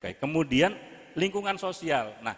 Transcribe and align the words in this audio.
Oke, 0.00 0.16
kemudian 0.16 0.72
lingkungan 1.12 1.60
sosial. 1.60 2.16
Nah, 2.24 2.32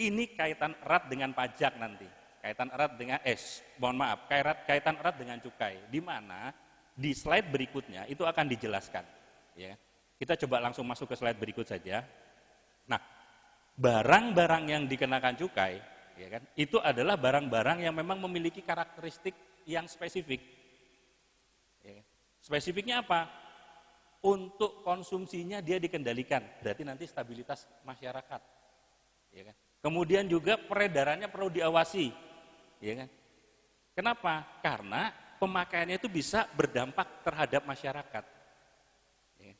ini 0.00 0.32
kaitan 0.32 0.72
erat 0.80 1.12
dengan 1.12 1.36
pajak 1.36 1.76
nanti. 1.76 2.08
Kaitan 2.40 2.72
erat 2.72 2.96
dengan 2.96 3.20
eh 3.20 3.36
mohon 3.76 4.00
maaf, 4.00 4.24
kaitan 4.32 4.56
kaitan 4.64 4.96
erat 4.96 5.20
dengan 5.20 5.36
cukai. 5.36 5.92
Di 5.92 6.00
mana 6.00 6.56
di 6.96 7.12
slide 7.12 7.52
berikutnya 7.52 8.08
itu 8.08 8.24
akan 8.24 8.48
dijelaskan, 8.48 9.04
ya. 9.60 9.76
Kita 10.16 10.40
coba 10.40 10.64
langsung 10.64 10.88
masuk 10.88 11.12
ke 11.12 11.20
slide 11.20 11.36
berikut 11.36 11.68
saja. 11.68 12.00
Nah, 12.88 13.00
barang-barang 13.76 14.72
yang 14.72 14.82
dikenakan 14.88 15.36
cukai, 15.36 15.84
ya 16.16 16.28
kan, 16.32 16.42
itu 16.56 16.80
adalah 16.80 17.20
barang-barang 17.20 17.84
yang 17.84 17.92
memang 17.92 18.24
memiliki 18.24 18.64
karakteristik 18.64 19.36
yang 19.68 19.84
spesifik. 19.84 20.40
Ya. 21.84 22.00
Spesifiknya 22.40 23.04
apa? 23.04 23.41
Untuk 24.22 24.86
konsumsinya 24.86 25.58
dia 25.58 25.82
dikendalikan, 25.82 26.62
berarti 26.62 26.86
nanti 26.86 27.10
stabilitas 27.10 27.66
masyarakat. 27.82 28.40
Ya 29.34 29.42
kan? 29.50 29.56
Kemudian 29.82 30.30
juga 30.30 30.54
peredarannya 30.54 31.26
perlu 31.26 31.50
diawasi. 31.50 32.14
Ya 32.78 33.02
kan? 33.02 33.08
Kenapa? 33.98 34.46
Karena 34.62 35.10
pemakaiannya 35.42 35.98
itu 35.98 36.06
bisa 36.06 36.46
berdampak 36.54 37.26
terhadap 37.26 37.66
masyarakat. 37.66 38.24
Ya. 39.42 39.54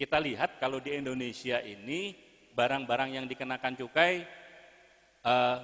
Kita 0.00 0.16
lihat 0.24 0.56
kalau 0.56 0.80
di 0.80 0.96
Indonesia 0.96 1.60
ini 1.60 2.16
barang-barang 2.56 3.20
yang 3.20 3.28
dikenakan 3.28 3.76
cukai 3.76 4.24
eh, 5.20 5.58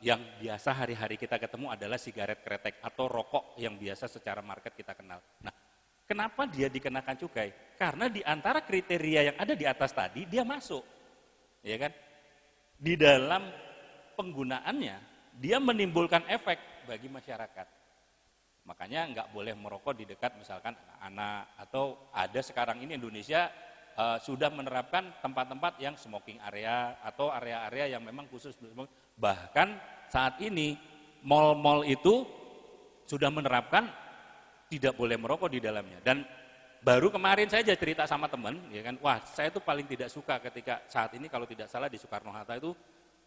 yang 0.00 0.22
biasa 0.38 0.70
hari-hari 0.72 1.18
kita 1.18 1.36
ketemu 1.36 1.74
adalah 1.74 1.98
sigaret 2.00 2.40
kretek 2.40 2.78
atau 2.80 3.10
rokok 3.10 3.58
yang 3.60 3.74
biasa 3.76 4.06
secara 4.08 4.40
market 4.40 4.72
kita 4.72 4.94
kenal. 4.96 5.20
Nah, 5.44 5.49
kenapa 6.10 6.42
dia 6.50 6.66
dikenakan 6.66 7.14
cukai? 7.14 7.78
Karena 7.78 8.10
di 8.10 8.18
antara 8.26 8.66
kriteria 8.66 9.30
yang 9.30 9.36
ada 9.38 9.54
di 9.54 9.62
atas 9.62 9.94
tadi 9.94 10.26
dia 10.26 10.42
masuk, 10.42 10.82
ya 11.62 11.78
kan? 11.78 11.94
Di 12.74 12.98
dalam 12.98 13.46
penggunaannya 14.18 14.96
dia 15.38 15.62
menimbulkan 15.62 16.26
efek 16.26 16.58
bagi 16.90 17.06
masyarakat. 17.06 17.78
Makanya 18.66 19.00
nggak 19.14 19.28
boleh 19.30 19.54
merokok 19.54 19.94
di 19.94 20.04
dekat 20.04 20.34
misalkan 20.34 20.74
anak 20.98 21.54
atau 21.54 22.10
ada 22.10 22.42
sekarang 22.42 22.82
ini 22.82 22.98
Indonesia 22.98 23.46
uh, 23.94 24.18
sudah 24.18 24.50
menerapkan 24.50 25.14
tempat-tempat 25.22 25.78
yang 25.78 25.94
smoking 25.94 26.42
area 26.42 26.98
atau 27.06 27.30
area-area 27.30 27.96
yang 27.96 28.02
memang 28.04 28.26
khusus 28.28 28.58
bahkan 29.16 29.80
saat 30.12 30.36
ini 30.44 30.76
mall-mall 31.24 31.86
itu 31.88 32.28
sudah 33.08 33.32
menerapkan 33.32 33.88
tidak 34.70 34.94
boleh 34.94 35.18
merokok 35.18 35.50
di 35.50 35.58
dalamnya 35.58 35.98
dan 36.00 36.22
baru 36.80 37.10
kemarin 37.10 37.50
saya 37.50 37.66
aja 37.66 37.74
cerita 37.74 38.06
sama 38.06 38.30
teman 38.30 38.56
ya 38.70 38.80
kan 38.86 38.94
wah 39.02 39.18
saya 39.26 39.50
itu 39.50 39.60
paling 39.60 39.84
tidak 39.90 40.08
suka 40.08 40.38
ketika 40.38 40.86
saat 40.86 41.12
ini 41.18 41.26
kalau 41.26 41.44
tidak 41.44 41.66
salah 41.66 41.90
di 41.90 41.98
Soekarno 41.98 42.30
Hatta 42.30 42.56
itu 42.56 42.72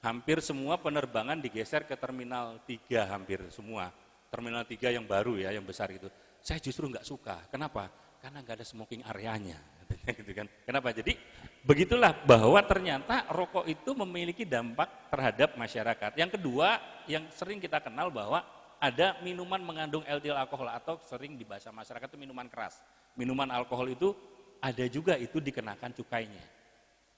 hampir 0.02 0.40
semua 0.40 0.80
penerbangan 0.80 1.38
digeser 1.38 1.84
ke 1.86 2.00
terminal 2.00 2.64
3 2.66 3.14
hampir 3.14 3.44
semua 3.52 3.92
Terminal 4.34 4.66
3 4.66 4.98
yang 4.98 5.06
baru 5.06 5.38
ya, 5.38 5.54
yang 5.54 5.62
besar 5.62 5.94
itu. 5.94 6.10
Saya 6.42 6.58
justru 6.58 6.90
nggak 6.90 7.06
suka. 7.06 7.46
Kenapa? 7.54 7.86
Karena 8.18 8.42
nggak 8.42 8.58
ada 8.58 8.66
smoking 8.66 9.06
areanya. 9.06 9.62
gitu 10.18 10.34
kan. 10.34 10.50
Kenapa? 10.66 10.90
Jadi 10.90 11.14
begitulah 11.62 12.18
bahwa 12.26 12.58
ternyata 12.66 13.30
rokok 13.30 13.70
itu 13.70 13.94
memiliki 13.94 14.42
dampak 14.42 15.14
terhadap 15.14 15.54
masyarakat. 15.54 16.18
Yang 16.18 16.42
kedua, 16.42 16.82
yang 17.06 17.30
sering 17.30 17.62
kita 17.62 17.78
kenal 17.78 18.10
bahwa 18.10 18.42
ada 18.84 19.16
minuman 19.24 19.64
mengandung 19.64 20.04
LDL 20.04 20.44
alkohol 20.44 20.68
atau 20.68 21.00
sering 21.00 21.40
di 21.40 21.48
bahasa 21.48 21.72
masyarakat 21.72 22.04
itu 22.12 22.20
minuman 22.20 22.52
keras. 22.52 22.84
Minuman 23.16 23.48
alkohol 23.48 23.96
itu 23.96 24.12
ada 24.60 24.84
juga 24.92 25.16
itu 25.16 25.40
dikenakan 25.40 25.96
cukainya. 25.96 26.44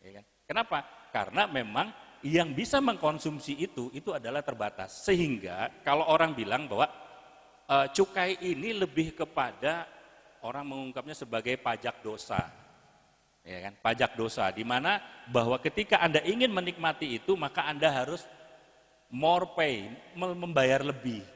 Ya 0.05 0.21
kan? 0.21 0.25
Kenapa? 0.45 0.77
Karena 1.09 1.49
memang 1.49 1.89
yang 2.21 2.53
bisa 2.53 2.77
mengkonsumsi 2.77 3.57
itu 3.57 3.89
itu 3.97 4.13
adalah 4.13 4.45
terbatas. 4.45 4.93
Sehingga 5.09 5.73
kalau 5.81 6.05
orang 6.05 6.37
bilang 6.37 6.69
bahwa 6.69 6.85
uh, 7.65 7.89
cukai 7.89 8.37
ini 8.45 8.77
lebih 8.77 9.17
kepada 9.17 9.89
orang 10.45 10.69
mengungkapnya 10.69 11.17
sebagai 11.17 11.57
pajak 11.57 12.05
dosa. 12.05 12.45
Ya 13.41 13.69
kan? 13.69 13.73
Pajak 13.81 14.13
dosa 14.13 14.53
di 14.53 14.61
mana 14.61 15.01
bahwa 15.33 15.57
ketika 15.57 15.97
Anda 15.97 16.21
ingin 16.21 16.53
menikmati 16.53 17.17
itu 17.17 17.33
maka 17.33 17.65
Anda 17.65 17.89
harus 17.89 18.21
more 19.09 19.49
pay, 19.57 19.89
membayar 20.13 20.85
lebih. 20.85 21.34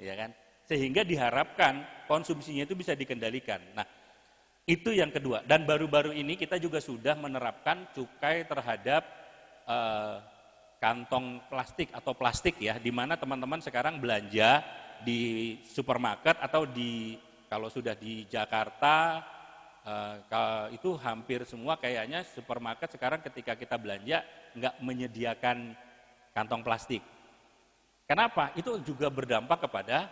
Ya 0.00 0.16
kan? 0.16 0.30
Sehingga 0.64 1.04
diharapkan 1.04 1.84
konsumsinya 2.08 2.64
itu 2.64 2.72
bisa 2.72 2.96
dikendalikan. 2.96 3.60
Nah, 3.76 3.84
itu 4.64 4.96
yang 4.96 5.12
kedua. 5.12 5.44
Dan 5.44 5.68
baru-baru 5.68 6.16
ini 6.16 6.40
kita 6.40 6.56
juga 6.56 6.80
sudah 6.80 7.18
menerapkan 7.18 7.90
cukai 7.92 8.48
terhadap 8.48 9.02
uh, 9.68 10.24
kantong 10.80 11.44
plastik 11.52 11.92
atau 11.92 12.16
plastik 12.16 12.56
ya, 12.56 12.80
di 12.80 12.88
mana 12.88 13.20
teman-teman 13.20 13.60
sekarang 13.60 14.00
belanja 14.00 14.64
di 15.04 15.56
supermarket 15.68 16.40
atau 16.40 16.64
di 16.64 17.20
kalau 17.50 17.68
sudah 17.68 17.98
di 17.98 18.24
Jakarta 18.30 19.20
uh, 19.84 20.70
itu 20.70 20.94
hampir 21.02 21.42
semua 21.44 21.76
kayaknya 21.76 22.22
supermarket 22.22 22.94
sekarang 22.94 23.20
ketika 23.20 23.58
kita 23.58 23.76
belanja 23.76 24.22
nggak 24.54 24.74
menyediakan 24.80 25.74
kantong 26.32 26.62
plastik. 26.62 27.02
Kenapa? 28.10 28.50
Itu 28.58 28.82
juga 28.82 29.06
berdampak 29.06 29.70
kepada 29.70 30.10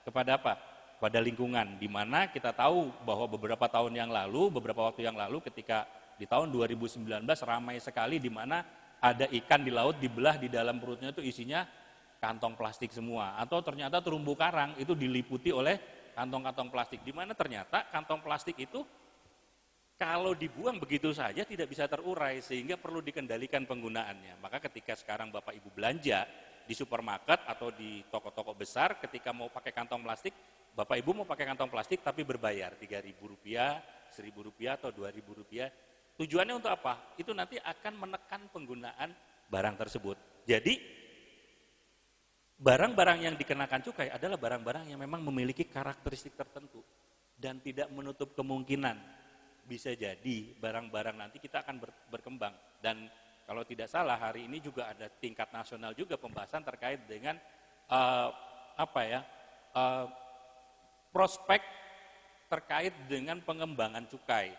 kepada 0.00 0.40
apa? 0.40 0.56
Pada 0.96 1.20
lingkungan. 1.20 1.76
Di 1.76 1.92
mana 1.92 2.24
kita 2.32 2.56
tahu 2.56 2.88
bahwa 3.04 3.28
beberapa 3.28 3.68
tahun 3.68 3.92
yang 3.92 4.08
lalu, 4.08 4.48
beberapa 4.48 4.88
waktu 4.88 5.04
yang 5.04 5.12
lalu, 5.12 5.44
ketika 5.44 5.84
di 6.16 6.24
tahun 6.24 6.48
2019 6.48 7.04
ramai 7.44 7.76
sekali 7.84 8.16
di 8.16 8.32
mana 8.32 8.64
ada 8.96 9.28
ikan 9.28 9.60
di 9.60 9.68
laut 9.68 10.00
dibelah 10.00 10.40
di 10.40 10.48
dalam 10.48 10.80
perutnya 10.80 11.12
itu 11.12 11.20
isinya 11.20 11.68
kantong 12.16 12.56
plastik 12.56 12.88
semua 12.88 13.36
atau 13.36 13.60
ternyata 13.60 14.00
terumbu 14.00 14.32
karang 14.32 14.72
itu 14.80 14.96
diliputi 14.96 15.52
oleh 15.52 15.76
kantong-kantong 16.16 16.72
plastik 16.72 17.04
di 17.04 17.12
mana 17.12 17.36
ternyata 17.36 17.84
kantong 17.92 18.24
plastik 18.24 18.56
itu 18.56 18.80
kalau 20.00 20.32
dibuang 20.32 20.80
begitu 20.80 21.12
saja 21.12 21.44
tidak 21.44 21.68
bisa 21.68 21.84
terurai 21.84 22.40
sehingga 22.40 22.80
perlu 22.80 23.04
dikendalikan 23.04 23.68
penggunaannya. 23.68 24.40
Maka 24.40 24.64
ketika 24.64 24.96
sekarang 24.96 25.28
Bapak 25.28 25.52
Ibu 25.52 25.68
belanja 25.76 26.24
di 26.64 26.74
supermarket 26.76 27.44
atau 27.44 27.68
di 27.70 28.00
toko-toko 28.08 28.56
besar 28.56 28.96
ketika 28.98 29.30
mau 29.30 29.52
pakai 29.52 29.72
kantong 29.72 30.00
plastik, 30.00 30.34
Bapak 30.74 30.98
Ibu 30.98 31.22
mau 31.22 31.26
pakai 31.28 31.46
kantong 31.48 31.70
plastik 31.70 32.00
tapi 32.00 32.24
berbayar 32.26 32.74
Rp3.000, 32.80 33.20
Rp1.000 34.10 34.60
atau 34.74 34.88
Rp2.000. 34.90 35.52
Tujuannya 36.14 36.54
untuk 36.56 36.70
apa? 36.70 37.14
Itu 37.20 37.34
nanti 37.34 37.58
akan 37.58 37.92
menekan 38.06 38.48
penggunaan 38.50 39.10
barang 39.50 39.76
tersebut. 39.76 40.16
Jadi 40.46 41.04
Barang-barang 42.54 43.26
yang 43.26 43.34
dikenakan 43.34 43.82
cukai 43.82 44.14
adalah 44.14 44.38
barang-barang 44.38 44.94
yang 44.94 45.02
memang 45.02 45.26
memiliki 45.26 45.66
karakteristik 45.66 46.38
tertentu 46.38 46.80
dan 47.34 47.58
tidak 47.58 47.90
menutup 47.90 48.30
kemungkinan 48.32 48.94
bisa 49.66 49.90
jadi 49.92 50.54
barang-barang 50.62 51.18
nanti 51.18 51.42
kita 51.42 51.66
akan 51.66 51.82
berkembang 52.08 52.54
dan 52.78 53.10
kalau 53.44 53.62
tidak 53.64 53.88
salah 53.88 54.16
hari 54.16 54.48
ini 54.48 54.60
juga 54.60 54.90
ada 54.90 55.08
tingkat 55.08 55.48
nasional 55.52 55.92
juga 55.92 56.16
pembahasan 56.16 56.64
terkait 56.64 57.04
dengan 57.04 57.36
uh, 57.92 58.28
apa 58.74 59.00
ya 59.04 59.20
uh, 59.76 60.06
prospek 61.14 61.60
terkait 62.48 62.92
dengan 63.08 63.38
pengembangan 63.44 64.08
cukai 64.08 64.52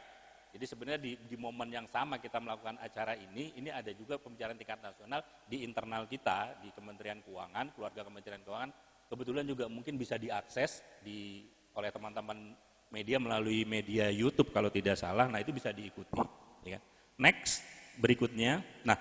jadi 0.56 0.72
sebenarnya 0.72 1.02
di, 1.04 1.12
di 1.20 1.36
momen 1.36 1.68
yang 1.68 1.84
sama 1.84 2.16
kita 2.16 2.40
melakukan 2.40 2.80
acara 2.80 3.12
ini, 3.12 3.52
ini 3.60 3.68
ada 3.68 3.92
juga 3.92 4.16
pembicaraan 4.16 4.56
tingkat 4.56 4.80
nasional 4.80 5.20
di 5.52 5.68
internal 5.68 6.08
kita, 6.08 6.64
di 6.64 6.72
Kementerian 6.72 7.20
Keuangan, 7.28 7.76
keluarga 7.76 8.08
Kementerian 8.08 8.40
Keuangan, 8.40 8.72
kebetulan 9.12 9.44
juga 9.44 9.68
mungkin 9.68 10.00
bisa 10.00 10.16
diakses 10.16 10.80
di, 11.04 11.44
oleh 11.76 11.92
teman-teman 11.92 12.56
media 12.88 13.20
melalui 13.20 13.68
media 13.68 14.08
YouTube 14.08 14.56
kalau 14.56 14.72
tidak 14.72 14.96
salah, 14.96 15.28
nah 15.28 15.44
itu 15.44 15.52
bisa 15.52 15.76
diikuti. 15.76 16.24
Ya. 16.64 16.80
Next, 17.20 17.60
berikutnya, 18.00 18.64
nah 18.84 18.98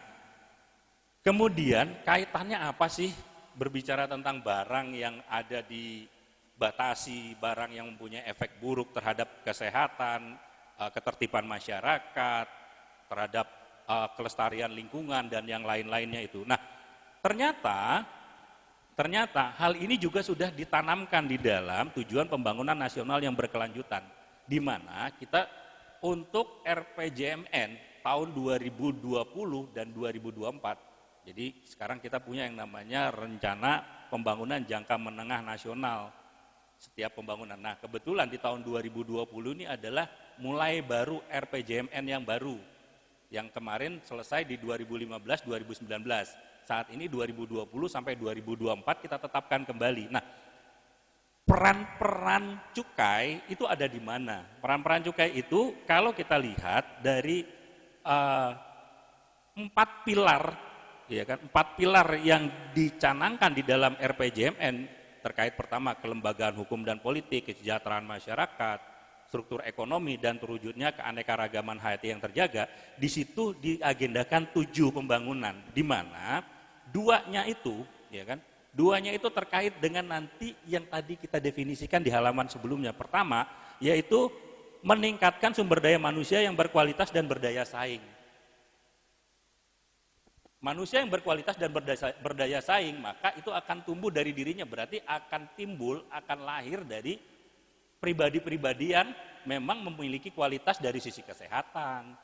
kemudian 1.25 2.03
kaitannya 2.05 2.59
apa 2.61 2.87
sih 2.91 3.11
berbicara 3.55 4.11
tentang 4.11 4.43
barang 4.43 4.89
yang 4.95 5.23
ada 5.31 5.63
di 5.63 6.07
batasi, 6.55 7.35
barang 7.39 7.71
yang 7.75 7.91
mempunyai 7.95 8.27
efek 8.31 8.59
buruk 8.63 8.95
terhadap 8.95 9.43
kesehatan, 9.43 10.39
uh, 10.79 10.91
ketertiban 10.91 11.47
masyarakat, 11.47 12.47
terhadap 13.11 13.47
uh, 13.87 14.09
kelestarian 14.15 14.71
lingkungan 14.71 15.27
dan 15.27 15.47
yang 15.47 15.63
lain-lainnya 15.67 16.23
itu. 16.23 16.43
Nah, 16.47 16.59
ternyata 17.23 18.07
ternyata 18.95 19.51
hal 19.59 19.75
ini 19.75 19.99
juga 19.99 20.23
sudah 20.23 20.55
ditanamkan 20.55 21.27
di 21.27 21.35
dalam 21.35 21.91
tujuan 21.99 22.31
pembangunan 22.31 22.79
nasional 22.79 23.19
yang 23.19 23.35
berkelanjutan 23.35 24.07
di 24.47 24.63
mana 24.63 25.11
kita 25.19 25.51
untuk 26.05 26.63
RPJMN 26.63 27.94
tahun 28.05 28.37
2020 28.37 29.01
dan 29.73 29.89
2024. 29.97 31.25
Jadi 31.25 31.65
sekarang 31.65 32.05
kita 32.05 32.21
punya 32.21 32.45
yang 32.45 32.61
namanya 32.61 33.09
rencana 33.09 33.81
pembangunan 34.13 34.61
jangka 34.61 35.01
menengah 35.01 35.41
nasional 35.41 36.13
setiap 36.77 37.17
pembangunan. 37.17 37.57
Nah, 37.57 37.81
kebetulan 37.81 38.29
di 38.29 38.37
tahun 38.37 38.61
2020 38.61 39.25
ini 39.57 39.65
adalah 39.65 40.05
mulai 40.37 40.85
baru 40.85 41.25
RPJMN 41.33 42.05
yang 42.05 42.21
baru. 42.21 42.61
Yang 43.33 43.57
kemarin 43.57 44.05
selesai 44.05 44.45
di 44.45 44.61
2015-2019. 44.61 45.89
Saat 46.69 46.93
ini 46.93 47.09
2020 47.09 47.65
sampai 47.89 48.21
2024 48.21 49.01
kita 49.01 49.17
tetapkan 49.17 49.65
kembali. 49.65 50.13
Nah, 50.13 50.25
peran-peran 51.49 52.61
cukai 52.77 53.49
itu 53.49 53.65
ada 53.65 53.89
di 53.89 54.01
mana? 54.01 54.45
Peran-peran 54.61 55.09
cukai 55.09 55.33
itu 55.41 55.73
kalau 55.89 56.13
kita 56.13 56.37
lihat 56.37 57.01
dari 57.01 57.45
uh, 58.05 58.53
empat 59.59 60.05
pilar, 60.05 60.43
ya 61.09 61.25
kan, 61.25 61.41
empat 61.41 61.67
pilar 61.75 62.09
yang 62.21 62.73
dicanangkan 62.77 63.53
di 63.57 63.63
dalam 63.65 63.97
RPJMN 63.99 64.77
terkait 65.25 65.57
pertama 65.57 65.97
kelembagaan 65.97 66.55
hukum 66.61 66.85
dan 66.85 67.01
politik, 67.01 67.49
kesejahteraan 67.49 68.05
masyarakat, 68.05 68.79
struktur 69.27 69.65
ekonomi 69.65 70.21
dan 70.21 70.37
terwujudnya 70.37 70.93
keanekaragaman 70.93 71.81
hayati 71.81 72.13
yang 72.13 72.21
terjaga, 72.21 72.69
di 73.01 73.09
situ 73.09 73.57
diagendakan 73.57 74.53
tujuh 74.53 74.93
pembangunan, 74.93 75.57
di 75.73 75.81
mana 75.81 76.45
duanya 76.93 77.49
itu, 77.49 77.83
ya 78.13 78.29
kan, 78.29 78.39
Duanya 78.75 79.15
itu 79.15 79.31
terkait 79.31 79.79
dengan 79.79 80.19
nanti 80.19 80.51
yang 80.67 80.83
tadi 80.91 81.15
kita 81.15 81.39
definisikan 81.39 82.03
di 82.03 82.11
halaman 82.11 82.51
sebelumnya. 82.51 82.91
Pertama, 82.91 83.47
yaitu 83.79 84.27
meningkatkan 84.85 85.57
sumber 85.57 85.81
daya 85.81 85.97
manusia 85.97 86.45
yang 86.45 86.53
berkualitas 86.53 87.09
dan 87.09 87.25
berdaya 87.25 87.65
saing. 87.65 88.05
Manusia 90.61 91.01
yang 91.01 91.13
berkualitas 91.13 91.57
dan 91.57 91.73
berdaya, 91.73 92.13
berdaya 92.21 92.61
saing, 92.61 92.97
maka 93.01 93.33
itu 93.37 93.53
akan 93.53 93.85
tumbuh 93.85 94.09
dari 94.09 94.33
dirinya, 94.33 94.65
berarti 94.65 95.01
akan 95.05 95.57
timbul, 95.57 96.05
akan 96.09 96.39
lahir 96.45 96.85
dari 96.85 97.21
pribadi-pribadi 98.01 98.97
yang 98.97 99.13
memang 99.45 99.85
memiliki 99.93 100.33
kualitas 100.33 100.81
dari 100.81 101.01
sisi 101.05 101.21
kesehatan, 101.21 102.17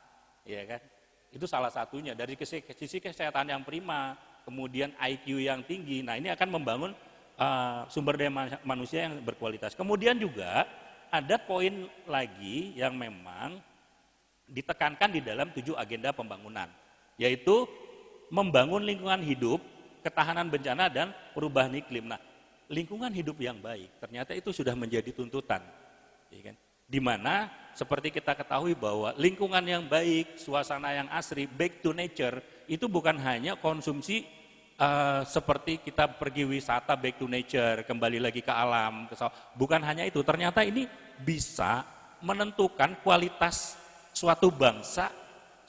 ya 0.45 0.61
kan? 0.65 0.81
Itu 1.29 1.45
salah 1.45 1.69
satunya 1.69 2.17
dari 2.17 2.33
sisi 2.73 2.97
kesehatan 2.97 3.53
yang 3.53 3.61
prima, 3.61 4.17
kemudian 4.41 4.93
IQ 4.97 5.37
yang 5.37 5.61
tinggi. 5.61 6.01
Nah, 6.01 6.17
ini 6.17 6.33
akan 6.33 6.49
membangun 6.49 6.91
uh, 7.37 7.85
sumber 7.93 8.17
daya 8.17 8.33
manusia 8.65 9.05
yang 9.05 9.21
berkualitas. 9.21 9.77
Kemudian 9.77 10.17
juga 10.17 10.65
ada 11.11 11.35
poin 11.35 11.91
lagi 12.07 12.71
yang 12.79 12.95
memang 12.95 13.59
ditekankan 14.47 15.11
di 15.11 15.19
dalam 15.19 15.51
tujuh 15.51 15.75
agenda 15.75 16.15
pembangunan, 16.15 16.71
yaitu 17.19 17.67
membangun 18.31 18.79
lingkungan 18.81 19.19
hidup, 19.19 19.59
ketahanan 20.01 20.47
bencana 20.47 20.87
dan 20.87 21.11
perubahan 21.35 21.75
iklim. 21.75 22.07
Nah, 22.07 22.19
lingkungan 22.71 23.11
hidup 23.11 23.35
yang 23.43 23.59
baik 23.59 23.91
ternyata 23.99 24.31
itu 24.31 24.55
sudah 24.55 24.71
menjadi 24.71 25.11
tuntutan, 25.11 25.59
ya 26.31 26.51
kan? 26.51 26.55
Di 26.87 26.99
mana 26.99 27.47
seperti 27.71 28.11
kita 28.11 28.35
ketahui 28.35 28.75
bahwa 28.75 29.15
lingkungan 29.15 29.63
yang 29.63 29.83
baik, 29.87 30.39
suasana 30.39 30.95
yang 30.95 31.07
asri, 31.11 31.47
back 31.47 31.79
to 31.83 31.95
nature 31.95 32.43
itu 32.67 32.87
bukan 32.87 33.15
hanya 33.19 33.55
konsumsi 33.59 34.27
uh, 34.81 35.21
seperti 35.23 35.77
kita 35.85 36.09
pergi 36.17 36.43
wisata 36.43 36.97
back 36.97 37.21
to 37.21 37.29
nature, 37.29 37.85
kembali 37.85 38.17
lagi 38.17 38.41
ke 38.41 38.49
alam, 38.49 39.05
ke 39.05 39.13
bukan 39.53 39.81
hanya 39.85 40.03
itu. 40.03 40.25
Ternyata 40.25 40.65
ini 40.65 40.89
bisa 41.21 41.85
menentukan 42.25 42.97
kualitas 43.05 43.77
suatu 44.11 44.49
bangsa 44.49 45.13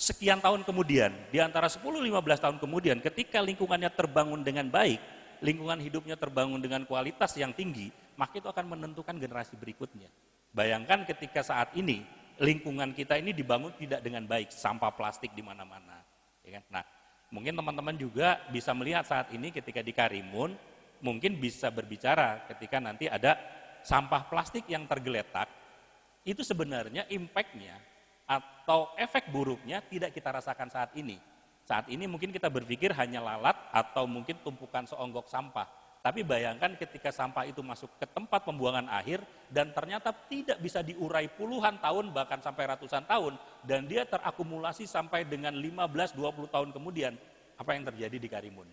sekian 0.00 0.40
tahun 0.40 0.64
kemudian. 0.64 1.12
Di 1.28 1.38
antara 1.38 1.68
10-15 1.68 2.08
tahun 2.40 2.56
kemudian 2.58 2.98
ketika 3.04 3.44
lingkungannya 3.44 3.92
terbangun 3.92 4.40
dengan 4.40 4.66
baik, 4.72 4.98
lingkungan 5.44 5.78
hidupnya 5.78 6.16
terbangun 6.16 6.58
dengan 6.58 6.88
kualitas 6.88 7.36
yang 7.36 7.52
tinggi, 7.52 7.92
maka 8.16 8.40
itu 8.40 8.48
akan 8.48 8.76
menentukan 8.76 9.14
generasi 9.20 9.54
berikutnya. 9.60 10.08
Bayangkan 10.52 11.08
ketika 11.08 11.40
saat 11.40 11.72
ini 11.76 12.04
lingkungan 12.36 12.92
kita 12.92 13.16
ini 13.16 13.32
dibangun 13.32 13.72
tidak 13.76 14.04
dengan 14.04 14.24
baik, 14.24 14.52
sampah 14.52 14.92
plastik 14.92 15.32
di 15.36 15.44
mana-mana 15.44 16.02
Ya 16.42 16.58
kan? 16.58 16.64
Nah, 16.74 16.84
mungkin 17.32 17.56
teman-teman 17.56 17.96
juga 17.96 18.44
bisa 18.52 18.76
melihat 18.76 19.08
saat 19.08 19.32
ini 19.32 19.48
ketika 19.48 19.80
di 19.80 19.96
Karimun, 19.96 20.52
mungkin 21.00 21.40
bisa 21.40 21.72
berbicara 21.72 22.44
ketika 22.52 22.78
nanti 22.78 23.08
ada 23.08 23.40
sampah 23.82 24.28
plastik 24.28 24.68
yang 24.68 24.84
tergeletak, 24.84 25.48
itu 26.22 26.44
sebenarnya 26.44 27.08
impactnya 27.10 27.80
atau 28.28 28.94
efek 28.94 29.32
buruknya 29.32 29.82
tidak 29.82 30.14
kita 30.14 30.30
rasakan 30.30 30.70
saat 30.70 30.94
ini. 30.94 31.18
Saat 31.66 31.88
ini 31.90 32.06
mungkin 32.06 32.30
kita 32.30 32.52
berpikir 32.52 32.92
hanya 32.94 33.24
lalat 33.24 33.56
atau 33.72 34.06
mungkin 34.06 34.38
tumpukan 34.44 34.86
seonggok 34.86 35.26
sampah. 35.26 35.66
Tapi 36.02 36.26
bayangkan 36.26 36.74
ketika 36.74 37.14
sampah 37.14 37.46
itu 37.46 37.62
masuk 37.62 37.86
ke 37.94 38.10
tempat 38.10 38.42
pembuangan 38.42 38.90
akhir 38.90 39.22
dan 39.46 39.70
ternyata 39.70 40.10
tidak 40.10 40.58
bisa 40.58 40.82
diurai 40.82 41.30
puluhan 41.30 41.78
tahun 41.78 42.10
bahkan 42.10 42.42
sampai 42.42 42.74
ratusan 42.74 43.06
tahun 43.06 43.38
dan 43.62 43.86
dia 43.86 44.02
terakumulasi 44.02 44.82
sampai 44.90 45.22
dengan 45.22 45.54
15-20 45.54 46.50
tahun 46.50 46.68
kemudian, 46.74 47.14
apa 47.54 47.70
yang 47.78 47.86
terjadi 47.86 48.18
di 48.18 48.26
Karimun? 48.26 48.66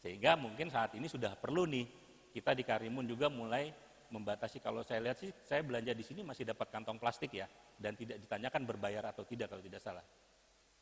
Sehingga 0.00 0.32
mungkin 0.40 0.72
saat 0.72 0.96
ini 0.96 1.12
sudah 1.12 1.36
perlu 1.36 1.68
nih 1.68 1.84
kita 2.32 2.56
di 2.56 2.64
Karimun 2.64 3.04
juga 3.04 3.28
mulai 3.28 3.68
membatasi 4.08 4.64
kalau 4.64 4.80
saya 4.80 5.12
lihat 5.12 5.20
sih 5.20 5.28
saya 5.44 5.60
belanja 5.60 5.92
di 5.92 6.00
sini 6.00 6.24
masih 6.24 6.48
dapat 6.48 6.72
kantong 6.72 6.96
plastik 6.96 7.36
ya 7.36 7.52
dan 7.76 7.92
tidak 8.00 8.16
ditanyakan 8.16 8.64
berbayar 8.64 9.12
atau 9.12 9.28
tidak 9.28 9.52
kalau 9.52 9.60
tidak 9.60 9.84
salah. 9.84 10.02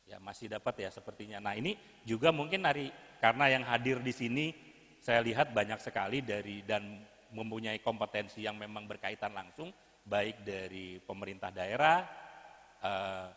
Ya 0.07 0.23
masih 0.23 0.47
dapat 0.47 0.87
ya 0.87 0.89
sepertinya. 0.89 1.37
Nah 1.43 1.53
ini 1.53 1.75
juga 2.07 2.31
mungkin 2.31 2.63
dari 2.63 2.89
karena 3.19 3.51
yang 3.51 3.67
hadir 3.67 3.99
di 3.99 4.15
sini 4.15 4.68
saya 4.99 5.23
lihat 5.23 5.55
banyak 5.55 5.79
sekali 5.79 6.19
dari 6.21 6.61
dan 6.63 7.03
mempunyai 7.31 7.79
kompetensi 7.79 8.43
yang 8.43 8.57
memang 8.57 8.85
berkaitan 8.89 9.31
langsung 9.31 9.69
baik 10.03 10.41
dari 10.41 10.97
pemerintah 11.01 11.53
daerah, 11.53 12.01
eh, 12.81 13.27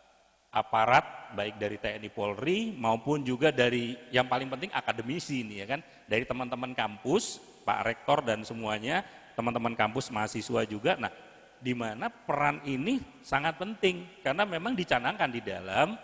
aparat 0.53 1.33
baik 1.33 1.57
dari 1.57 1.77
TNI 1.81 2.09
Polri 2.13 2.77
maupun 2.77 3.25
juga 3.25 3.49
dari 3.49 3.97
yang 4.13 4.29
paling 4.29 4.53
penting 4.53 4.69
akademisi 4.69 5.41
ini 5.41 5.65
ya 5.65 5.67
kan 5.77 5.81
dari 6.05 6.29
teman-teman 6.29 6.77
kampus, 6.77 7.41
Pak 7.65 7.81
Rektor 7.89 8.21
dan 8.21 8.45
semuanya, 8.45 9.01
teman-teman 9.33 9.73
kampus 9.73 10.13
mahasiswa 10.13 10.61
juga. 10.69 10.93
Nah, 10.97 11.09
di 11.57 11.73
mana 11.73 12.11
peran 12.11 12.61
ini 12.67 13.01
sangat 13.25 13.57
penting 13.57 14.21
karena 14.21 14.45
memang 14.45 14.77
dicanangkan 14.77 15.31
di 15.31 15.41
dalam 15.41 15.97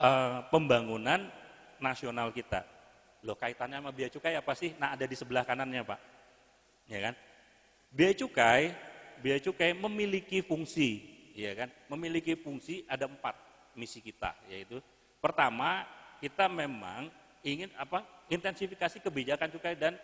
uh, 0.00 0.46
pembangunan 0.48 1.26
nasional 1.82 2.30
kita. 2.32 2.71
Loh 3.22 3.38
kaitannya 3.38 3.78
sama 3.78 3.94
biaya 3.94 4.10
cukai 4.10 4.34
apa 4.34 4.52
sih? 4.58 4.74
Nah 4.82 4.98
ada 4.98 5.06
di 5.06 5.14
sebelah 5.14 5.46
kanannya 5.46 5.86
Pak. 5.86 6.00
Ya 6.90 6.98
kan? 7.10 7.14
Biaya 7.94 8.14
cukai, 8.18 8.74
biaya 9.22 9.38
cukai 9.38 9.70
memiliki 9.78 10.42
fungsi, 10.42 10.98
ya 11.38 11.54
kan? 11.54 11.68
Memiliki 11.86 12.34
fungsi 12.34 12.82
ada 12.90 13.06
empat 13.06 13.38
misi 13.78 14.02
kita, 14.02 14.34
yaitu 14.50 14.82
pertama 15.22 15.86
kita 16.18 16.50
memang 16.50 17.12
ingin 17.46 17.70
apa? 17.78 18.02
Intensifikasi 18.32 18.98
kebijakan 18.98 19.52
cukai 19.52 19.76
dan 19.76 19.94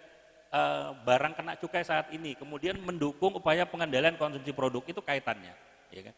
e, 0.52 0.60
barang 1.02 1.32
kena 1.32 1.56
cukai 1.56 1.82
saat 1.82 2.12
ini, 2.12 2.37
kemudian 2.37 2.76
mendukung 2.78 3.34
upaya 3.34 3.64
pengendalian 3.64 4.20
konsumsi 4.20 4.52
produk 4.52 4.84
itu 4.84 5.00
kaitannya, 5.00 5.56
ya 5.90 6.12
kan? 6.12 6.14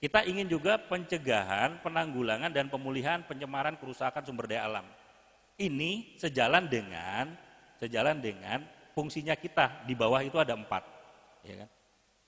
Kita 0.00 0.24
ingin 0.24 0.48
juga 0.48 0.80
pencegahan, 0.80 1.84
penanggulangan 1.84 2.48
dan 2.48 2.72
pemulihan 2.72 3.20
pencemaran 3.28 3.76
kerusakan 3.76 4.24
sumber 4.24 4.48
daya 4.48 4.64
alam 4.64 4.88
ini 5.60 6.16
sejalan 6.16 6.64
dengan 6.66 7.36
sejalan 7.76 8.16
dengan 8.18 8.64
fungsinya 8.96 9.36
kita 9.36 9.84
di 9.84 9.92
bawah 9.92 10.24
itu 10.24 10.40
ada 10.40 10.56
empat, 10.56 10.82
ya 11.44 11.64
kan? 11.64 11.68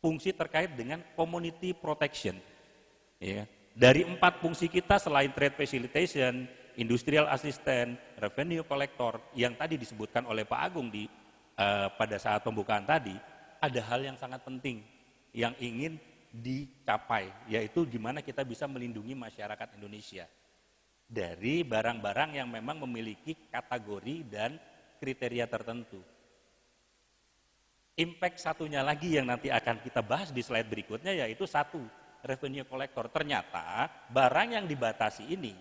Fungsi 0.03 0.37
terkait 0.37 0.73
dengan 0.77 1.01
community 1.17 1.73
protection, 1.73 2.37
ya. 3.17 3.43
Kan? 3.43 3.49
Dari 3.73 4.05
empat 4.05 4.45
fungsi 4.45 4.69
kita 4.69 5.01
selain 5.01 5.33
trade 5.33 5.57
facilitation, 5.57 6.45
industrial 6.77 7.25
assistant, 7.33 7.97
revenue 8.21 8.61
collector 8.69 9.17
yang 9.33 9.57
tadi 9.57 9.81
disebutkan 9.81 10.29
oleh 10.29 10.45
Pak 10.45 10.61
Agung 10.61 10.93
di 10.93 11.09
uh, 11.57 11.89
pada 11.97 12.21
saat 12.21 12.45
pembukaan 12.45 12.85
tadi, 12.85 13.17
ada 13.65 13.81
hal 13.89 14.05
yang 14.05 14.17
sangat 14.21 14.45
penting 14.45 14.85
yang 15.33 15.57
ingin 15.57 15.97
dicapai, 16.33 17.33
yaitu 17.49 17.89
gimana 17.89 18.21
kita 18.21 18.45
bisa 18.45 18.69
melindungi 18.69 19.17
masyarakat 19.17 19.81
Indonesia 19.81 20.29
dari 21.13 21.61
barang-barang 21.61 22.41
yang 22.41 22.49
memang 22.49 22.89
memiliki 22.89 23.37
kategori 23.53 24.17
dan 24.33 24.57
kriteria 24.97 25.45
tertentu. 25.45 26.01
Impact 28.01 28.41
satunya 28.41 28.81
lagi 28.81 29.21
yang 29.21 29.29
nanti 29.29 29.53
akan 29.53 29.85
kita 29.85 30.01
bahas 30.01 30.33
di 30.33 30.41
slide 30.41 30.65
berikutnya 30.65 31.13
yaitu 31.13 31.45
satu, 31.45 31.85
revenue 32.25 32.65
collector. 32.65 33.13
Ternyata 33.13 33.93
barang 34.09 34.57
yang 34.57 34.65
dibatasi 34.65 35.29
ini, 35.29 35.53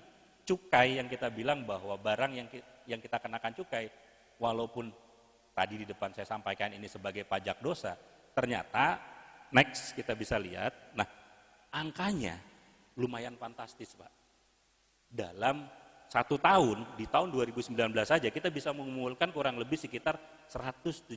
cukai 0.48 0.96
yang 1.04 1.12
kita 1.12 1.28
bilang 1.28 1.68
bahwa 1.68 2.00
barang 2.00 2.32
yang 2.32 2.48
yang 2.88 3.04
kita 3.04 3.20
kenakan 3.20 3.52
cukai, 3.52 3.92
walaupun 4.40 4.88
tadi 5.52 5.84
di 5.84 5.86
depan 5.86 6.16
saya 6.16 6.24
sampaikan 6.24 6.72
ini 6.72 6.88
sebagai 6.88 7.28
pajak 7.28 7.60
dosa, 7.60 8.00
ternyata 8.32 9.04
next 9.52 9.92
kita 10.00 10.16
bisa 10.16 10.40
lihat, 10.40 10.96
nah 10.96 11.06
angkanya 11.76 12.40
lumayan 12.96 13.36
fantastis 13.36 13.92
Pak 14.00 14.21
dalam 15.12 15.68
satu 16.08 16.40
tahun, 16.40 16.96
di 16.96 17.08
tahun 17.08 17.32
2019 17.32 17.76
saja 18.04 18.28
kita 18.32 18.52
bisa 18.52 18.72
mengumpulkan 18.72 19.32
kurang 19.32 19.60
lebih 19.60 19.80
sekitar 19.80 20.20
172 20.48 21.16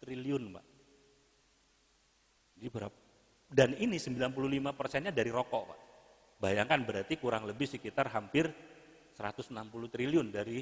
triliun, 0.00 0.42
Mbak. 0.52 0.66
Jadi 2.60 2.68
berapa? 2.68 2.98
Dan 3.48 3.76
ini 3.76 4.00
95 4.00 4.72
persennya 4.76 5.12
dari 5.12 5.28
rokok, 5.32 5.62
Pak. 5.68 5.80
Bayangkan 6.40 6.80
berarti 6.84 7.16
kurang 7.16 7.48
lebih 7.48 7.64
sekitar 7.64 8.12
hampir 8.12 8.52
160 9.16 9.54
triliun 9.88 10.28
dari 10.28 10.60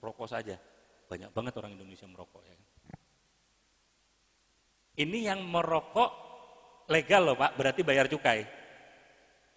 rokok 0.00 0.26
saja. 0.26 0.58
Banyak 1.06 1.30
banget 1.30 1.54
orang 1.58 1.78
Indonesia 1.78 2.06
merokok 2.06 2.42
ya. 2.46 2.56
Ini 5.00 5.32
yang 5.32 5.46
merokok 5.46 6.10
legal 6.90 7.30
loh 7.30 7.36
Pak, 7.38 7.54
berarti 7.54 7.80
bayar 7.86 8.10
cukai. 8.10 8.59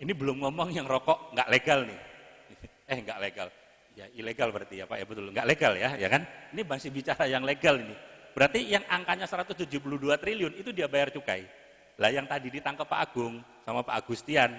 Ini 0.04 0.12
belum 0.12 0.44
ngomong 0.44 0.76
yang 0.76 0.84
rokok 0.84 1.32
nggak 1.32 1.48
legal 1.48 1.88
nih. 1.88 2.00
Eh 2.92 3.00
nggak 3.00 3.20
legal, 3.24 3.48
ya 3.96 4.06
ilegal 4.12 4.52
berarti 4.52 4.84
ya 4.84 4.86
Pak 4.86 5.00
ya 5.00 5.06
betul, 5.08 5.32
nggak 5.32 5.48
legal 5.48 5.74
ya, 5.80 5.96
ya 5.96 6.12
kan? 6.12 6.28
Ini 6.52 6.62
masih 6.68 6.92
bicara 6.92 7.24
yang 7.32 7.48
legal 7.48 7.80
ini. 7.80 7.96
Berarti 8.36 8.60
yang 8.60 8.84
angkanya 8.92 9.24
172 9.24 9.72
triliun 10.20 10.54
itu 10.60 10.76
dia 10.76 10.92
bayar 10.92 11.08
cukai. 11.16 11.48
Lah 11.96 12.12
yang 12.12 12.28
tadi 12.28 12.52
ditangkap 12.52 12.84
Pak 12.84 13.00
Agung 13.00 13.40
sama 13.64 13.88
Pak 13.88 14.04
Agustian 14.04 14.52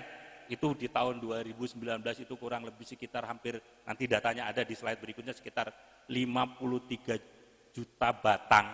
itu 0.49 0.73
di 0.73 0.89
tahun 0.89 1.21
2019 1.21 1.77
itu 2.25 2.35
kurang 2.41 2.65
lebih 2.65 2.89
sekitar 2.89 3.29
hampir 3.29 3.61
nanti 3.85 4.09
datanya 4.09 4.49
ada 4.49 4.65
di 4.65 4.73
slide 4.73 5.01
berikutnya 5.01 5.37
sekitar 5.37 5.69
53 6.09 7.77
juta 7.77 8.09
batang. 8.17 8.73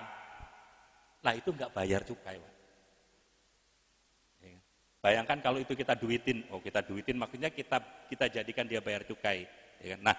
Lah 1.27 1.35
itu 1.35 1.51
nggak 1.51 1.75
bayar 1.75 2.07
cukai, 2.07 2.39
Pak. 2.39 2.60
Bayangkan 5.01 5.41
kalau 5.41 5.57
itu 5.57 5.73
kita 5.73 5.97
duitin, 5.97 6.45
oh 6.53 6.61
kita 6.61 6.85
duitin 6.85 7.17
maksudnya 7.17 7.49
kita 7.49 7.81
kita 8.13 8.29
jadikan 8.29 8.69
dia 8.69 8.85
bayar 8.85 9.09
cukai. 9.09 9.49
Ya 9.81 9.97
kan? 9.97 10.01
Nah, 10.05 10.17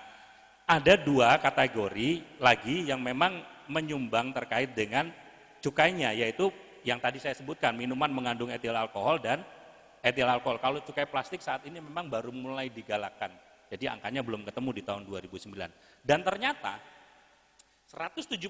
ada 0.65 0.93
dua 0.97 1.38
kategori 1.38 2.41
lagi 2.41 2.89
yang 2.89 2.97
memang 2.97 3.45
menyumbang 3.69 4.33
terkait 4.33 4.73
dengan 4.73 5.13
cukainya, 5.61 6.17
yaitu 6.17 6.50
yang 6.81 6.97
tadi 6.97 7.21
saya 7.21 7.38
sebutkan, 7.38 7.77
minuman 7.77 8.09
mengandung 8.09 8.50
etil 8.50 8.73
alkohol 8.73 9.21
dan 9.21 9.45
etil 10.01 10.25
alkohol. 10.25 10.57
Kalau 10.57 10.81
cukai 10.81 11.05
plastik 11.05 11.45
saat 11.45 11.61
ini 11.69 11.77
memang 11.77 12.09
baru 12.09 12.33
mulai 12.33 12.73
digalakkan. 12.73 13.29
Jadi 13.69 13.85
angkanya 13.88 14.25
belum 14.25 14.43
ketemu 14.43 14.69
di 14.75 14.83
tahun 14.83 15.05
2009. 15.05 15.61
Dan 16.01 16.19
ternyata 16.25 16.81
172 17.85 18.41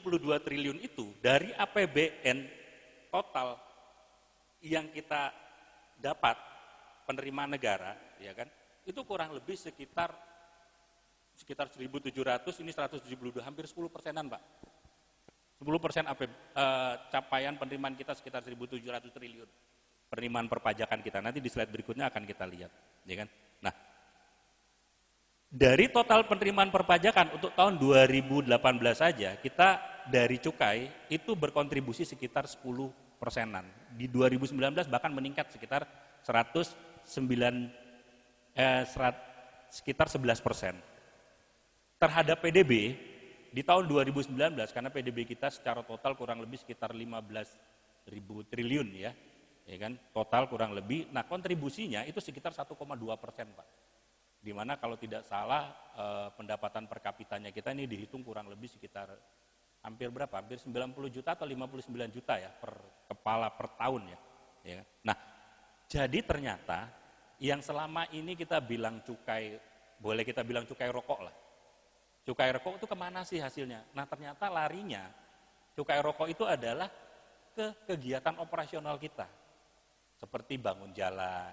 triliun 0.42 0.80
itu 0.80 1.12
dari 1.20 1.52
APBN 1.54 2.48
total 3.12 3.60
yang 4.64 4.90
kita 4.90 5.51
dapat 6.02 6.36
penerimaan 7.06 7.54
negara, 7.54 7.94
ya 8.18 8.34
kan? 8.34 8.50
Itu 8.84 9.06
kurang 9.06 9.38
lebih 9.38 9.54
sekitar 9.54 10.10
sekitar 11.38 11.70
1.700, 11.72 12.12
ini 12.62 12.72
172, 12.74 13.42
hampir 13.42 13.66
10 13.66 13.88
persenan, 13.88 14.28
Pak. 14.30 14.42
10 15.62 15.78
persen 15.78 16.04
eh, 16.10 16.94
capaian 17.14 17.54
penerimaan 17.54 17.94
kita 17.94 18.18
sekitar 18.18 18.42
1.700 18.42 18.82
triliun. 19.14 19.50
Penerimaan 20.10 20.50
perpajakan 20.50 21.00
kita, 21.00 21.22
nanti 21.22 21.40
di 21.40 21.48
slide 21.48 21.72
berikutnya 21.72 22.10
akan 22.10 22.24
kita 22.26 22.44
lihat. 22.50 22.72
Ya 23.08 23.16
kan? 23.24 23.28
Nah, 23.64 23.74
dari 25.48 25.88
total 25.88 26.28
penerimaan 26.28 26.74
perpajakan 26.74 27.38
untuk 27.38 27.54
tahun 27.56 27.80
2018 27.80 28.52
saja, 28.98 29.38
kita 29.40 29.70
dari 30.10 30.42
cukai 30.42 31.08
itu 31.14 31.32
berkontribusi 31.38 32.04
sekitar 32.04 32.50
10 32.50 33.11
persenan. 33.22 33.70
Di 33.94 34.10
2019 34.10 34.90
bahkan 34.90 35.14
meningkat 35.14 35.54
sekitar 35.54 35.86
109 36.26 37.70
eh, 38.58 38.84
serat, 38.90 39.16
sekitar 39.70 40.10
11 40.10 40.42
persen. 40.42 40.74
Terhadap 42.02 42.42
PDB 42.42 42.98
di 43.54 43.62
tahun 43.62 43.86
2019 43.86 44.34
karena 44.74 44.90
PDB 44.90 45.30
kita 45.30 45.54
secara 45.54 45.86
total 45.86 46.18
kurang 46.18 46.42
lebih 46.42 46.58
sekitar 46.58 46.90
15 46.98 48.10
ribu 48.10 48.42
triliun 48.50 48.90
ya, 48.98 49.14
ya 49.70 49.78
kan 49.78 49.94
total 50.10 50.50
kurang 50.50 50.74
lebih. 50.74 51.14
Nah 51.14 51.30
kontribusinya 51.30 52.02
itu 52.10 52.18
sekitar 52.18 52.58
1,2 52.58 52.74
persen 53.22 53.54
pak. 53.54 53.68
Di 54.42 54.50
mana 54.50 54.82
kalau 54.82 54.98
tidak 54.98 55.22
salah 55.30 55.70
eh, 55.94 56.28
pendapatan 56.34 56.90
per 56.90 56.98
kapitanya 57.06 57.54
kita 57.54 57.70
ini 57.78 57.86
dihitung 57.86 58.26
kurang 58.26 58.50
lebih 58.50 58.66
sekitar 58.66 59.14
hampir 59.82 60.10
berapa? 60.14 60.32
Hampir 60.32 60.58
90 60.62 61.10
juta 61.10 61.34
atau 61.34 61.46
59 61.46 61.90
juta 62.14 62.34
ya 62.38 62.50
per 62.54 62.74
kepala 63.10 63.50
per 63.54 63.68
tahun 63.78 64.02
ya. 64.10 64.20
ya. 64.66 64.74
Kan? 64.82 64.88
Nah, 65.06 65.18
jadi 65.92 66.20
ternyata 66.24 66.80
yang 67.42 67.60
selama 67.60 68.06
ini 68.14 68.38
kita 68.38 68.62
bilang 68.62 69.02
cukai, 69.02 69.58
boleh 69.98 70.24
kita 70.24 70.46
bilang 70.46 70.64
cukai 70.70 70.90
rokok 70.94 71.20
lah. 71.26 71.36
Cukai 72.22 72.54
rokok 72.54 72.78
itu 72.78 72.86
ke 72.86 72.98
mana 72.98 73.26
sih 73.26 73.42
hasilnya? 73.42 73.82
Nah 73.98 74.06
ternyata 74.06 74.46
larinya 74.46 75.10
cukai 75.74 75.98
rokok 76.06 76.30
itu 76.30 76.46
adalah 76.46 76.86
ke 77.52 77.90
kegiatan 77.90 78.38
operasional 78.38 79.02
kita. 79.02 79.26
Seperti 80.22 80.62
bangun 80.62 80.94
jalan, 80.94 81.50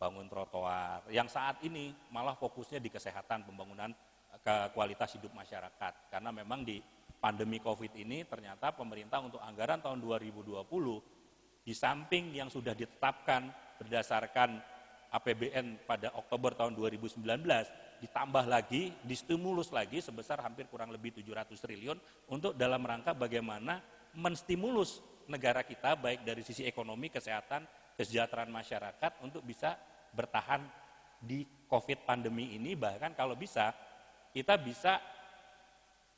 bangun 0.00 0.24
trotoar, 0.24 1.04
yang 1.12 1.28
saat 1.28 1.60
ini 1.68 1.92
malah 2.08 2.32
fokusnya 2.32 2.80
di 2.80 2.88
kesehatan, 2.88 3.44
pembangunan 3.44 3.92
ke 4.40 4.56
kualitas 4.72 5.12
hidup 5.20 5.36
masyarakat. 5.36 6.08
Karena 6.08 6.32
memang 6.32 6.64
di 6.64 6.80
pandemi 7.24 7.56
COVID 7.56 7.96
ini 7.96 8.28
ternyata 8.28 8.76
pemerintah 8.76 9.24
untuk 9.24 9.40
anggaran 9.40 9.80
tahun 9.80 10.04
2020 10.04 10.60
di 11.64 11.72
samping 11.72 12.36
yang 12.36 12.52
sudah 12.52 12.76
ditetapkan 12.76 13.48
berdasarkan 13.80 14.60
APBN 15.08 15.88
pada 15.88 16.12
Oktober 16.20 16.52
tahun 16.52 16.76
2019 16.76 17.24
ditambah 18.04 18.44
lagi, 18.44 18.92
distimulus 19.00 19.72
lagi 19.72 20.04
sebesar 20.04 20.44
hampir 20.44 20.68
kurang 20.68 20.92
lebih 20.92 21.16
700 21.16 21.56
triliun 21.56 21.96
untuk 22.28 22.52
dalam 22.52 22.84
rangka 22.84 23.16
bagaimana 23.16 23.80
menstimulus 24.12 25.00
negara 25.24 25.64
kita 25.64 25.96
baik 25.96 26.20
dari 26.28 26.44
sisi 26.44 26.68
ekonomi, 26.68 27.08
kesehatan, 27.08 27.64
kesejahteraan 27.96 28.52
masyarakat 28.52 29.24
untuk 29.24 29.40
bisa 29.40 29.80
bertahan 30.12 30.60
di 31.16 31.48
COVID 31.72 32.04
pandemi 32.04 32.52
ini. 32.52 32.76
Bahkan 32.76 33.16
kalau 33.16 33.32
bisa 33.32 33.72
kita 34.36 34.60
bisa 34.60 35.00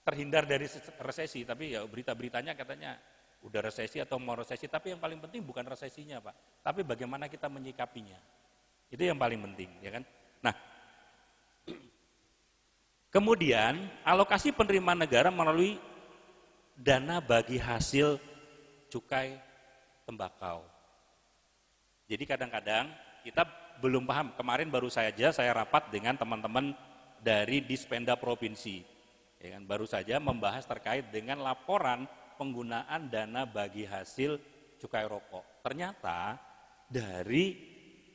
terhindar 0.07 0.47
dari 0.47 0.71
resesi, 1.03 1.43
tapi 1.43 1.75
ya 1.75 1.83
berita-beritanya 1.83 2.55
katanya 2.55 2.95
udah 3.43 3.59
resesi 3.59 3.99
atau 3.99 4.23
mau 4.23 4.39
resesi, 4.39 4.71
tapi 4.71 4.95
yang 4.95 5.03
paling 5.03 5.19
penting 5.19 5.43
bukan 5.43 5.67
resesinya 5.67 6.23
Pak, 6.23 6.63
tapi 6.63 6.87
bagaimana 6.87 7.27
kita 7.27 7.51
menyikapinya. 7.51 8.15
Itu 8.87 9.03
yang 9.03 9.19
paling 9.19 9.43
penting, 9.51 9.67
ya 9.83 9.91
kan? 9.99 10.07
Nah, 10.47 10.55
kemudian 13.15 13.83
alokasi 14.07 14.55
penerimaan 14.55 15.03
negara 15.03 15.27
melalui 15.35 15.75
dana 16.79 17.19
bagi 17.19 17.59
hasil 17.59 18.23
cukai 18.87 19.35
tembakau. 20.07 20.63
Jadi 22.07 22.23
kadang-kadang 22.31 22.95
kita 23.27 23.43
belum 23.83 24.07
paham. 24.07 24.31
Kemarin 24.39 24.71
baru 24.71 24.87
saja 24.87 25.35
saya 25.35 25.51
rapat 25.51 25.91
dengan 25.91 26.15
teman-teman 26.15 26.79
dari 27.19 27.59
Dispenda 27.59 28.15
Provinsi 28.15 28.96
ya 29.47 29.57
kan, 29.57 29.65
baru 29.65 29.87
saja 29.87 30.19
membahas 30.19 30.67
terkait 30.67 31.07
dengan 31.15 31.39
laporan 31.39 32.11
penggunaan 32.35 33.07
dana 33.07 33.47
bagi 33.47 33.87
hasil 33.87 34.37
cukai 34.83 35.07
rokok. 35.07 35.63
Ternyata 35.63 36.35
dari 36.91 37.55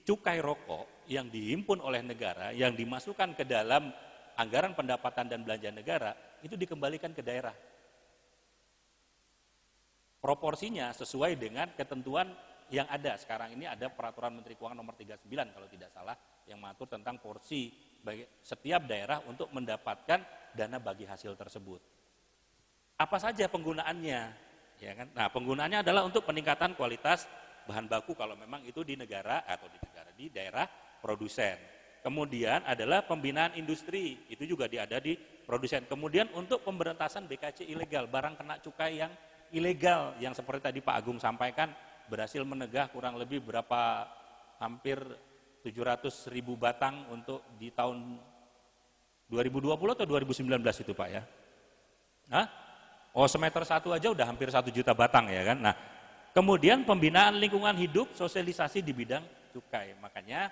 cukai 0.03 0.43
rokok 0.43 1.07
yang 1.07 1.31
dihimpun 1.31 1.79
oleh 1.79 2.03
negara, 2.03 2.51
yang 2.51 2.75
dimasukkan 2.75 3.39
ke 3.39 3.47
dalam 3.47 3.89
anggaran 4.35 4.75
pendapatan 4.75 5.31
dan 5.31 5.43
belanja 5.43 5.71
negara, 5.71 6.11
itu 6.43 6.59
dikembalikan 6.59 7.15
ke 7.15 7.23
daerah. 7.23 7.55
Proporsinya 10.21 10.93
sesuai 10.93 11.33
dengan 11.39 11.73
ketentuan 11.73 12.29
yang 12.69 12.85
ada. 12.87 13.17
Sekarang 13.17 13.51
ini 13.51 13.65
ada 13.65 13.89
peraturan 13.89 14.37
Menteri 14.37 14.53
Keuangan 14.53 14.77
nomor 14.77 14.93
39 14.93 15.27
kalau 15.27 15.67
tidak 15.67 15.89
salah, 15.89 16.15
yang 16.45 16.61
mengatur 16.61 16.87
tentang 16.87 17.17
porsi 17.17 17.73
setiap 18.41 18.85
daerah 18.89 19.21
untuk 19.29 19.49
mendapatkan 19.53 20.19
dana 20.51 20.77
bagi 20.81 21.05
hasil 21.07 21.37
tersebut. 21.37 21.81
Apa 22.97 23.17
saja 23.17 23.49
penggunaannya? 23.49 24.21
Ya 24.81 24.91
kan? 24.97 25.07
Nah, 25.13 25.29
penggunaannya 25.29 25.85
adalah 25.85 26.05
untuk 26.05 26.25
peningkatan 26.25 26.73
kualitas 26.73 27.29
bahan 27.69 27.85
baku 27.85 28.17
kalau 28.17 28.33
memang 28.33 28.65
itu 28.65 28.81
di 28.81 28.97
negara 28.97 29.45
atau 29.45 29.69
di 29.69 29.77
negara 29.77 30.09
di 30.13 30.25
daerah 30.33 30.65
produsen. 31.01 31.57
Kemudian 32.01 32.65
adalah 32.65 33.05
pembinaan 33.05 33.53
industri, 33.53 34.25
itu 34.25 34.41
juga 34.49 34.65
ada 34.65 34.97
di 34.97 35.13
produsen. 35.45 35.85
Kemudian 35.85 36.33
untuk 36.33 36.65
pemberantasan 36.65 37.29
BKC 37.29 37.69
ilegal, 37.69 38.09
barang 38.09 38.41
kena 38.41 38.57
cukai 38.57 38.97
yang 38.97 39.13
ilegal 39.53 40.17
yang 40.17 40.33
seperti 40.33 40.73
tadi 40.73 40.79
Pak 40.81 40.97
Agung 40.97 41.21
sampaikan 41.21 41.69
berhasil 42.09 42.41
menegah 42.41 42.89
kurang 42.89 43.21
lebih 43.21 43.45
berapa 43.45 44.09
hampir 44.57 44.97
700 45.61 46.33
ribu 46.33 46.57
batang 46.57 47.05
untuk 47.13 47.45
di 47.55 47.69
tahun 47.69 48.17
2020 49.31 49.71
atau 49.95 50.05
2019 50.05 50.83
itu 50.83 50.91
Pak 50.91 51.09
ya? 51.09 51.23
Hah? 52.33 52.47
Oh 53.11 53.27
semeter 53.27 53.63
satu 53.63 53.91
aja 53.91 54.11
udah 54.11 54.25
hampir 54.27 54.47
satu 54.51 54.67
juta 54.73 54.91
batang 54.91 55.31
ya 55.31 55.43
kan? 55.53 55.57
Nah 55.59 55.75
kemudian 56.35 56.83
pembinaan 56.83 57.37
lingkungan 57.39 57.75
hidup, 57.75 58.11
sosialisasi 58.15 58.83
di 58.83 58.91
bidang 58.91 59.23
cukai. 59.51 59.95
Makanya 59.99 60.51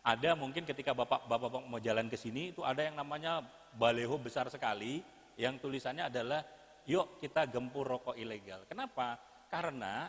ada 0.00 0.32
mungkin 0.32 0.64
ketika 0.64 0.96
bapak 0.96 1.28
bapak 1.28 1.60
mau 1.68 1.82
jalan 1.82 2.08
ke 2.08 2.16
sini 2.16 2.56
itu 2.56 2.64
ada 2.64 2.80
yang 2.80 2.96
namanya 2.96 3.44
baleho 3.76 4.16
besar 4.16 4.48
sekali 4.48 5.04
yang 5.36 5.60
tulisannya 5.60 6.08
adalah 6.08 6.40
yuk 6.88 7.20
kita 7.20 7.44
gempur 7.50 7.84
rokok 7.84 8.16
ilegal. 8.16 8.64
Kenapa? 8.64 9.18
Karena 9.50 10.08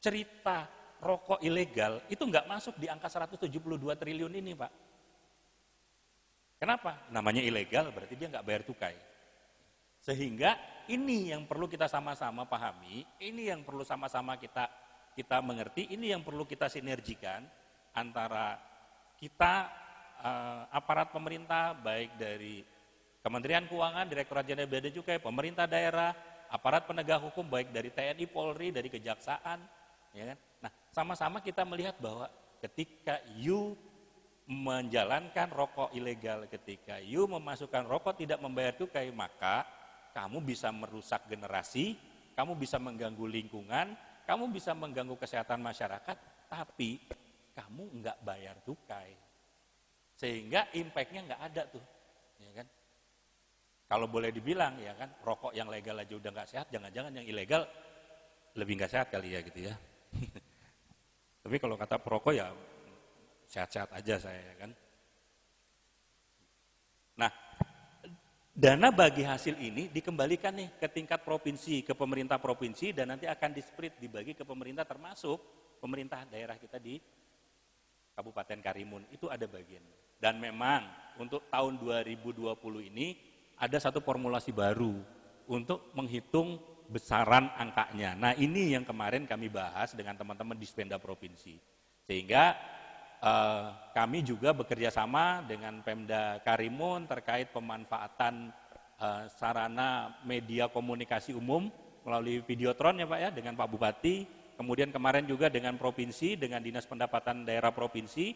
cerita 0.00 0.66
rokok 1.06 1.38
ilegal 1.46 2.02
itu 2.10 2.20
nggak 2.26 2.50
masuk 2.50 2.74
di 2.76 2.90
angka 2.90 3.06
172 3.06 3.46
triliun 3.94 4.34
ini 4.34 4.52
Pak. 4.58 4.72
Kenapa? 6.58 7.06
Namanya 7.14 7.44
ilegal 7.44 7.94
berarti 7.94 8.18
dia 8.18 8.26
nggak 8.26 8.46
bayar 8.46 8.62
cukai. 8.66 8.96
Sehingga 10.02 10.58
ini 10.90 11.30
yang 11.30 11.46
perlu 11.46 11.70
kita 11.70 11.86
sama-sama 11.86 12.46
pahami, 12.46 13.06
ini 13.22 13.50
yang 13.50 13.62
perlu 13.62 13.82
sama-sama 13.82 14.38
kita 14.38 14.66
kita 15.16 15.40
mengerti, 15.40 15.88
ini 15.90 16.12
yang 16.12 16.20
perlu 16.20 16.44
kita 16.44 16.68
sinergikan 16.68 17.42
antara 17.96 18.60
kita 19.16 19.72
uh, 20.20 20.68
aparat 20.68 21.08
pemerintah 21.08 21.72
baik 21.72 22.20
dari 22.20 22.60
Kementerian 23.24 23.66
Keuangan, 23.66 24.06
Direktorat 24.06 24.46
Jenderal 24.46 24.70
Bea 24.70 24.84
dan 24.86 24.92
Cukai, 24.94 25.18
pemerintah 25.18 25.66
daerah, 25.66 26.14
aparat 26.46 26.86
penegak 26.86 27.18
hukum 27.18 27.42
baik 27.42 27.74
dari 27.74 27.90
TNI, 27.90 28.22
Polri, 28.30 28.70
dari 28.70 28.86
kejaksaan, 28.86 29.58
ya 30.14 30.24
kan? 30.30 30.38
Nah, 30.66 30.74
sama-sama 30.90 31.38
kita 31.38 31.62
melihat 31.62 31.94
bahwa 32.02 32.26
ketika 32.58 33.22
you 33.38 33.78
menjalankan 34.50 35.46
rokok 35.54 35.94
ilegal, 35.94 36.50
ketika 36.50 36.98
you 36.98 37.30
memasukkan 37.30 37.86
rokok 37.86 38.18
tidak 38.18 38.42
membayar 38.42 38.74
cukai, 38.74 39.14
maka 39.14 39.62
kamu 40.10 40.42
bisa 40.42 40.74
merusak 40.74 41.22
generasi, 41.30 41.94
kamu 42.34 42.58
bisa 42.58 42.82
mengganggu 42.82 43.30
lingkungan, 43.30 43.94
kamu 44.26 44.50
bisa 44.50 44.74
mengganggu 44.74 45.14
kesehatan 45.14 45.62
masyarakat, 45.62 46.18
tapi 46.50 46.98
kamu 47.54 48.02
nggak 48.02 48.18
bayar 48.26 48.58
cukai. 48.66 49.14
Sehingga 50.18 50.66
impactnya 50.74 51.30
nggak 51.30 51.42
ada 51.46 51.62
tuh. 51.70 51.84
Ya 52.42 52.50
kan? 52.58 52.66
Kalau 53.86 54.10
boleh 54.10 54.34
dibilang 54.34 54.82
ya 54.82 54.98
kan, 54.98 55.14
rokok 55.22 55.54
yang 55.54 55.70
legal 55.70 55.94
aja 55.94 56.10
udah 56.10 56.30
nggak 56.34 56.50
sehat, 56.50 56.66
jangan-jangan 56.74 57.22
yang 57.22 57.26
ilegal 57.30 57.62
lebih 58.58 58.82
nggak 58.82 58.90
sehat 58.90 59.14
kali 59.14 59.30
ya 59.30 59.46
gitu 59.46 59.70
ya. 59.70 59.74
Tapi 61.46 61.62
kalau 61.62 61.78
kata 61.78 62.02
perokok 62.02 62.34
ya 62.34 62.50
sehat-sehat 63.46 63.94
aja 63.94 64.18
saya 64.18 64.42
ya 64.50 64.54
kan. 64.66 64.70
Nah, 67.22 67.30
dana 68.50 68.90
bagi 68.90 69.22
hasil 69.22 69.54
ini 69.54 69.86
dikembalikan 69.86 70.58
nih 70.58 70.74
ke 70.74 70.90
tingkat 70.90 71.22
provinsi, 71.22 71.86
ke 71.86 71.94
pemerintah 71.94 72.42
provinsi 72.42 72.90
dan 72.90 73.14
nanti 73.14 73.30
akan 73.30 73.54
disprit 73.54 73.94
dibagi 73.94 74.34
ke 74.34 74.42
pemerintah 74.42 74.82
termasuk 74.82 75.38
pemerintah 75.78 76.26
daerah 76.26 76.58
kita 76.58 76.82
di 76.82 76.98
Kabupaten 78.18 78.58
Karimun 78.58 79.06
itu 79.14 79.30
ada 79.30 79.46
bagian. 79.46 79.86
Dan 80.18 80.42
memang 80.42 80.82
untuk 81.14 81.46
tahun 81.46 81.78
2020 81.78 82.90
ini 82.90 83.14
ada 83.54 83.78
satu 83.78 84.02
formulasi 84.02 84.50
baru 84.50 84.98
untuk 85.46 85.94
menghitung 85.94 86.58
besaran 86.86 87.50
angkanya. 87.58 88.14
Nah 88.14 88.32
ini 88.38 88.74
yang 88.74 88.86
kemarin 88.86 89.26
kami 89.26 89.50
bahas 89.50 89.92
dengan 89.92 90.14
teman-teman 90.14 90.56
di 90.56 90.66
Spenda 90.66 90.96
Provinsi. 90.96 91.58
Sehingga 92.06 92.54
eh, 93.20 93.66
kami 93.92 94.22
juga 94.22 94.54
bekerja 94.54 94.94
sama 94.94 95.42
dengan 95.44 95.82
Pemda 95.82 96.38
Karimun 96.42 97.10
terkait 97.10 97.50
pemanfaatan 97.50 98.54
eh, 99.02 99.24
sarana 99.34 100.14
media 100.22 100.70
komunikasi 100.70 101.34
umum 101.34 101.68
melalui 102.06 102.38
videotron 102.46 103.02
ya 103.02 103.06
Pak 103.10 103.18
ya 103.18 103.30
dengan 103.34 103.58
Pak 103.58 103.66
Bupati, 103.66 104.22
kemudian 104.54 104.94
kemarin 104.94 105.26
juga 105.26 105.50
dengan 105.50 105.74
provinsi, 105.74 106.38
dengan 106.38 106.62
Dinas 106.62 106.86
Pendapatan 106.86 107.42
Daerah 107.42 107.74
Provinsi, 107.74 108.30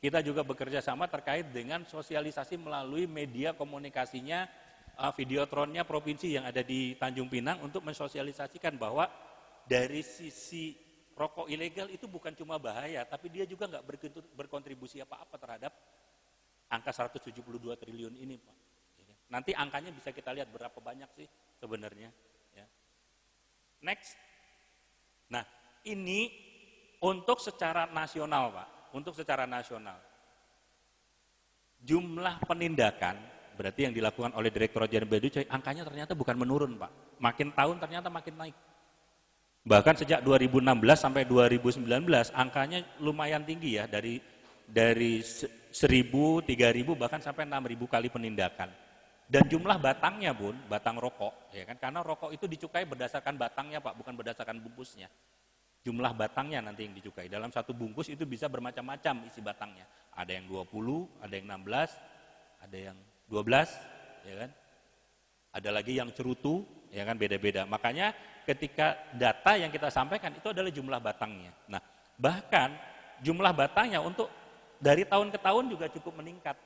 kita 0.00 0.24
juga 0.24 0.40
bekerja 0.42 0.80
sama 0.80 1.06
terkait 1.06 1.52
dengan 1.52 1.84
sosialisasi 1.84 2.56
melalui 2.56 3.04
media 3.04 3.52
komunikasinya 3.52 4.48
eh, 4.98 5.12
videotronnya 5.16 5.86
provinsi 5.86 6.34
yang 6.34 6.44
ada 6.44 6.60
di 6.60 6.96
Tanjung 6.98 7.30
Pinang 7.30 7.64
untuk 7.64 7.84
mensosialisasikan 7.86 8.76
bahwa 8.76 9.08
dari 9.64 10.02
sisi 10.02 10.74
rokok 11.12 11.46
ilegal 11.52 11.92
itu 11.92 12.08
bukan 12.08 12.32
cuma 12.34 12.56
bahaya, 12.56 13.04
tapi 13.04 13.28
dia 13.28 13.44
juga 13.44 13.68
nggak 13.68 13.84
berkontribusi 14.34 14.98
apa-apa 15.04 15.36
terhadap 15.38 15.72
angka 16.72 16.90
172 16.90 17.36
triliun 17.76 18.16
ini, 18.16 18.36
Pak. 18.40 18.56
Nanti 19.32 19.56
angkanya 19.56 19.88
bisa 19.96 20.12
kita 20.12 20.28
lihat 20.36 20.52
berapa 20.52 20.76
banyak 20.76 21.08
sih 21.16 21.24
sebenarnya. 21.56 22.12
Ya. 22.52 22.68
Next. 23.80 24.12
Nah, 25.32 25.40
ini 25.88 26.28
untuk 27.00 27.40
secara 27.40 27.88
nasional, 27.88 28.52
Pak. 28.52 28.68
Untuk 28.92 29.16
secara 29.16 29.48
nasional. 29.48 29.96
Jumlah 31.80 32.44
penindakan 32.44 33.16
berarti 33.62 33.86
yang 33.86 33.94
dilakukan 33.94 34.34
oleh 34.34 34.50
Direktur 34.50 34.82
Jenderal 34.90 35.06
Bea 35.06 35.46
angkanya 35.46 35.86
ternyata 35.86 36.18
bukan 36.18 36.34
menurun, 36.34 36.74
Pak. 36.82 37.22
Makin 37.22 37.54
tahun 37.54 37.78
ternyata 37.78 38.10
makin 38.10 38.34
naik. 38.34 38.56
Bahkan 39.62 39.94
sejak 40.02 40.26
2016 40.26 40.58
sampai 40.98 41.22
2019 41.22 41.86
angkanya 42.34 42.82
lumayan 42.98 43.46
tinggi 43.46 43.78
ya 43.78 43.86
dari 43.86 44.18
dari 44.66 45.22
1000, 45.22 46.42
3000 46.42 46.98
bahkan 46.98 47.22
sampai 47.22 47.46
6000 47.46 47.86
kali 47.86 48.10
penindakan. 48.10 48.74
Dan 49.30 49.46
jumlah 49.46 49.78
batangnya 49.78 50.34
bun, 50.34 50.58
batang 50.66 50.98
rokok, 50.98 51.54
ya 51.54 51.62
kan? 51.64 51.78
Karena 51.78 52.02
rokok 52.02 52.34
itu 52.34 52.50
dicukai 52.50 52.84
berdasarkan 52.84 53.38
batangnya 53.38 53.78
pak, 53.78 53.94
bukan 53.96 54.12
berdasarkan 54.18 54.58
bungkusnya. 54.60 55.08
Jumlah 55.86 56.12
batangnya 56.12 56.60
nanti 56.60 56.84
yang 56.84 56.92
dicukai. 56.92 57.30
Dalam 57.30 57.48
satu 57.48 57.70
bungkus 57.72 58.10
itu 58.10 58.26
bisa 58.26 58.50
bermacam-macam 58.50 59.30
isi 59.30 59.40
batangnya. 59.40 59.86
Ada 60.12 60.36
yang 60.36 60.50
20, 60.50 61.22
ada 61.22 61.32
yang 61.32 61.46
16, 61.48 61.96
ada 62.60 62.78
yang 62.92 62.98
12, 63.32 64.28
ya 64.28 64.34
kan? 64.44 64.50
Ada 65.56 65.70
lagi 65.72 65.96
yang 65.96 66.12
cerutu, 66.12 66.68
ya 66.92 67.08
kan 67.08 67.16
beda-beda. 67.16 67.64
Makanya 67.64 68.12
ketika 68.44 69.00
data 69.16 69.56
yang 69.56 69.72
kita 69.72 69.88
sampaikan 69.88 70.36
itu 70.36 70.52
adalah 70.52 70.68
jumlah 70.68 71.00
batangnya. 71.00 71.56
Nah, 71.64 71.80
bahkan 72.20 72.76
jumlah 73.24 73.56
batangnya 73.56 74.04
untuk 74.04 74.28
dari 74.76 75.08
tahun 75.08 75.32
ke 75.32 75.38
tahun 75.40 75.64
juga 75.72 75.88
cukup 75.88 76.20
meningkat. 76.20 76.60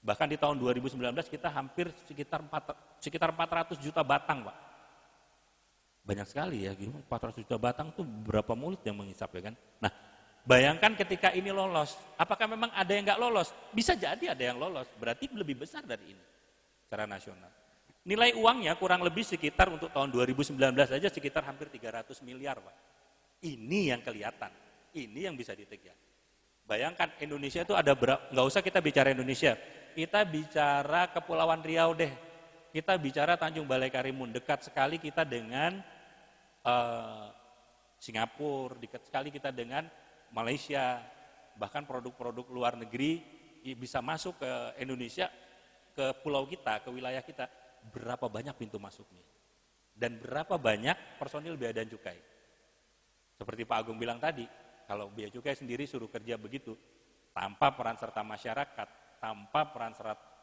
Bahkan 0.00 0.26
di 0.32 0.38
tahun 0.38 0.56
2019 0.56 0.96
kita 1.28 1.50
hampir 1.50 1.90
sekitar 2.06 2.40
4, 2.40 3.02
sekitar 3.02 3.34
400 3.34 3.76
juta 3.82 4.00
batang, 4.06 4.46
Pak. 4.46 4.56
Banyak 6.06 6.26
sekali 6.30 6.64
ya, 6.64 6.72
400 6.72 7.44
juta 7.44 7.60
batang 7.60 7.92
itu 7.92 8.00
berapa 8.00 8.56
mulut 8.56 8.80
yang 8.86 8.96
mengisap 8.96 9.28
ya 9.36 9.52
kan? 9.52 9.54
Nah, 9.76 9.92
bayangkan 10.44 10.96
ketika 10.96 11.32
ini 11.32 11.52
lolos, 11.52 11.96
apakah 12.16 12.46
memang 12.48 12.70
ada 12.72 12.92
yang 12.92 13.04
nggak 13.04 13.20
lolos? 13.20 13.52
Bisa 13.72 13.96
jadi 13.96 14.32
ada 14.32 14.42
yang 14.42 14.56
lolos, 14.56 14.88
berarti 14.96 15.28
lebih 15.32 15.64
besar 15.64 15.84
dari 15.84 16.12
ini 16.14 16.24
secara 16.86 17.06
nasional. 17.06 17.50
Nilai 18.00 18.32
uangnya 18.32 18.74
kurang 18.80 19.04
lebih 19.04 19.22
sekitar 19.22 19.68
untuk 19.68 19.92
tahun 19.92 20.08
2019 20.08 20.56
saja 20.88 21.08
sekitar 21.12 21.44
hampir 21.44 21.68
300 21.68 22.24
miliar, 22.24 22.56
Pak. 22.56 22.76
Ini 23.44 23.92
yang 23.96 24.00
kelihatan, 24.00 24.52
ini 24.96 25.28
yang 25.28 25.36
bisa 25.36 25.52
ditegar. 25.52 25.96
Bayangkan 26.64 27.10
Indonesia 27.20 27.66
itu 27.66 27.74
ada 27.76 27.92
berapa, 27.92 28.30
nggak 28.30 28.46
usah 28.46 28.62
kita 28.62 28.78
bicara 28.78 29.10
Indonesia, 29.10 29.58
kita 29.92 30.22
bicara 30.22 31.10
Kepulauan 31.10 31.60
Riau 31.66 31.92
deh, 31.92 32.12
kita 32.70 32.94
bicara 32.94 33.34
Tanjung 33.34 33.66
Balai 33.66 33.90
Karimun, 33.90 34.30
dekat 34.30 34.70
sekali 34.70 35.02
kita 35.02 35.26
dengan 35.26 35.82
uh, 36.62 37.26
Singapura, 37.98 38.78
dekat 38.78 39.02
sekali 39.02 39.28
kita 39.34 39.50
dengan 39.50 39.84
Malaysia, 40.30 41.02
bahkan 41.58 41.84
produk-produk 41.84 42.46
luar 42.50 42.74
negeri 42.78 43.22
bisa 43.76 44.00
masuk 44.00 44.40
ke 44.40 44.50
Indonesia, 44.80 45.28
ke 45.92 46.16
pulau 46.22 46.46
kita, 46.48 46.80
ke 46.80 46.88
wilayah 46.88 47.20
kita 47.20 47.50
berapa 47.92 48.28
banyak 48.28 48.54
pintu 48.56 48.78
masuknya 48.80 49.24
dan 50.00 50.16
berapa 50.16 50.56
banyak 50.56 51.20
personil 51.20 51.60
bea 51.60 51.76
dan 51.76 51.84
cukai. 51.84 52.16
Seperti 53.36 53.68
Pak 53.68 53.84
Agung 53.84 54.00
bilang 54.00 54.16
tadi, 54.16 54.48
kalau 54.88 55.12
bea 55.12 55.28
cukai 55.28 55.52
sendiri 55.52 55.84
suruh 55.84 56.08
kerja 56.08 56.40
begitu, 56.40 56.72
tanpa 57.36 57.76
peran 57.76 58.00
serta 58.00 58.24
masyarakat, 58.24 58.88
tanpa 59.20 59.60
peran 59.68 59.92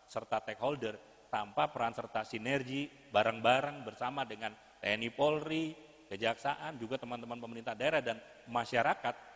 serta 0.06 0.38
stakeholder, 0.46 0.98
tanpa 1.34 1.74
peran 1.74 1.94
serta 1.98 2.22
sinergi 2.22 2.86
bareng-bareng 3.10 3.82
bersama 3.82 4.24
dengan 4.30 4.54
TNI 4.78 5.10
Polri, 5.14 5.74
Kejaksaan, 6.08 6.80
juga 6.80 6.96
teman-teman 6.96 7.36
pemerintah 7.36 7.76
daerah 7.76 8.00
dan 8.00 8.16
masyarakat, 8.48 9.27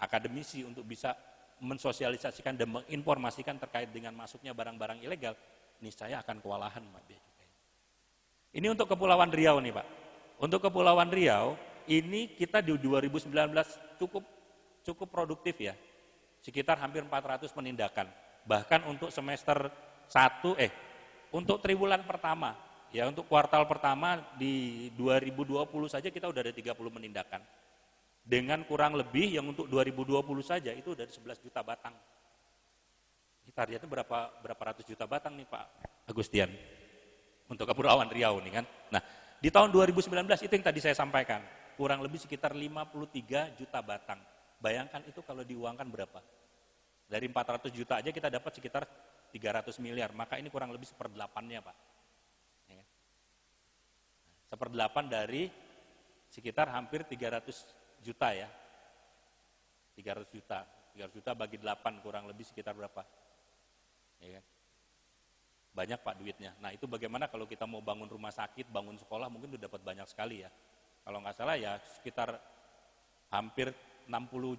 akademisi 0.00 0.64
untuk 0.64 0.82
bisa 0.88 1.12
mensosialisasikan 1.60 2.56
dan 2.56 2.72
menginformasikan 2.72 3.60
terkait 3.60 3.92
dengan 3.92 4.16
masuknya 4.16 4.56
barang-barang 4.56 5.04
ilegal, 5.04 5.36
niscaya 5.84 6.24
akan 6.24 6.40
kewalahan 6.40 6.82
Bea 7.04 7.30
ini 8.50 8.66
untuk 8.66 8.90
Kepulauan 8.90 9.30
Riau 9.30 9.62
nih 9.62 9.70
Pak. 9.70 9.86
Untuk 10.42 10.58
Kepulauan 10.66 11.06
Riau, 11.06 11.54
ini 11.86 12.34
kita 12.34 12.58
di 12.58 12.74
2019 12.74 13.30
cukup 14.02 14.26
cukup 14.82 15.08
produktif 15.10 15.54
ya. 15.62 15.74
Sekitar 16.42 16.82
hampir 16.82 17.06
400 17.06 17.46
penindakan. 17.54 18.10
Bahkan 18.48 18.90
untuk 18.90 19.14
semester 19.14 19.70
1 20.10 20.58
eh 20.58 20.72
untuk 21.30 21.62
triwulan 21.62 22.02
pertama 22.02 22.58
ya 22.90 23.06
untuk 23.06 23.30
kuartal 23.30 23.70
pertama 23.70 24.18
di 24.34 24.90
2020 24.98 25.70
saja 25.86 26.10
kita 26.10 26.26
udah 26.26 26.40
ada 26.42 26.50
30 26.50 26.74
penindakan. 26.74 27.38
Dengan 28.20 28.62
kurang 28.68 28.94
lebih 28.94 29.32
yang 29.34 29.48
untuk 29.50 29.66
2020 29.66 30.22
saja 30.44 30.70
itu 30.70 30.94
dari 30.94 31.10
11 31.10 31.40
juta 31.42 31.60
batang. 31.64 31.96
Targetnya 33.50 33.90
berapa 33.90 34.30
berapa 34.46 34.62
ratus 34.70 34.86
juta 34.86 35.10
batang 35.10 35.34
nih 35.34 35.42
Pak 35.50 35.64
Agustian? 36.06 36.54
untuk 37.50 37.66
Kepulauan 37.66 38.06
Riau 38.06 38.38
nih 38.38 38.62
kan. 38.62 38.64
Nah, 38.94 39.02
di 39.42 39.50
tahun 39.50 39.74
2019 39.74 40.46
itu 40.46 40.52
yang 40.54 40.64
tadi 40.64 40.80
saya 40.80 40.94
sampaikan. 40.94 41.42
kurang 41.80 42.04
lebih 42.04 42.20
sekitar 42.20 42.52
53 42.52 43.56
juta 43.56 43.80
batang. 43.80 44.20
Bayangkan 44.60 45.00
itu 45.08 45.24
kalau 45.24 45.40
diuangkan 45.40 45.88
berapa? 45.88 46.20
Dari 47.08 47.24
400 47.24 47.72
juta 47.72 47.96
aja 47.96 48.12
kita 48.12 48.28
dapat 48.28 48.52
sekitar 48.52 48.84
300 49.32 49.80
miliar, 49.80 50.12
maka 50.12 50.36
ini 50.36 50.52
kurang 50.52 50.76
lebih 50.76 50.84
seperdelapannya 50.92 51.64
Pak. 51.64 51.76
Ya. 52.68 52.76
Kan? 52.76 52.86
Seperdelapan 54.52 55.04
dari 55.08 55.48
sekitar 56.28 56.68
hampir 56.68 57.00
300 57.08 57.79
juta 58.00 58.32
ya. 58.32 58.48
300 59.96 60.32
juta, 60.32 60.64
300 60.96 61.12
juta 61.12 61.30
bagi 61.36 61.60
8 61.60 62.00
kurang 62.00 62.24
lebih 62.24 62.48
sekitar 62.48 62.72
berapa? 62.72 63.04
Ya 64.20 64.40
kan? 64.40 64.44
Banyak 65.70 66.00
Pak 66.02 66.14
duitnya. 66.18 66.56
Nah 66.58 66.72
itu 66.72 66.88
bagaimana 66.88 67.28
kalau 67.28 67.44
kita 67.44 67.68
mau 67.68 67.84
bangun 67.84 68.08
rumah 68.08 68.32
sakit, 68.32 68.72
bangun 68.72 68.96
sekolah 68.96 69.28
mungkin 69.28 69.54
udah 69.54 69.70
dapat 69.70 69.80
banyak 69.84 70.06
sekali 70.08 70.42
ya. 70.42 70.50
Kalau 71.04 71.20
nggak 71.20 71.36
salah 71.36 71.56
ya 71.56 71.76
sekitar 72.00 72.36
hampir 73.30 73.70
60 74.08 74.58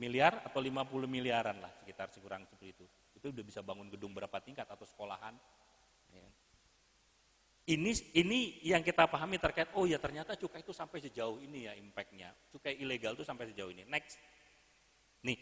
miliar 0.00 0.42
atau 0.42 0.58
50 0.58 1.06
miliaran 1.06 1.60
lah 1.60 1.72
sekitar 1.84 2.08
sekurang 2.10 2.48
seperti 2.48 2.66
itu. 2.72 2.84
Itu 3.14 3.30
udah 3.30 3.44
bisa 3.44 3.60
bangun 3.60 3.92
gedung 3.92 4.16
berapa 4.16 4.40
tingkat 4.40 4.64
atau 4.64 4.88
sekolahan. 4.88 5.36
Ini 7.70 8.18
ini 8.18 8.58
yang 8.66 8.82
kita 8.82 9.06
pahami 9.06 9.38
terkait 9.38 9.70
oh 9.78 9.86
ya 9.86 9.94
ternyata 10.02 10.34
cukai 10.34 10.66
itu 10.66 10.74
sampai 10.74 10.98
sejauh 11.06 11.38
ini 11.38 11.70
ya 11.70 11.72
impactnya. 11.78 12.34
Cukai 12.50 12.74
ilegal 12.82 13.14
itu 13.14 13.22
sampai 13.22 13.46
sejauh 13.54 13.70
ini. 13.70 13.86
Next. 13.86 14.18
Nih, 15.22 15.38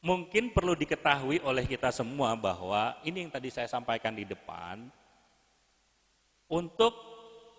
mungkin 0.00 0.48
perlu 0.56 0.72
diketahui 0.72 1.44
oleh 1.44 1.68
kita 1.68 1.92
semua 1.92 2.32
bahwa 2.40 2.96
ini 3.04 3.20
yang 3.20 3.32
tadi 3.34 3.52
saya 3.52 3.68
sampaikan 3.68 4.16
di 4.16 4.24
depan, 4.24 4.88
untuk 6.48 6.92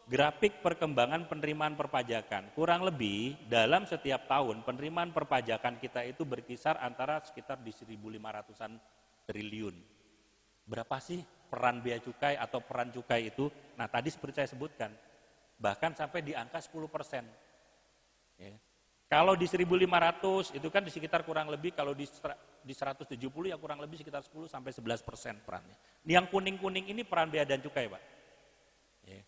grafik 0.05 0.61
perkembangan 0.61 1.25
penerimaan 1.25 1.73
perpajakan. 1.73 2.51
Kurang 2.53 2.85
lebih 2.85 3.39
dalam 3.49 3.87
setiap 3.89 4.29
tahun 4.29 4.61
penerimaan 4.61 5.09
perpajakan 5.15 5.79
kita 5.79 6.03
itu 6.05 6.27
berkisar 6.27 6.77
antara 6.77 7.23
sekitar 7.23 7.57
di 7.63 7.71
1.500-an 7.71 8.77
triliun. 9.25 9.75
Berapa 10.67 10.99
sih 10.99 11.23
peran 11.53 11.85
bea 11.85 12.01
cukai 12.01 12.33
atau 12.33 12.65
peran 12.65 12.89
cukai 12.89 13.29
itu? 13.29 13.53
Nah 13.77 13.85
tadi 13.85 14.09
seperti 14.09 14.41
saya 14.41 14.49
sebutkan, 14.49 14.89
bahkan 15.61 15.93
sampai 15.93 16.25
di 16.25 16.33
angka 16.33 16.57
10 16.57 16.89
persen. 16.89 17.21
Ya. 18.41 18.57
Kalau 19.05 19.37
di 19.37 19.45
1.500 19.45 20.57
itu 20.57 20.67
kan 20.73 20.81
di 20.81 20.89
sekitar 20.89 21.21
kurang 21.21 21.45
lebih 21.45 21.77
kalau 21.77 21.93
di 21.93 22.09
di 22.65 22.73
170 22.73 23.13
ya 23.45 23.61
kurang 23.61 23.77
lebih 23.77 24.01
sekitar 24.01 24.25
10 24.25 24.49
sampai 24.49 24.73
11 24.73 25.05
persen 25.05 25.37
perannya. 25.45 25.77
Yang 26.01 26.33
kuning-kuning 26.33 26.89
ini 26.89 27.05
peran 27.05 27.29
bea 27.29 27.45
dan 27.45 27.61
cukai, 27.61 27.85
Pak. 27.85 28.01
Ya. 29.05 29.21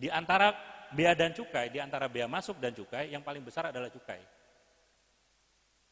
Di 0.00 0.08
antara 0.08 0.56
bea 0.96 1.12
dan 1.12 1.36
cukai, 1.36 1.68
di 1.68 1.76
antara 1.76 2.08
bea 2.08 2.24
masuk 2.24 2.56
dan 2.56 2.72
cukai, 2.72 3.12
yang 3.12 3.20
paling 3.20 3.44
besar 3.44 3.68
adalah 3.68 3.92
cukai. 3.92 4.18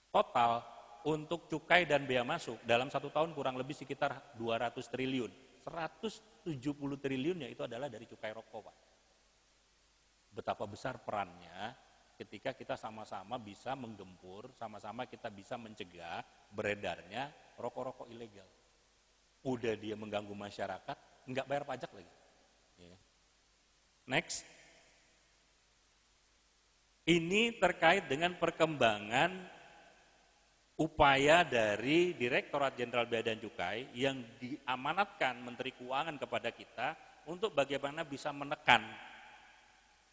Total 0.08 0.64
untuk 1.08 1.48
cukai 1.48 1.88
dan 1.88 2.04
bea 2.04 2.20
masuk 2.20 2.60
dalam 2.68 2.92
satu 2.92 3.08
tahun 3.08 3.32
kurang 3.32 3.56
lebih 3.56 3.72
sekitar 3.72 4.36
200 4.36 4.76
triliun. 4.92 5.32
170 5.64 6.44
triliunnya 7.00 7.48
itu 7.48 7.64
adalah 7.64 7.88
dari 7.88 8.04
cukai 8.04 8.32
rokok, 8.36 8.60
Pak. 8.68 8.76
Betapa 10.36 10.68
besar 10.68 11.00
perannya 11.00 11.72
ketika 12.20 12.52
kita 12.52 12.76
sama-sama 12.76 13.40
bisa 13.40 13.72
menggempur, 13.72 14.52
sama-sama 14.52 15.08
kita 15.08 15.32
bisa 15.32 15.56
mencegah 15.56 16.20
beredarnya 16.52 17.32
rokok-rokok 17.56 18.12
ilegal. 18.12 18.48
Udah 19.48 19.72
dia 19.80 19.96
mengganggu 19.96 20.34
masyarakat, 20.36 20.96
nggak 21.24 21.46
bayar 21.48 21.64
pajak 21.64 21.90
lagi. 21.96 22.12
Next. 24.08 24.44
Ini 27.08 27.56
terkait 27.56 28.04
dengan 28.04 28.36
perkembangan 28.36 29.57
upaya 30.78 31.42
dari 31.42 32.14
Direktorat 32.14 32.78
Jenderal 32.78 33.10
Bea 33.10 33.26
dan 33.26 33.42
Cukai 33.42 33.90
yang 33.98 34.22
diamanatkan 34.38 35.42
Menteri 35.42 35.74
Keuangan 35.74 36.14
kepada 36.22 36.54
kita 36.54 36.94
untuk 37.26 37.50
bagaimana 37.52 38.06
bisa 38.06 38.30
menekan 38.30 38.86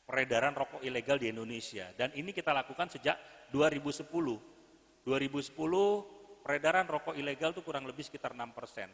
peredaran 0.09 0.57
rokok 0.57 0.81
ilegal 0.81 1.21
di 1.21 1.29
Indonesia. 1.29 1.93
Dan 1.93 2.13
ini 2.17 2.33
kita 2.33 2.49
lakukan 2.49 2.89
sejak 2.89 3.17
2010. 3.53 4.09
2010 5.05 5.53
peredaran 6.41 6.85
rokok 6.89 7.13
ilegal 7.13 7.53
itu 7.53 7.61
kurang 7.61 7.85
lebih 7.85 8.01
sekitar 8.01 8.33
6 8.33 8.57
persen. 8.57 8.89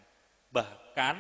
Bahkan 0.52 1.16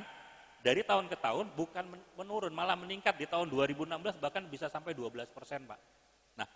dari 0.60 0.84
tahun 0.84 1.08
ke 1.08 1.16
tahun 1.18 1.56
bukan 1.56 1.86
menurun, 2.20 2.52
malah 2.52 2.76
meningkat 2.76 3.16
di 3.16 3.26
tahun 3.26 3.48
2016 3.48 4.20
bahkan 4.20 4.44
bisa 4.52 4.68
sampai 4.68 4.92
12 4.92 5.32
persen 5.32 5.64
Pak. 5.64 5.80
Nah, 6.36 6.48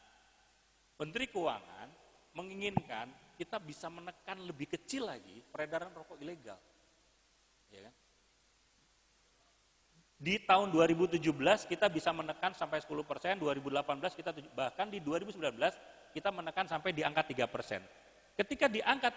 Menteri 1.00 1.32
Keuangan 1.32 1.88
menginginkan 2.36 3.25
kita 3.36 3.60
bisa 3.60 3.91
menekan 3.91 4.39
lebih 4.41 4.71
kecil 4.71 5.12
lagi 5.12 5.43
peredaran 5.52 5.91
rokok 5.91 6.17
ilegal. 6.24 6.58
Ya 7.69 7.91
kan? 7.91 7.93
Di 10.15 10.39
tahun 10.41 10.71
2017 10.71 11.19
kita 11.67 11.91
bisa 11.91 12.10
menekan 12.15 12.56
sampai 12.56 12.80
10 12.80 13.04
persen, 13.04 13.36
2018 13.36 14.15
kita 14.15 14.32
bahkan 14.56 14.88
di 14.88 15.04
2019 15.04 15.36
kita 16.15 16.32
menekan 16.32 16.65
sampai 16.71 16.95
di 16.95 17.04
angka 17.04 17.28
3 17.28 17.45
persen. 17.52 17.84
Ketika 18.39 18.71
diangkat 18.71 19.12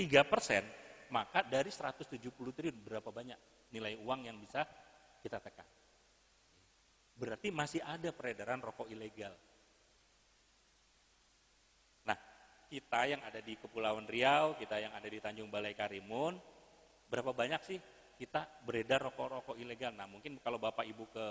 3 0.00 0.24
persen, 0.24 0.64
maka 1.12 1.44
dari 1.44 1.68
170 1.68 2.32
triliun 2.32 2.80
berapa 2.80 3.12
banyak 3.12 3.36
nilai 3.68 4.00
uang 4.00 4.20
yang 4.24 4.40
bisa 4.40 4.64
kita 5.20 5.36
tekan. 5.44 5.68
Berarti 7.20 7.52
masih 7.52 7.84
ada 7.84 8.08
peredaran 8.16 8.64
rokok 8.64 8.88
ilegal. 8.88 9.36
Nah, 12.08 12.16
kita 12.70 13.10
yang 13.10 13.18
ada 13.26 13.42
di 13.42 13.58
Kepulauan 13.58 14.06
Riau, 14.06 14.54
kita 14.54 14.78
yang 14.78 14.94
ada 14.94 15.10
di 15.10 15.18
Tanjung 15.18 15.50
Balai 15.50 15.74
Karimun, 15.74 16.38
berapa 17.10 17.34
banyak 17.34 17.60
sih 17.66 17.78
kita 18.14 18.46
beredar 18.62 19.02
rokok-rokok 19.10 19.58
ilegal? 19.58 19.90
Nah, 19.90 20.06
mungkin 20.06 20.38
kalau 20.38 20.62
Bapak 20.62 20.86
Ibu 20.86 21.10
ke 21.10 21.26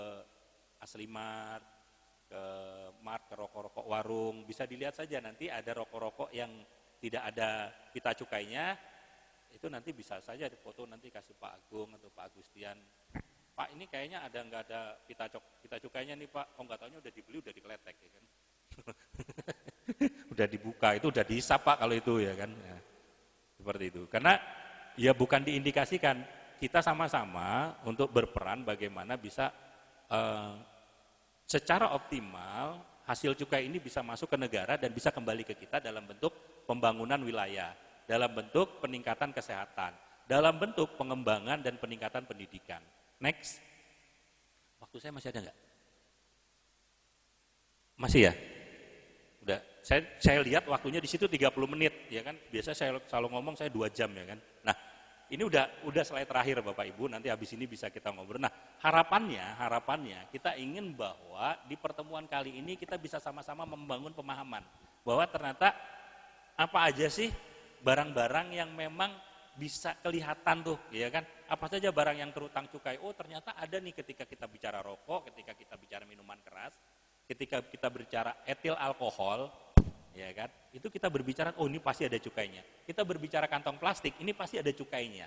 Aslimart, 0.84 1.64
ke 2.28 2.42
Mart, 3.00 3.24
ke 3.24 3.34
rokok-rokok 3.40 3.88
warung, 3.88 4.44
bisa 4.44 4.68
dilihat 4.68 4.92
saja 4.92 5.24
nanti 5.24 5.48
ada 5.48 5.72
rokok-rokok 5.80 6.28
yang 6.36 6.52
tidak 7.00 7.32
ada 7.32 7.72
pita 7.88 8.12
cukainya, 8.12 8.76
itu 9.48 9.66
nanti 9.72 9.96
bisa 9.96 10.20
saja 10.20 10.44
foto 10.60 10.84
nanti 10.84 11.08
kasih 11.08 11.32
Pak 11.40 11.52
Agung 11.56 11.96
atau 11.96 12.12
Pak 12.12 12.36
Agustian. 12.36 12.76
Pak 13.56 13.72
ini 13.72 13.88
kayaknya 13.88 14.28
ada 14.28 14.38
nggak 14.44 14.62
ada 14.68 14.80
pita 15.08 15.24
cok 15.26 15.44
pita 15.64 15.76
cukainya 15.80 16.14
nih 16.20 16.28
Pak. 16.28 16.60
Oh 16.60 16.68
nggak 16.68 16.84
tahunya 16.84 17.00
udah 17.00 17.12
dibeli 17.12 17.36
udah 17.40 17.52
dikeletek 17.56 17.96
ya 17.96 18.10
kan. 18.12 18.24
udah 20.32 20.46
dibuka 20.46 20.94
itu 20.96 21.06
udah 21.10 21.24
dihisap 21.24 21.60
Pak 21.62 21.76
kalau 21.82 21.94
itu 21.94 22.22
ya 22.22 22.34
kan. 22.34 22.50
Ya, 22.50 22.76
seperti 23.60 23.84
itu. 23.92 24.02
Karena 24.08 24.38
ya 24.96 25.12
bukan 25.12 25.44
diindikasikan 25.44 26.22
kita 26.60 26.84
sama-sama 26.84 27.78
untuk 27.88 28.12
berperan 28.12 28.64
bagaimana 28.64 29.16
bisa 29.16 29.48
uh, 30.12 30.54
secara 31.48 31.92
optimal 31.96 32.84
hasil 33.08 33.34
cukai 33.34 33.66
ini 33.66 33.80
bisa 33.82 34.04
masuk 34.04 34.30
ke 34.30 34.38
negara 34.38 34.76
dan 34.76 34.92
bisa 34.92 35.10
kembali 35.10 35.42
ke 35.42 35.56
kita 35.56 35.82
dalam 35.82 36.06
bentuk 36.06 36.30
pembangunan 36.68 37.18
wilayah 37.18 37.74
dalam 38.10 38.34
bentuk 38.34 38.82
peningkatan 38.82 39.30
kesehatan, 39.30 39.94
dalam 40.26 40.58
bentuk 40.58 40.98
pengembangan 40.98 41.62
dan 41.62 41.78
peningkatan 41.78 42.26
pendidikan. 42.26 42.82
Next. 43.22 43.62
Waktu 44.82 44.98
saya 44.98 45.12
masih 45.14 45.30
ada 45.30 45.46
nggak? 45.46 45.58
Masih 47.94 48.20
ya? 48.26 48.32
Saya, 49.80 50.04
saya 50.20 50.44
lihat 50.44 50.68
waktunya 50.68 51.00
di 51.00 51.08
situ 51.08 51.24
30 51.24 51.52
menit, 51.64 52.08
ya 52.12 52.20
kan? 52.20 52.36
Biasa 52.36 52.76
saya 52.76 53.00
selalu 53.08 53.28
ngomong 53.32 53.54
saya 53.56 53.72
dua 53.72 53.88
jam 53.88 54.12
ya 54.12 54.24
kan. 54.28 54.38
Nah, 54.64 54.76
ini 55.30 55.42
udah 55.46 55.86
udah 55.88 56.02
slide 56.04 56.28
terakhir 56.28 56.60
Bapak 56.60 56.90
Ibu, 56.90 57.06
nanti 57.06 57.30
habis 57.32 57.54
ini 57.56 57.64
bisa 57.64 57.88
kita 57.88 58.12
ngobrol. 58.12 58.42
Nah, 58.42 58.52
harapannya, 58.82 59.56
harapannya 59.56 60.28
kita 60.34 60.58
ingin 60.58 60.92
bahwa 60.92 61.56
di 61.64 61.78
pertemuan 61.78 62.26
kali 62.26 62.58
ini 62.58 62.74
kita 62.74 63.00
bisa 63.00 63.22
sama-sama 63.22 63.64
membangun 63.64 64.12
pemahaman 64.12 64.66
bahwa 65.06 65.24
ternyata 65.30 65.72
apa 66.58 66.78
aja 66.92 67.08
sih 67.08 67.32
barang-barang 67.80 68.52
yang 68.52 68.74
memang 68.76 69.16
bisa 69.56 69.96
kelihatan 70.02 70.66
tuh, 70.66 70.78
ya 70.92 71.08
kan? 71.08 71.24
Apa 71.46 71.66
saja 71.70 71.94
barang 71.94 72.20
yang 72.20 72.30
terutang 72.34 72.66
cukai? 72.66 73.00
Oh, 73.00 73.14
ternyata 73.14 73.56
ada 73.56 73.78
nih 73.78 73.96
ketika 73.96 74.26
kita 74.26 74.44
bicara 74.50 74.84
rokok, 74.84 75.32
ketika 75.32 75.56
kita 75.56 75.74
bicara 75.78 76.04
minuman 76.10 76.38
keras, 76.42 76.74
ketika 77.30 77.62
kita 77.62 77.86
bicara 77.86 78.42
etil 78.42 78.74
alkohol, 78.74 79.46
ya 80.14 80.30
kan? 80.34 80.48
Itu 80.74 80.90
kita 80.90 81.10
berbicara, 81.10 81.54
oh 81.58 81.66
ini 81.66 81.82
pasti 81.82 82.06
ada 82.06 82.18
cukainya. 82.18 82.62
Kita 82.86 83.02
berbicara 83.06 83.46
kantong 83.46 83.78
plastik, 83.78 84.18
ini 84.22 84.34
pasti 84.34 84.58
ada 84.58 84.70
cukainya. 84.70 85.26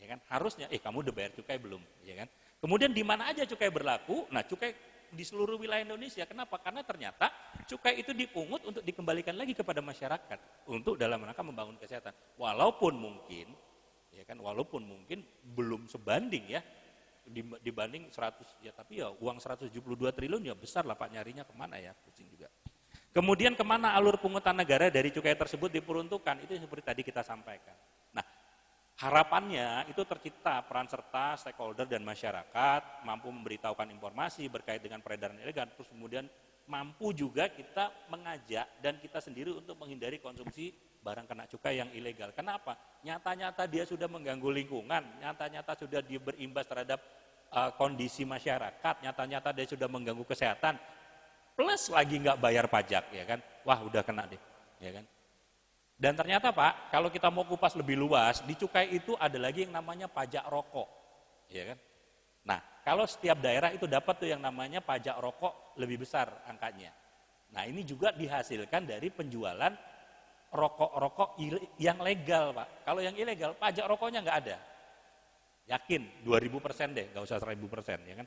Ya 0.00 0.06
kan? 0.10 0.18
Harusnya, 0.28 0.66
eh 0.68 0.80
kamu 0.80 1.04
udah 1.06 1.14
bayar 1.14 1.32
cukai 1.32 1.56
belum? 1.56 1.80
Ya 2.04 2.24
kan? 2.24 2.28
Kemudian 2.60 2.92
di 2.92 3.04
mana 3.04 3.28
aja 3.28 3.44
cukai 3.44 3.68
berlaku? 3.68 4.28
Nah, 4.32 4.44
cukai 4.44 4.72
di 5.14 5.22
seluruh 5.22 5.56
wilayah 5.56 5.86
Indonesia. 5.86 6.26
Kenapa? 6.26 6.58
Karena 6.58 6.82
ternyata 6.82 7.30
cukai 7.70 8.02
itu 8.02 8.10
dipungut 8.10 8.66
untuk 8.66 8.82
dikembalikan 8.82 9.38
lagi 9.38 9.54
kepada 9.54 9.78
masyarakat 9.78 10.68
untuk 10.68 10.98
dalam 10.98 11.22
rangka 11.22 11.40
membangun 11.46 11.78
kesehatan. 11.78 12.12
Walaupun 12.36 12.98
mungkin 12.98 13.54
ya 14.14 14.22
kan 14.26 14.38
walaupun 14.38 14.86
mungkin 14.86 15.26
belum 15.42 15.90
sebanding 15.90 16.54
ya 16.54 16.62
dibanding 17.64 18.12
100 18.12 18.62
ya 18.62 18.70
tapi 18.70 19.02
ya 19.02 19.10
uang 19.10 19.42
172 19.42 19.74
triliun 20.14 20.44
ya 20.44 20.54
besar 20.54 20.84
lah 20.84 20.94
Pak 20.94 21.08
nyarinya 21.10 21.42
ke 21.42 21.54
mana 21.56 21.80
ya 21.80 21.96
pusing 22.04 22.28
juga. 22.28 22.50
Kemudian 23.14 23.54
ke 23.54 23.62
mana 23.62 23.94
alur 23.94 24.18
pungutan 24.18 24.58
negara 24.58 24.90
dari 24.90 25.14
cukai 25.14 25.38
tersebut 25.38 25.70
diperuntukkan 25.70 26.34
itu 26.42 26.58
seperti 26.58 26.82
tadi 26.82 27.02
kita 27.06 27.22
sampaikan. 27.22 27.78
Nah 28.10 28.26
harapannya 28.98 29.86
itu 29.86 30.02
tercipta 30.02 30.58
peran 30.66 30.90
serta 30.90 31.38
stakeholder 31.38 31.86
dan 31.86 32.02
masyarakat 32.02 33.06
mampu 33.06 33.30
memberitahukan 33.30 33.86
informasi 33.94 34.50
berkait 34.50 34.82
dengan 34.82 34.98
peredaran 34.98 35.38
ilegal 35.38 35.70
terus 35.70 35.86
kemudian 35.94 36.26
mampu 36.66 37.14
juga 37.14 37.46
kita 37.54 37.94
mengajak 38.10 38.66
dan 38.82 38.98
kita 38.98 39.22
sendiri 39.22 39.54
untuk 39.54 39.78
menghindari 39.78 40.18
konsumsi 40.18 40.74
barang 41.04 41.30
kena 41.30 41.44
cukai 41.46 41.78
yang 41.78 41.94
ilegal. 41.94 42.34
Kenapa? 42.34 42.74
Nyata-nyata 43.06 43.68
dia 43.70 43.86
sudah 43.86 44.08
mengganggu 44.08 44.48
lingkungan, 44.50 45.22
nyata-nyata 45.22 45.76
sudah 45.76 46.00
berimbas 46.02 46.64
terhadap 46.64 46.98
uh, 47.52 47.70
kondisi 47.76 48.24
masyarakat, 48.24 49.04
nyata-nyata 49.04 49.52
dia 49.52 49.68
sudah 49.68 49.84
mengganggu 49.84 50.24
kesehatan, 50.24 50.80
plus 51.54 51.90
lagi 51.90 52.18
nggak 52.18 52.38
bayar 52.38 52.66
pajak, 52.66 53.10
ya 53.14 53.24
kan? 53.24 53.38
Wah, 53.62 53.80
udah 53.82 54.02
kena 54.02 54.26
deh, 54.26 54.42
ya 54.82 54.90
kan? 55.00 55.04
Dan 55.94 56.12
ternyata 56.18 56.50
Pak, 56.50 56.90
kalau 56.90 57.08
kita 57.08 57.30
mau 57.30 57.46
kupas 57.46 57.78
lebih 57.78 57.94
luas, 57.94 58.42
di 58.42 58.58
cukai 58.58 58.90
itu 58.92 59.14
ada 59.16 59.38
lagi 59.38 59.64
yang 59.64 59.72
namanya 59.72 60.10
pajak 60.10 60.44
rokok, 60.50 60.90
ya 61.48 61.74
kan? 61.74 61.78
Nah, 62.44 62.60
kalau 62.84 63.08
setiap 63.08 63.40
daerah 63.40 63.72
itu 63.72 63.88
dapat 63.88 64.20
tuh 64.20 64.28
yang 64.28 64.42
namanya 64.42 64.84
pajak 64.84 65.16
rokok 65.16 65.78
lebih 65.80 66.04
besar 66.04 66.44
angkanya. 66.44 66.92
Nah, 67.54 67.64
ini 67.64 67.86
juga 67.86 68.10
dihasilkan 68.12 68.84
dari 68.84 69.08
penjualan 69.14 69.72
rokok-rokok 70.54 71.38
yang 71.82 71.98
legal 72.02 72.54
Pak. 72.54 72.86
Kalau 72.86 73.00
yang 73.02 73.16
ilegal 73.18 73.58
pajak 73.58 73.86
rokoknya 73.90 74.22
nggak 74.22 74.38
ada. 74.46 74.56
Yakin 75.64 76.22
2000 76.26 76.60
persen 76.60 76.92
deh, 76.92 77.10
nggak 77.10 77.24
usah 77.24 77.40
1000 77.40 77.64
persen 77.66 77.98
ya 78.04 78.14
kan. 78.20 78.26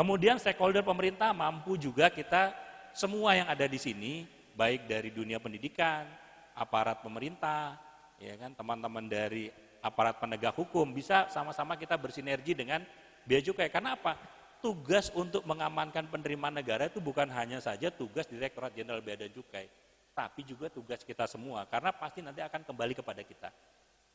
Kemudian 0.00 0.40
stakeholder 0.40 0.80
pemerintah 0.80 1.36
mampu 1.36 1.76
juga 1.76 2.08
kita 2.08 2.56
semua 2.96 3.36
yang 3.36 3.52
ada 3.52 3.68
di 3.68 3.76
sini, 3.76 4.24
baik 4.56 4.88
dari 4.88 5.12
dunia 5.12 5.36
pendidikan, 5.36 6.08
aparat 6.56 7.04
pemerintah, 7.04 7.76
ya 8.16 8.32
kan, 8.40 8.56
teman-teman 8.56 9.04
dari 9.04 9.52
aparat 9.84 10.16
penegak 10.16 10.56
hukum 10.56 10.88
bisa 10.88 11.28
sama-sama 11.28 11.76
kita 11.76 12.00
bersinergi 12.00 12.56
dengan 12.56 12.80
bea 13.28 13.44
cukai. 13.44 13.68
Karena 13.68 13.92
apa? 13.92 14.16
Tugas 14.64 15.12
untuk 15.12 15.44
mengamankan 15.44 16.08
penerimaan 16.08 16.56
negara 16.56 16.88
itu 16.88 16.96
bukan 16.96 17.28
hanya 17.36 17.60
saja 17.60 17.92
tugas 17.92 18.24
Direktorat 18.24 18.72
Jenderal 18.72 19.04
Bea 19.04 19.20
dan 19.20 19.28
Cukai, 19.28 19.68
tapi 20.16 20.48
juga 20.48 20.72
tugas 20.72 21.04
kita 21.04 21.28
semua 21.28 21.68
karena 21.68 21.92
pasti 21.92 22.24
nanti 22.24 22.40
akan 22.40 22.64
kembali 22.64 22.96
kepada 22.96 23.20
kita. 23.20 23.52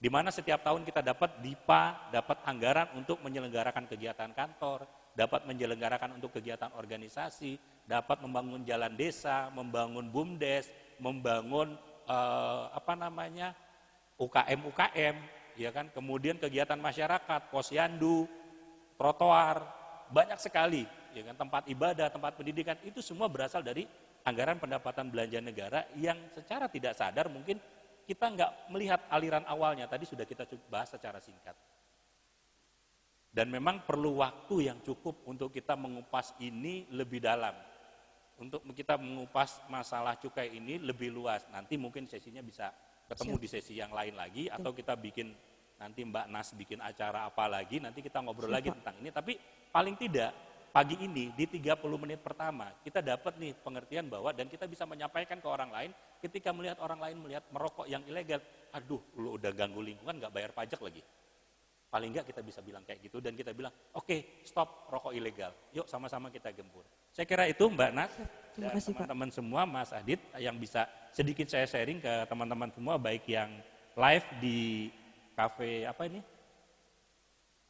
Di 0.02 0.10
mana 0.10 0.34
setiap 0.34 0.65
tahun 0.65 0.82
kita 0.82 1.06
dapat 1.06 1.45
DIPA, 1.45 2.10
dapat 2.10 2.41
anggaran 2.41 2.89
untuk 2.98 3.21
menyelenggarakan 3.21 3.86
kegiatan 3.86 4.34
kantor, 4.34 5.04
dapat 5.15 5.47
menyelenggarakan 5.47 6.19
untuk 6.19 6.36
kegiatan 6.36 6.69
organisasi, 6.75 7.58
dapat 7.88 8.19
membangun 8.21 8.62
jalan 8.67 8.93
desa, 8.93 9.47
membangun 9.56 10.12
bumdes, 10.12 10.67
membangun 10.99 11.80
eh, 12.06 12.63
apa 12.75 12.93
namanya 12.93 13.56
UKM 14.19 14.60
UKM, 14.69 15.15
ya 15.56 15.71
kan. 15.71 15.88
Kemudian 15.91 16.36
kegiatan 16.36 16.78
masyarakat, 16.78 17.41
posyandu, 17.49 18.28
trotoar, 18.99 19.63
banyak 20.12 20.38
sekali, 20.38 20.84
ya 21.15 21.23
kan 21.32 21.36
tempat 21.36 21.63
ibadah, 21.71 22.12
tempat 22.12 22.36
pendidikan 22.36 22.78
itu 22.84 22.99
semua 22.99 23.32
berasal 23.32 23.63
dari 23.63 23.88
anggaran 24.28 24.60
pendapatan 24.60 25.08
belanja 25.08 25.39
negara 25.39 25.88
yang 25.95 26.17
secara 26.34 26.65
tidak 26.67 26.97
sadar 26.97 27.30
mungkin 27.30 27.62
kita 28.06 28.25
nggak 28.30 28.51
melihat 28.69 29.01
aliran 29.10 29.41
awalnya, 29.49 29.89
tadi 29.89 30.06
sudah 30.06 30.30
kita 30.30 30.45
bahas 30.69 30.93
secara 30.93 31.17
singkat. 31.17 31.58
Dan 33.36 33.52
memang 33.52 33.84
perlu 33.84 34.24
waktu 34.24 34.71
yang 34.71 34.80
cukup 34.80 35.28
untuk 35.28 35.52
kita 35.52 35.76
mengupas 35.76 36.32
ini 36.39 36.88
lebih 36.95 37.19
dalam. 37.19 37.52
Untuk 38.39 38.63
kita 38.71 38.95
mengupas 38.95 39.60
masalah 39.67 40.15
cukai 40.15 40.56
ini 40.56 40.80
lebih 40.80 41.12
luas. 41.12 41.43
Nanti 41.52 41.76
mungkin 41.76 42.08
sesinya 42.08 42.39
bisa 42.39 42.71
ketemu 43.12 43.36
Siap. 43.36 43.43
di 43.43 43.48
sesi 43.52 43.74
yang 43.76 43.91
lain 43.91 44.15
lagi 44.15 44.48
atau 44.48 44.71
kita 44.71 44.95
bikin 44.95 45.36
nanti 45.76 46.08
Mbak 46.08 46.32
Nas 46.32 46.56
bikin 46.56 46.80
acara 46.80 47.28
apa 47.28 47.43
lagi, 47.52 47.84
nanti 47.84 48.00
kita 48.00 48.24
ngobrol 48.24 48.48
Siap. 48.48 48.56
lagi 48.56 48.69
tentang 48.71 48.95
ini. 49.04 49.12
Tapi 49.12 49.34
paling 49.67 50.00
tidak 50.00 50.32
pagi 50.71 50.95
ini 51.04 51.36
di 51.36 51.43
30 51.43 51.76
menit 52.00 52.19
pertama 52.24 52.71
kita 52.84 53.00
dapat 53.00 53.36
nih 53.36 53.52
pengertian 53.60 54.12
bahwa 54.12 54.32
dan 54.32 54.48
kita 54.48 54.63
bisa 54.67 54.84
menyampaikan 54.88 55.39
ke 55.39 55.48
orang 55.48 55.71
lain 55.71 55.91
ketika 56.19 56.52
melihat 56.56 56.80
orang 56.84 57.00
lain 57.04 57.15
melihat 57.19 57.43
merokok 57.52 57.88
yang 57.88 58.04
ilegal, 58.08 58.39
aduh 58.71 59.04
lu 59.19 59.36
udah 59.36 59.52
ganggu 59.52 59.84
lingkungan 59.84 60.24
nggak 60.24 60.32
bayar 60.32 60.52
pajak 60.56 60.80
lagi. 60.80 61.04
Paling 61.95 62.12
nggak 62.12 62.27
kita 62.27 62.43
bisa 62.43 62.60
bilang 62.60 62.84
kayak 62.84 63.08
gitu 63.08 63.23
dan 63.23 63.39
kita 63.39 63.55
bilang, 63.55 63.71
oke 63.95 64.03
okay, 64.03 64.43
stop 64.43 64.91
rokok 64.91 65.15
ilegal, 65.15 65.55
yuk 65.71 65.88
sama-sama 65.88 66.27
kita 66.27 66.51
gempur. 66.51 66.84
Saya 67.15 67.23
kira 67.23 67.47
itu 67.47 67.71
Mbak 67.71 67.91
Nas 67.95 68.12
dan 68.60 68.75
teman-teman 68.75 69.31
semua, 69.31 69.63
Mas 69.63 69.95
Adit 69.95 70.19
yang 70.36 70.60
bisa 70.60 70.84
sedikit 71.15 71.47
saya 71.47 71.63
sharing 71.63 72.03
ke 72.03 72.27
teman-teman 72.27 72.67
semua 72.75 72.99
baik 72.99 73.23
yang 73.31 73.47
live 73.95 74.27
di 74.43 74.91
cafe 75.39 75.88
apa 75.88 76.03
ini 76.12 76.19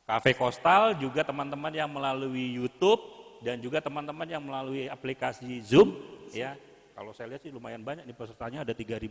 Cafe 0.05 0.33
Kostal 0.33 0.97
juga 1.01 1.21
teman-teman 1.21 1.73
yang 1.73 1.89
melalui 1.89 2.57
YouTube 2.57 3.01
dan 3.45 3.61
juga 3.61 3.81
teman-teman 3.81 4.25
yang 4.25 4.41
melalui 4.41 4.85
aplikasi 4.85 5.61
Zoom 5.65 5.97
ya. 6.33 6.57
Kalau 6.97 7.13
saya 7.13 7.29
lihat 7.29 7.45
sih 7.45 7.53
lumayan 7.53 7.85
banyak 7.85 8.09
nih 8.09 8.17
pesertanya 8.17 8.65
ada 8.65 8.73
3.506. 8.73 9.05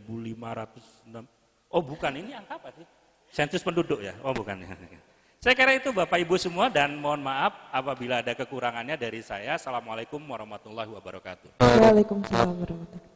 Oh 1.71 1.83
bukan 1.83 2.11
ini 2.15 2.35
angka 2.35 2.59
apa 2.59 2.71
sih? 2.75 2.87
Sensus 3.35 3.59
penduduk 3.59 3.99
ya? 3.99 4.15
Oh 4.23 4.31
bukan. 4.31 4.63
Saya 5.43 5.51
kira 5.59 5.75
itu 5.75 5.91
Bapak 5.91 6.23
Ibu 6.23 6.39
semua 6.39 6.71
dan 6.71 6.95
mohon 6.95 7.19
maaf 7.19 7.67
apabila 7.69 8.23
ada 8.23 8.31
kekurangannya 8.31 8.95
dari 8.97 9.21
saya. 9.21 9.59
Assalamualaikum 9.59 10.17
warahmatullahi 10.17 10.89
wabarakatuh. 10.89 11.61
Waalaikumsalam 11.61 12.55
warahmatullahi 12.55 12.97
wabarakatuh. 12.97 13.13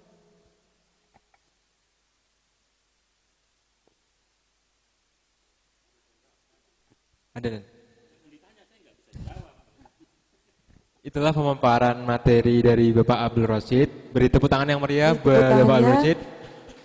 Ada. 7.33 7.49
Itulah 11.01 11.33
pemaparan 11.33 11.97
materi 12.05 12.61
dari 12.61 12.93
Bapak 12.93 13.19
Abdul 13.25 13.47
Rosid. 13.49 13.89
Beri 14.13 14.29
tepuk 14.29 14.51
tangan 14.51 14.69
yang 14.69 14.83
meriah 14.83 15.17
buat 15.17 15.65
Bapak 15.65 15.75
Abdul 15.81 15.89
Rosid. 15.97 16.19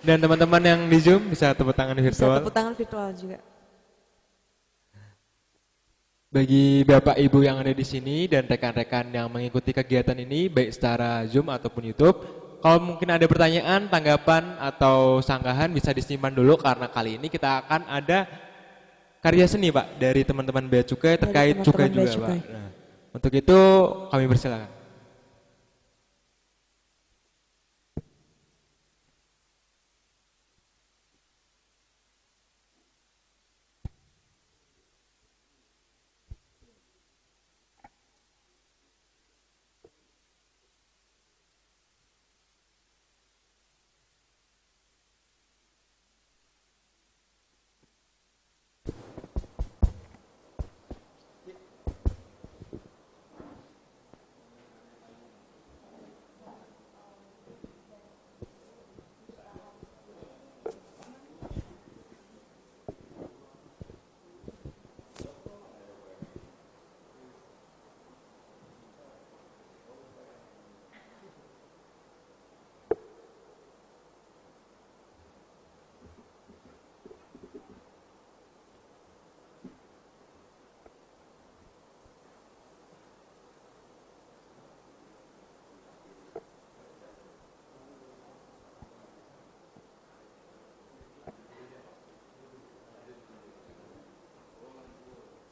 Dan 0.05 0.21
teman-teman 0.21 0.61
yang 0.61 0.81
di 0.85 1.01
Zoom 1.01 1.33
bisa 1.33 1.57
tepuk 1.57 1.73
tangan 1.73 1.97
virtual. 1.97 2.37
Bisa 2.37 2.41
tepuk 2.45 2.53
tangan 2.53 2.73
virtual 2.77 3.09
juga. 3.17 3.39
Bagi 6.29 6.85
Bapak 6.85 7.17
Ibu 7.17 7.41
yang 7.41 7.57
ada 7.57 7.73
di 7.73 7.81
sini 7.81 8.29
dan 8.29 8.45
rekan-rekan 8.45 9.09
yang 9.09 9.31
mengikuti 9.33 9.73
kegiatan 9.73 10.13
ini 10.19 10.45
baik 10.45 10.77
secara 10.77 11.25
Zoom 11.25 11.49
ataupun 11.49 11.89
YouTube, 11.89 12.21
kalau 12.61 12.81
mungkin 12.93 13.07
ada 13.09 13.25
pertanyaan, 13.25 13.89
tanggapan 13.89 14.61
atau 14.61 15.23
sanggahan 15.25 15.73
bisa 15.73 15.89
disimpan 15.89 16.35
dulu 16.35 16.59
karena 16.59 16.85
kali 16.91 17.17
ini 17.17 17.31
kita 17.31 17.65
akan 17.65 17.87
ada 17.89 18.29
karya 19.25 19.47
seni 19.49 19.73
Pak 19.73 19.97
dari 19.97 20.21
teman-teman 20.21 20.69
Bea 20.69 20.85
Cukai 20.85 21.17
terkait 21.17 21.57
teman 21.57 21.65
-teman 21.65 21.71
cukai 21.71 21.87
juga 21.89 22.09
Pak. 22.19 22.29
Nah, 22.45 22.69
untuk 23.15 23.31
itu 23.33 23.59
kami 24.11 24.25
persilakan. 24.29 24.74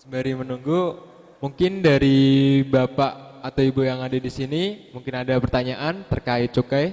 Sembari 0.04 0.36
menunggu, 0.36 1.00
Mungkin 1.40 1.80
dari 1.80 2.60
Bapak 2.68 3.40
atau 3.40 3.64
Ibu 3.64 3.88
yang 3.88 4.04
ada 4.04 4.20
di 4.20 4.28
sini, 4.28 4.92
mungkin 4.92 5.16
ada 5.16 5.40
pertanyaan 5.40 6.04
terkait 6.08 6.52
cukai. 6.52 6.92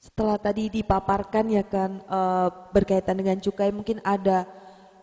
Setelah 0.00 0.40
tadi 0.40 0.72
dipaparkan 0.72 1.52
ya 1.52 1.64
kan 1.64 2.00
eh, 2.00 2.48
berkaitan 2.72 3.20
dengan 3.20 3.40
cukai 3.44 3.72
mungkin 3.72 4.00
ada 4.00 4.48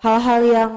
hal-hal 0.01 0.41
yang 0.45 0.73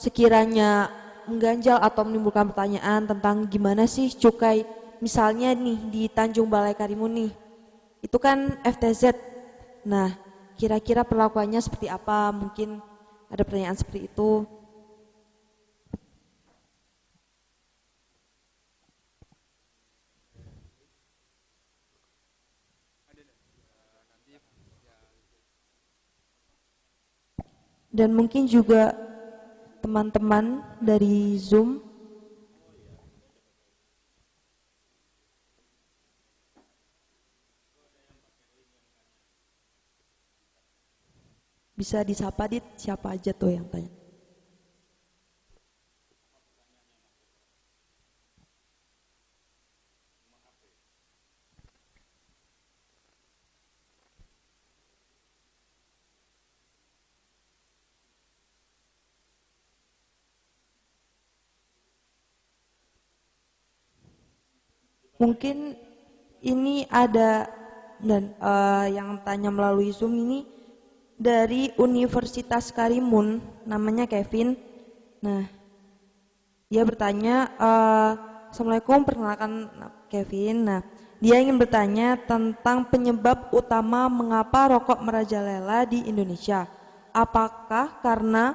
sekiranya 0.00 0.88
mengganjal 1.28 1.76
atau 1.80 2.08
menimbulkan 2.08 2.52
pertanyaan 2.52 3.04
tentang 3.04 3.48
gimana 3.48 3.84
sih 3.84 4.12
cukai? 4.12 4.64
Misalnya 5.04 5.52
nih 5.56 5.76
di 5.92 6.02
Tanjung 6.08 6.48
Balai 6.48 6.72
Karimun 6.72 7.12
nih 7.16 7.32
itu 8.00 8.16
kan 8.16 8.60
FTZ 8.64 9.12
nah 9.88 10.12
kira-kira 10.56 11.04
perlakuannya 11.04 11.60
seperti 11.60 11.88
apa? 11.88 12.28
Mungkin 12.32 12.91
ada 13.32 13.48
pertanyaan 13.48 13.80
seperti 13.80 14.12
itu? 14.12 14.44
Dan 27.92 28.16
mungkin 28.16 28.48
juga 28.48 28.96
teman-teman 29.84 30.64
dari 30.80 31.36
Zoom 31.36 31.91
bisa 41.82 42.06
disapa 42.06 42.46
dit? 42.46 42.62
Siapa 42.78 43.18
aja 43.18 43.34
tuh 43.34 43.50
yang 43.50 43.66
tanya? 43.66 43.90
Mungkin 65.18 65.74
ini 66.46 66.86
ada 66.86 67.46
dan 67.98 68.34
eh, 68.38 68.86
yang 68.94 69.18
tanya 69.26 69.50
melalui 69.50 69.90
Zoom 69.90 70.14
ini 70.14 70.61
dari 71.16 71.70
Universitas 71.78 72.72
Karimun, 72.72 73.42
namanya 73.64 74.08
Kevin. 74.08 74.56
Nah, 75.22 75.46
dia 76.72 76.82
bertanya, 76.82 77.52
eh, 77.56 78.12
Assalamualaikum, 78.52 79.08
perkenalkan 79.08 79.72
Kevin. 80.12 80.56
Nah, 80.68 80.80
dia 81.24 81.40
ingin 81.40 81.56
bertanya 81.56 82.20
tentang 82.20 82.84
penyebab 82.84 83.48
utama 83.48 84.12
mengapa 84.12 84.76
rokok 84.76 85.00
merajalela 85.00 85.88
di 85.88 86.04
Indonesia. 86.04 86.68
Apakah 87.16 88.02
karena 88.04 88.52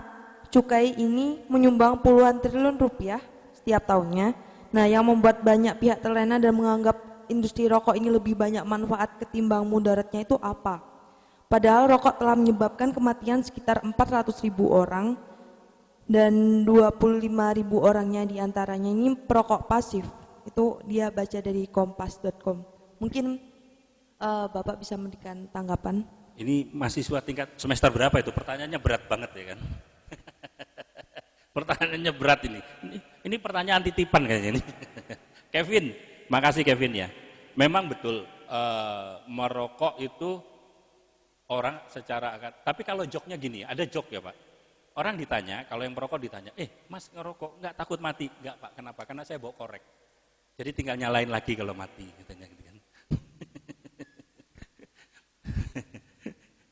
cukai 0.54 0.93
ini 1.02 1.41
menyumbang 1.50 1.98
puluhan 2.06 2.38
triliun 2.38 2.78
rupiah 2.78 3.17
setiap 3.58 3.89
tahunnya? 3.89 4.38
Nah, 4.70 4.86
yang 4.86 5.02
membuat 5.08 5.41
banyak 5.41 5.82
pihak 5.82 5.98
terlena 5.98 6.38
dan 6.38 6.54
menganggap 6.54 7.26
industri 7.26 7.65
rokok 7.65 7.98
ini 7.98 8.13
lebih 8.13 8.38
banyak 8.38 8.62
manfaat 8.67 9.17
ketimbang 9.17 9.65
mudaratnya 9.65 10.28
itu 10.28 10.38
apa? 10.38 10.84
Padahal 11.48 11.88
rokok 11.88 12.20
telah 12.20 12.36
menyebabkan 12.36 12.92
kematian 12.92 13.40
sekitar 13.40 13.80
400 13.80 14.36
ribu 14.44 14.68
orang 14.68 15.16
dan 16.04 16.68
25 16.68 17.24
ribu 17.32 17.80
orangnya 17.80 18.28
di 18.28 18.36
antaranya 18.36 18.92
ini 18.92 19.16
perokok 19.16 19.64
pasif. 19.64 20.04
Itu 20.44 20.84
dia 20.84 21.08
baca 21.08 21.40
dari 21.40 21.72
kompas.com. 21.72 22.58
Mungkin 23.00 23.40
uh, 24.20 24.52
Bapak 24.52 24.84
bisa 24.84 25.00
memberikan 25.00 25.48
tanggapan. 25.48 26.04
Ini 26.36 26.68
mahasiswa 26.76 27.24
tingkat 27.24 27.56
semester 27.56 27.96
berapa 27.96 28.20
itu? 28.20 28.36
Pertanyaannya 28.36 28.80
berat 28.84 29.08
banget 29.08 29.32
ya 29.32 29.46
kan? 29.56 29.60
Pertanyaannya 31.56 32.12
berat 32.12 32.40
ini. 32.44 32.60
Ini, 32.60 32.98
ini 33.24 33.36
pertanyaan 33.40 33.88
titipan 33.88 34.28
kayaknya 34.28 34.50
ini. 34.60 34.62
Kevin, 35.56 35.96
makasih 36.28 36.68
Kevin 36.68 37.08
ya. 37.08 37.08
Memang 37.56 37.88
betul 37.88 38.28
uh, 38.52 39.24
merokok 39.32 39.96
itu 40.04 40.57
orang 41.52 41.88
secara 41.88 42.36
akan. 42.36 42.52
Tapi 42.64 42.82
kalau 42.84 43.04
joknya 43.08 43.40
gini, 43.40 43.64
ada 43.64 43.84
jok 43.88 44.12
ya 44.12 44.20
Pak. 44.20 44.36
Orang 44.98 45.14
ditanya, 45.14 45.62
kalau 45.70 45.86
yang 45.86 45.94
merokok 45.94 46.18
ditanya, 46.18 46.52
eh 46.58 46.90
Mas 46.90 47.14
ngerokok 47.14 47.62
nggak 47.62 47.74
takut 47.78 48.00
mati? 48.02 48.26
Nggak 48.28 48.56
Pak, 48.58 48.72
kenapa? 48.74 49.02
Karena 49.06 49.24
saya 49.24 49.38
bawa 49.38 49.54
korek. 49.54 49.84
Jadi 50.58 50.70
tinggal 50.74 50.98
nyalain 50.98 51.30
lagi 51.30 51.54
kalau 51.54 51.78
mati, 51.78 52.10
katanya 52.18 52.46
gitu 52.50 52.64
kan. 52.66 52.78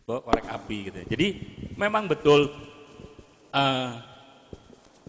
bawa 0.09 0.19
korek 0.25 0.45
api 0.49 0.77
gitu. 0.89 0.99
Jadi 1.05 1.27
memang 1.77 2.09
betul 2.09 2.49
uh, 3.53 3.91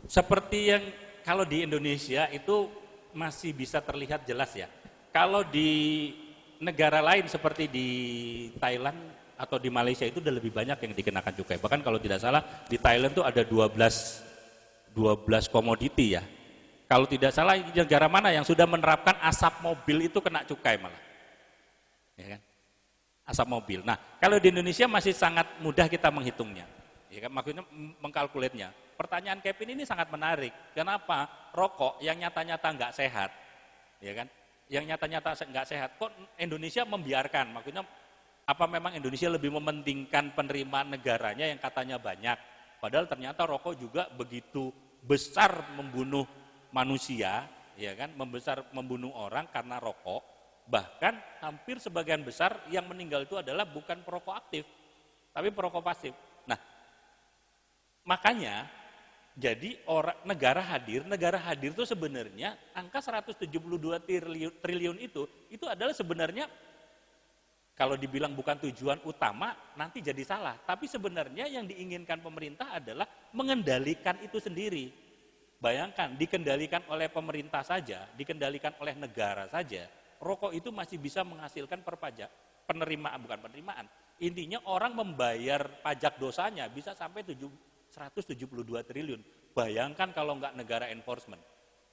seperti 0.05 0.77
yang 0.77 0.85
kalau 1.25 1.49
di 1.49 1.65
Indonesia 1.65 2.29
itu 2.29 2.69
masih 3.17 3.57
bisa 3.57 3.81
terlihat 3.81 4.29
jelas 4.29 4.53
ya. 4.53 4.69
Kalau 5.09 5.41
di 5.41 6.13
negara 6.61 7.01
lain 7.01 7.25
seperti 7.33 7.65
di 7.65 7.89
Thailand 8.61 9.16
atau 9.37 9.61
di 9.61 9.69
Malaysia 9.69 10.09
itu 10.09 10.19
udah 10.25 10.33
lebih 10.33 10.51
banyak 10.51 10.81
yang 10.81 10.93
dikenakan 10.97 11.33
cukai. 11.37 11.61
Bahkan 11.61 11.81
kalau 11.85 12.01
tidak 12.01 12.19
salah 12.25 12.41
di 12.67 12.81
Thailand 12.81 13.13
itu 13.13 13.23
ada 13.23 13.45
12 13.45 14.27
12 14.97 15.53
komoditi 15.53 16.17
ya. 16.17 16.25
Kalau 16.89 17.05
tidak 17.05 17.37
salah 17.37 17.61
negara 17.61 18.09
mana 18.09 18.33
yang 18.33 18.47
sudah 18.49 18.65
menerapkan 18.65 19.21
asap 19.21 19.61
mobil 19.61 20.09
itu 20.09 20.19
kena 20.25 20.41
cukai 20.49 20.81
malah. 20.81 21.03
Ya 22.17 22.39
kan? 22.39 22.41
Asap 23.29 23.47
mobil. 23.51 23.85
Nah, 23.85 24.01
kalau 24.17 24.41
di 24.41 24.49
Indonesia 24.49 24.89
masih 24.89 25.13
sangat 25.13 25.45
mudah 25.61 25.85
kita 25.91 26.09
menghitungnya. 26.09 26.65
Ya 27.13 27.27
kan? 27.27 27.31
Maksudnya 27.35 27.67
mengkalkulitnya. 28.01 28.73
Pertanyaan 28.97 29.45
Kevin 29.45 29.77
ini 29.77 29.85
sangat 29.85 30.09
menarik. 30.09 30.55
Kenapa 30.73 31.29
rokok 31.53 32.01
yang 32.01 32.17
nyata-nyata 32.17 32.69
nggak 32.73 32.93
sehat, 32.97 33.29
ya 34.01 34.13
kan? 34.17 34.27
Yang 34.73 34.85
nyata-nyata 34.95 35.31
nggak 35.37 35.67
sehat, 35.69 35.91
kok 36.01 36.11
Indonesia 36.41 36.83
membiarkan? 36.89 37.53
Maksudnya 37.53 37.85
apa 38.47 38.65
memang 38.71 38.95
Indonesia 38.95 39.27
lebih 39.27 39.51
mementingkan 39.59 40.31
penerimaan 40.39 40.95
negaranya 40.95 41.51
yang 41.51 41.59
katanya 41.59 41.99
banyak? 41.99 42.39
Padahal 42.79 43.11
ternyata 43.11 43.43
rokok 43.43 43.75
juga 43.75 44.07
begitu 44.15 44.71
besar 45.03 45.75
membunuh 45.75 46.23
manusia, 46.71 47.51
ya 47.75 47.93
kan? 47.99 48.15
Membesar 48.15 48.63
membunuh 48.71 49.11
orang 49.19 49.51
karena 49.51 49.83
rokok. 49.83 50.23
Bahkan 50.71 51.43
hampir 51.43 51.83
sebagian 51.83 52.23
besar 52.23 52.63
yang 52.71 52.87
meninggal 52.87 53.27
itu 53.27 53.35
adalah 53.35 53.67
bukan 53.67 54.07
perokok 54.07 54.35
aktif, 54.39 54.63
tapi 55.35 55.51
perokok 55.51 55.83
pasif. 55.83 56.15
Nah, 56.47 56.59
makanya 58.07 58.71
jadi 59.35 59.77
orang 59.91 60.23
negara 60.23 60.63
hadir, 60.63 61.03
negara 61.03 61.39
hadir 61.39 61.75
itu 61.75 61.83
sebenarnya 61.83 62.55
angka 62.73 63.03
172 63.03 63.47
triliun, 64.07 64.53
triliun 64.63 64.99
itu 65.03 65.27
itu 65.51 65.67
adalah 65.69 65.93
sebenarnya 65.93 66.47
kalau 67.77 67.93
dibilang 68.01 68.33
bukan 68.33 68.57
tujuan 68.65 69.05
utama 69.05 69.53
nanti 69.77 70.01
jadi 70.01 70.25
salah. 70.25 70.57
Tapi 70.65 70.89
sebenarnya 70.89 71.45
yang 71.45 71.69
diinginkan 71.69 72.25
pemerintah 72.25 72.81
adalah 72.81 73.05
mengendalikan 73.37 74.17
itu 74.25 74.41
sendiri. 74.41 74.89
Bayangkan 75.61 76.17
dikendalikan 76.17 76.89
oleh 76.89 77.13
pemerintah 77.13 77.61
saja, 77.61 78.09
dikendalikan 78.17 78.81
oleh 78.81 78.97
negara 78.97 79.45
saja, 79.53 79.85
rokok 80.25 80.57
itu 80.57 80.73
masih 80.73 80.97
bisa 80.97 81.21
menghasilkan 81.21 81.85
perpajak 81.85 82.33
penerimaan 82.65 83.21
bukan 83.21 83.45
penerimaan. 83.45 83.87
Intinya 84.25 84.65
orang 84.73 84.97
membayar 84.97 85.85
pajak 85.85 86.17
dosanya 86.17 86.73
bisa 86.73 86.97
sampai 86.97 87.29
7 87.29 87.45
172 87.93 88.89
triliun. 88.89 89.21
Bayangkan 89.53 90.17
kalau 90.17 90.41
nggak 90.41 90.57
negara 90.57 90.89
enforcement. 90.89 91.41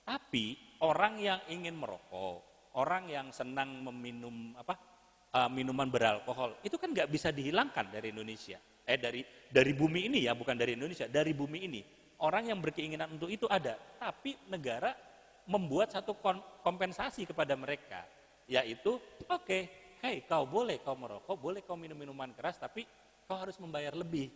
Tapi 0.04 0.56
orang 0.84 1.20
yang 1.20 1.40
ingin 1.48 1.76
merokok, 1.76 2.72
orang 2.76 3.08
yang 3.08 3.32
senang 3.32 3.84
meminum 3.84 4.52
apa 4.60 4.93
uh, 5.34 5.50
minuman 5.50 5.90
beralkohol, 5.90 6.56
itu 6.62 6.78
kan 6.78 6.94
nggak 6.94 7.10
bisa 7.10 7.34
dihilangkan 7.34 7.90
dari 7.90 8.14
Indonesia. 8.14 8.62
Eh 8.86 9.00
dari 9.00 9.26
dari 9.50 9.72
bumi 9.74 10.08
ini 10.08 10.20
ya, 10.30 10.38
bukan 10.38 10.56
dari 10.56 10.78
Indonesia, 10.78 11.10
dari 11.10 11.34
bumi 11.34 11.60
ini. 11.66 11.82
Orang 12.24 12.48
yang 12.48 12.62
berkeinginan 12.64 13.20
untuk 13.20 13.28
itu 13.28 13.50
ada, 13.52 13.76
tapi 14.00 14.38
negara 14.48 14.96
membuat 15.44 15.92
satu 15.92 16.16
kompensasi 16.64 17.28
kepada 17.28 17.52
mereka, 17.60 18.08
yaitu 18.48 18.96
oke, 19.28 19.44
okay, 19.44 19.68
hei 20.00 20.24
kau 20.24 20.48
boleh 20.48 20.80
kau 20.80 20.96
merokok, 20.96 21.36
boleh 21.36 21.60
kau 21.68 21.76
minum 21.76 22.00
minuman 22.00 22.32
keras, 22.32 22.56
tapi 22.56 22.88
kau 23.28 23.36
harus 23.36 23.60
membayar 23.60 23.92
lebih 23.92 24.32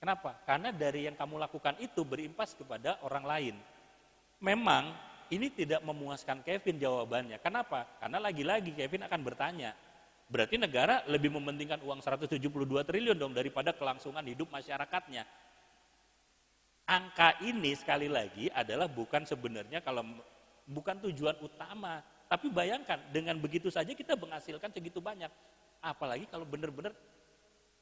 Kenapa? 0.00 0.32
Karena 0.48 0.72
dari 0.72 1.04
yang 1.04 1.12
kamu 1.12 1.36
lakukan 1.36 1.76
itu 1.76 2.08
berimpas 2.08 2.56
kepada 2.56 2.96
orang 3.04 3.24
lain. 3.28 3.54
Memang 4.40 4.96
ini 5.28 5.52
tidak 5.52 5.84
memuaskan 5.84 6.40
Kevin 6.40 6.80
jawabannya. 6.80 7.36
Kenapa? 7.44 7.84
Karena 8.00 8.16
lagi-lagi 8.16 8.72
Kevin 8.72 9.04
akan 9.04 9.20
bertanya. 9.20 9.76
Berarti 10.30 10.54
negara 10.62 11.02
lebih 11.10 11.34
mementingkan 11.34 11.82
uang 11.82 11.98
172 12.06 12.38
triliun 12.86 13.18
dong 13.18 13.34
daripada 13.34 13.74
kelangsungan 13.74 14.22
hidup 14.22 14.46
masyarakatnya. 14.54 15.26
angka 16.90 17.38
ini 17.46 17.70
sekali 17.78 18.10
lagi 18.10 18.50
adalah 18.50 18.90
bukan 18.90 19.22
sebenarnya 19.22 19.78
kalau 19.78 20.02
bukan 20.66 20.98
tujuan 21.06 21.38
utama, 21.38 22.02
tapi 22.26 22.50
bayangkan 22.50 22.98
dengan 23.14 23.38
begitu 23.38 23.70
saja 23.70 23.94
kita 23.94 24.18
menghasilkan 24.18 24.74
segitu 24.74 24.98
banyak. 24.98 25.30
Apalagi 25.82 26.26
kalau 26.26 26.42
benar-benar 26.46 26.90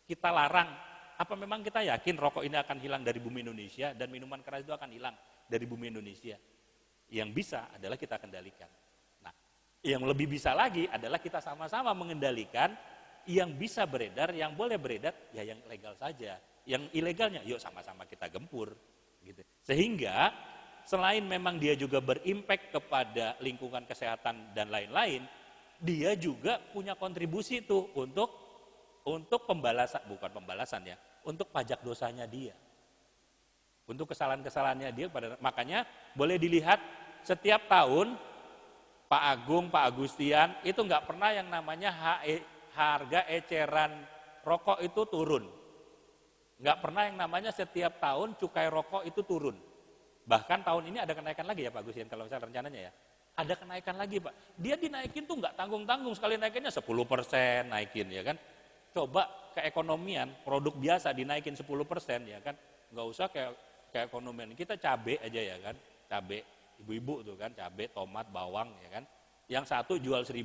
kita 0.05 0.28
larang, 0.28 0.72
apa 1.16 1.34
memang 1.36 1.64
kita 1.64 1.84
yakin 1.84 2.16
rokok 2.20 2.44
ini 2.44 2.57
akan 2.61 2.76
hilang 2.80 3.03
dari 3.05 3.16
bumi 3.16 3.44
Indonesia 3.44 3.96
dan 3.96 4.09
minuman 4.12 4.40
keras 4.44 4.64
itu 4.64 4.72
akan 4.76 4.88
hilang 4.92 5.16
dari 5.49 5.64
bumi 5.64 5.88
Indonesia? 5.88 6.36
Yang 7.09 7.28
bisa 7.32 7.72
adalah 7.72 7.96
kita 7.96 8.20
kendalikan. 8.20 8.68
Yang 9.82 10.02
lebih 10.10 10.26
bisa 10.26 10.52
lagi 10.54 10.90
adalah 10.90 11.22
kita 11.22 11.38
sama-sama 11.38 11.94
mengendalikan 11.94 12.74
yang 13.28 13.54
bisa 13.54 13.84
beredar, 13.84 14.32
yang 14.32 14.56
boleh 14.56 14.80
beredar, 14.80 15.14
ya 15.30 15.44
yang 15.44 15.60
legal 15.68 15.94
saja. 15.94 16.40
Yang 16.64 16.90
ilegalnya, 16.96 17.40
yuk 17.44 17.60
sama-sama 17.60 18.08
kita 18.08 18.26
gempur. 18.32 18.74
Gitu. 19.22 19.44
Sehingga 19.62 20.32
selain 20.88 21.22
memang 21.22 21.60
dia 21.60 21.76
juga 21.76 22.00
berimpact 22.00 22.72
kepada 22.72 23.36
lingkungan 23.44 23.84
kesehatan 23.84 24.56
dan 24.56 24.72
lain-lain, 24.72 25.28
dia 25.78 26.16
juga 26.18 26.58
punya 26.74 26.98
kontribusi 26.98 27.62
itu 27.62 27.92
untuk 27.94 28.32
untuk 29.08 29.48
pembalasan 29.48 30.04
bukan 30.04 30.28
pembalasan 30.28 30.84
ya, 30.84 30.96
untuk 31.24 31.48
pajak 31.48 31.80
dosanya 31.80 32.28
dia. 32.28 32.52
Untuk 33.88 34.12
kesalahan-kesalahannya 34.12 34.92
dia 34.92 35.08
pada 35.08 35.40
makanya 35.40 35.88
boleh 36.12 36.36
dilihat 36.36 36.76
setiap 37.24 37.64
tahun 37.72 38.20
Pak 39.09 39.22
Agung, 39.24 39.72
Pak 39.72 39.84
Agustian 39.88 40.61
itu 40.68 40.84
nggak 40.84 41.09
pernah 41.09 41.32
yang 41.32 41.48
namanya 41.48 41.88
HE, 41.88 42.44
harga 42.76 43.24
eceran 43.32 44.04
rokok 44.44 44.84
itu 44.84 45.02
turun. 45.09 45.48
Nggak 46.61 46.78
pernah 46.84 47.02
yang 47.09 47.16
namanya 47.16 47.48
setiap 47.48 47.96
tahun 47.96 48.36
cukai 48.36 48.68
rokok 48.68 49.09
itu 49.09 49.24
turun. 49.24 49.56
Bahkan 50.28 50.61
tahun 50.61 50.92
ini 50.92 50.98
ada 51.00 51.16
kenaikan 51.16 51.48
lagi 51.48 51.64
ya 51.64 51.72
Pak 51.72 51.88
Gusian 51.88 52.04
kalau 52.04 52.28
misalnya 52.28 52.52
rencananya 52.52 52.80
ya. 52.84 52.92
Ada 53.38 53.54
kenaikan 53.56 53.96
lagi 53.96 54.20
Pak. 54.20 54.61
Dia 54.61 54.76
dinaikin 54.76 55.24
tuh 55.24 55.40
nggak 55.40 55.56
tanggung-tanggung 55.56 56.12
sekali 56.12 56.36
naikinnya 56.36 56.68
10 56.68 56.84
persen 57.09 57.72
naikin 57.72 58.12
ya 58.12 58.20
kan. 58.20 58.36
Coba 58.92 59.24
keekonomian 59.56 60.44
produk 60.44 60.76
biasa 60.76 61.16
dinaikin 61.16 61.56
10 61.56 61.64
persen 61.88 62.28
ya 62.28 62.44
kan. 62.44 62.52
Nggak 62.92 63.06
usah 63.09 63.26
kayak 63.32 63.56
keekonomian 63.88 64.52
kita 64.52 64.76
cabe 64.76 65.16
aja 65.16 65.40
ya 65.40 65.56
kan. 65.64 65.76
Cabe 66.12 66.57
ibu-ibu 66.82 67.26
tuh 67.26 67.36
kan 67.38 67.50
cabe, 67.54 67.90
tomat, 67.90 68.26
bawang 68.30 68.70
ya 68.86 69.00
kan. 69.00 69.04
Yang 69.48 69.64
satu 69.72 69.94
jual 69.96 70.22
1000 70.22 70.38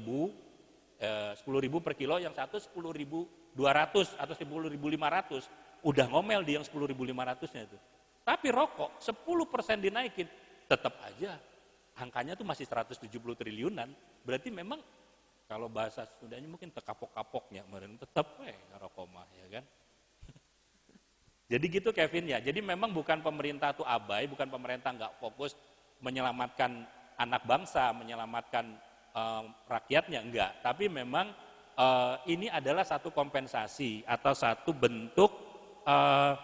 eh, 1.00 1.32
10 1.36 1.66
ribu 1.66 1.78
per 1.84 1.94
kilo, 1.94 2.18
yang 2.18 2.34
satu 2.34 2.58
10 2.58 2.74
ribu 2.96 3.28
200 3.54 4.18
atau 4.18 4.34
10 4.34 4.74
ribu 4.74 4.88
500 4.90 5.84
udah 5.84 6.06
ngomel 6.10 6.42
di 6.48 6.56
yang 6.56 6.66
10.500-nya 6.66 7.64
itu. 7.68 7.78
Tapi 8.24 8.48
rokok 8.56 9.04
10% 9.04 9.84
dinaikin, 9.84 10.28
tetap 10.66 10.96
aja 11.04 11.36
angkanya 12.00 12.34
tuh 12.40 12.48
masih 12.48 12.66
170 12.66 13.12
triliunan. 13.36 13.92
Berarti 14.24 14.50
memang 14.50 14.80
kalau 15.46 15.68
bahasa 15.68 16.08
Sundanya 16.18 16.48
mungkin 16.48 16.72
tekapok-kapoknya, 16.72 17.68
kemarin 17.68 18.00
tetap 18.00 18.40
eh 18.48 18.56
rokok 18.80 19.06
mah 19.12 19.28
ya 19.44 19.60
kan. 19.60 19.64
Jadi 21.52 21.66
gitu 21.68 21.92
Kevin 21.92 22.32
ya. 22.32 22.40
Jadi 22.40 22.64
memang 22.64 22.96
bukan 22.96 23.20
pemerintah 23.20 23.76
tuh 23.76 23.84
abai, 23.84 24.26
bukan 24.32 24.48
pemerintah 24.48 24.96
nggak 24.96 25.20
fokus 25.20 25.54
menyelamatkan 26.04 26.84
anak 27.18 27.42
bangsa, 27.48 27.96
menyelamatkan 27.96 28.76
um, 29.16 29.56
rakyatnya 29.66 30.20
enggak. 30.20 30.52
Tapi 30.60 30.92
memang 30.92 31.32
uh, 31.80 32.20
ini 32.28 32.52
adalah 32.52 32.84
satu 32.84 33.10
kompensasi 33.16 34.04
atau 34.04 34.36
satu 34.36 34.76
bentuk 34.76 35.32
uh, 35.88 36.36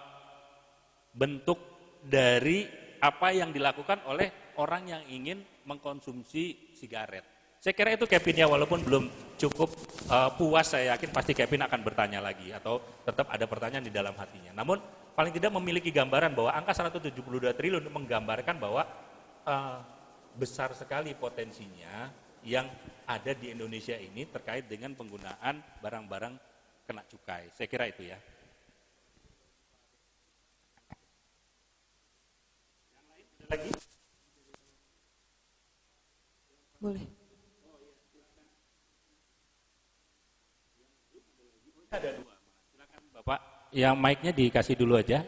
bentuk 1.12 1.60
dari 2.00 2.66
apa 3.04 3.36
yang 3.36 3.52
dilakukan 3.52 4.00
oleh 4.08 4.56
orang 4.60 4.88
yang 4.88 5.04
ingin 5.12 5.44
mengkonsumsi 5.68 6.76
sigaret. 6.76 7.24
Saya 7.60 7.76
kira 7.76 7.92
itu 7.92 8.08
Kevin 8.08 8.40
ya, 8.40 8.48
walaupun 8.48 8.80
belum 8.88 9.04
cukup 9.36 9.68
uh, 10.08 10.32
puas, 10.32 10.72
saya 10.72 10.96
yakin 10.96 11.12
pasti 11.12 11.36
Kevin 11.36 11.68
akan 11.68 11.84
bertanya 11.84 12.24
lagi 12.24 12.56
atau 12.56 12.80
tetap 13.04 13.28
ada 13.28 13.44
pertanyaan 13.52 13.84
di 13.84 13.92
dalam 13.92 14.16
hatinya. 14.16 14.56
Namun 14.56 14.80
paling 15.12 15.36
tidak 15.36 15.52
memiliki 15.52 15.92
gambaran 15.92 16.32
bahwa 16.32 16.56
angka 16.56 16.88
172 16.88 17.20
triliun 17.52 17.92
menggambarkan 17.92 18.56
bahwa 18.64 18.88
uh, 19.50 19.82
besar 20.38 20.78
sekali 20.78 21.18
potensinya 21.18 22.14
yang 22.46 22.70
ada 23.10 23.34
di 23.34 23.50
Indonesia 23.50 23.98
ini 23.98 24.30
terkait 24.30 24.70
dengan 24.70 24.94
penggunaan 24.94 25.82
barang-barang 25.82 26.34
kena 26.86 27.04
cukai. 27.10 27.50
Saya 27.58 27.66
kira 27.66 27.90
itu 27.90 28.06
ya. 28.06 28.20
lagi? 33.50 33.72
Boleh. 36.78 37.06
Ada 41.90 42.10
dua. 42.14 42.36
Silakan 42.70 43.02
Bapak. 43.18 43.40
Yang 43.74 43.96
mic-nya 43.98 44.32
dikasih 44.38 44.76
dulu 44.78 44.94
aja. 45.02 45.26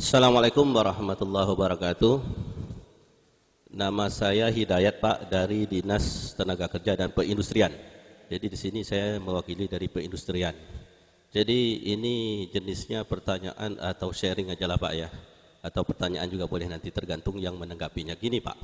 Assalamualaikum 0.00 0.64
warahmatullahi 0.64 1.44
wabarakatuh. 1.44 2.24
Nama 3.68 4.08
saya 4.08 4.48
Hidayat 4.48 4.96
Pak 4.96 5.28
dari 5.28 5.68
Dinas 5.68 6.32
Tenaga 6.32 6.72
Kerja 6.72 6.96
dan 6.96 7.12
Perindustrian. 7.12 7.68
Jadi 8.32 8.48
di 8.48 8.56
sini 8.56 8.80
saya 8.80 9.20
mewakili 9.20 9.68
dari 9.68 9.92
perindustrian. 9.92 10.56
Jadi 11.28 11.92
ini 11.92 12.48
jenisnya 12.48 13.04
pertanyaan 13.04 13.76
atau 13.76 14.08
sharing 14.08 14.48
aja 14.48 14.64
lah 14.64 14.80
Pak 14.80 14.92
ya. 14.96 15.12
Atau 15.60 15.84
pertanyaan 15.84 16.32
juga 16.32 16.48
boleh 16.48 16.64
nanti 16.64 16.88
tergantung 16.88 17.36
yang 17.36 17.60
menanggapinya. 17.60 18.16
Gini 18.16 18.40
Pak, 18.40 18.56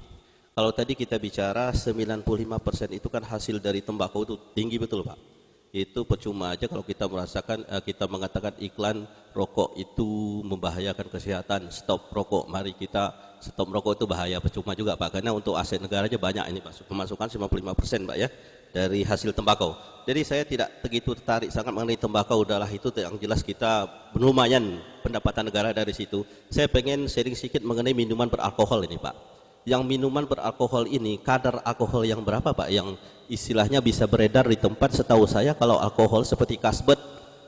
kalau 0.56 0.72
tadi 0.72 0.96
kita 0.96 1.20
bicara 1.20 1.68
95% 1.68 2.96
itu 2.96 3.12
kan 3.12 3.20
hasil 3.28 3.60
dari 3.60 3.84
tembakau 3.84 4.24
itu 4.24 4.40
tinggi 4.56 4.80
betul 4.80 5.04
Pak 5.04 5.35
itu 5.76 6.08
percuma 6.08 6.56
aja 6.56 6.64
kalau 6.64 6.80
kita 6.80 7.04
merasakan 7.04 7.60
uh, 7.68 7.84
kita 7.84 8.08
mengatakan 8.08 8.56
iklan 8.64 9.04
rokok 9.36 9.76
itu 9.76 10.40
membahayakan 10.48 11.12
kesehatan. 11.12 11.68
Stop 11.68 12.08
rokok 12.16 12.48
mari 12.48 12.72
kita 12.72 13.12
stop 13.44 13.68
rokok 13.68 14.00
itu 14.00 14.08
bahaya. 14.08 14.40
Percuma 14.40 14.72
juga 14.72 14.96
Pak. 14.96 15.20
Karena 15.20 15.36
untuk 15.36 15.52
aset 15.52 15.76
negara 15.76 16.08
aja 16.08 16.16
banyak 16.16 16.48
ini 16.48 16.64
Pak. 16.64 16.88
Pemasukan 16.88 17.28
55% 17.28 18.08
Pak 18.08 18.16
ya 18.16 18.32
dari 18.72 19.04
hasil 19.04 19.36
tembakau. 19.36 19.76
Jadi 20.08 20.20
saya 20.24 20.48
tidak 20.48 20.80
begitu 20.80 21.12
tertarik 21.12 21.52
sangat 21.52 21.76
mengenai 21.76 22.00
tembakau. 22.00 22.40
Udahlah 22.40 22.72
itu 22.72 22.88
yang 22.96 23.20
jelas 23.20 23.44
kita 23.44 23.84
lumayan 24.16 24.80
pendapatan 25.04 25.52
negara 25.52 25.76
dari 25.76 25.92
situ. 25.92 26.24
Saya 26.48 26.72
pengen 26.72 27.04
sharing 27.04 27.36
sedikit 27.36 27.60
mengenai 27.60 27.92
minuman 27.92 28.32
beralkohol 28.32 28.80
ini 28.88 28.96
Pak 28.96 29.35
yang 29.66 29.82
minuman 29.82 30.22
beralkohol 30.24 30.86
ini 30.86 31.18
kadar 31.18 31.58
alkohol 31.66 32.06
yang 32.06 32.22
berapa 32.22 32.54
Pak? 32.54 32.70
Yang 32.70 32.94
istilahnya 33.26 33.82
bisa 33.82 34.06
beredar 34.06 34.46
di 34.46 34.54
tempat 34.54 34.94
setahu 34.94 35.26
saya 35.26 35.58
kalau 35.58 35.82
alkohol 35.82 36.22
seperti 36.22 36.54
kasbet 36.54 36.96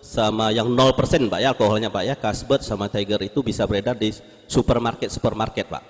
sama 0.02 0.50
yang 0.50 0.66
0% 0.66 0.98
Pak 1.30 1.38
ya 1.38 1.54
alkoholnya 1.54 1.94
Pak 1.94 2.02
ya. 2.02 2.14
Kasbet 2.18 2.66
sama 2.66 2.90
tiger 2.90 3.22
itu 3.22 3.38
bisa 3.46 3.62
beredar 3.70 3.94
di 3.94 4.10
supermarket 4.50 5.14
supermarket 5.14 5.70
Pak. 5.70 5.82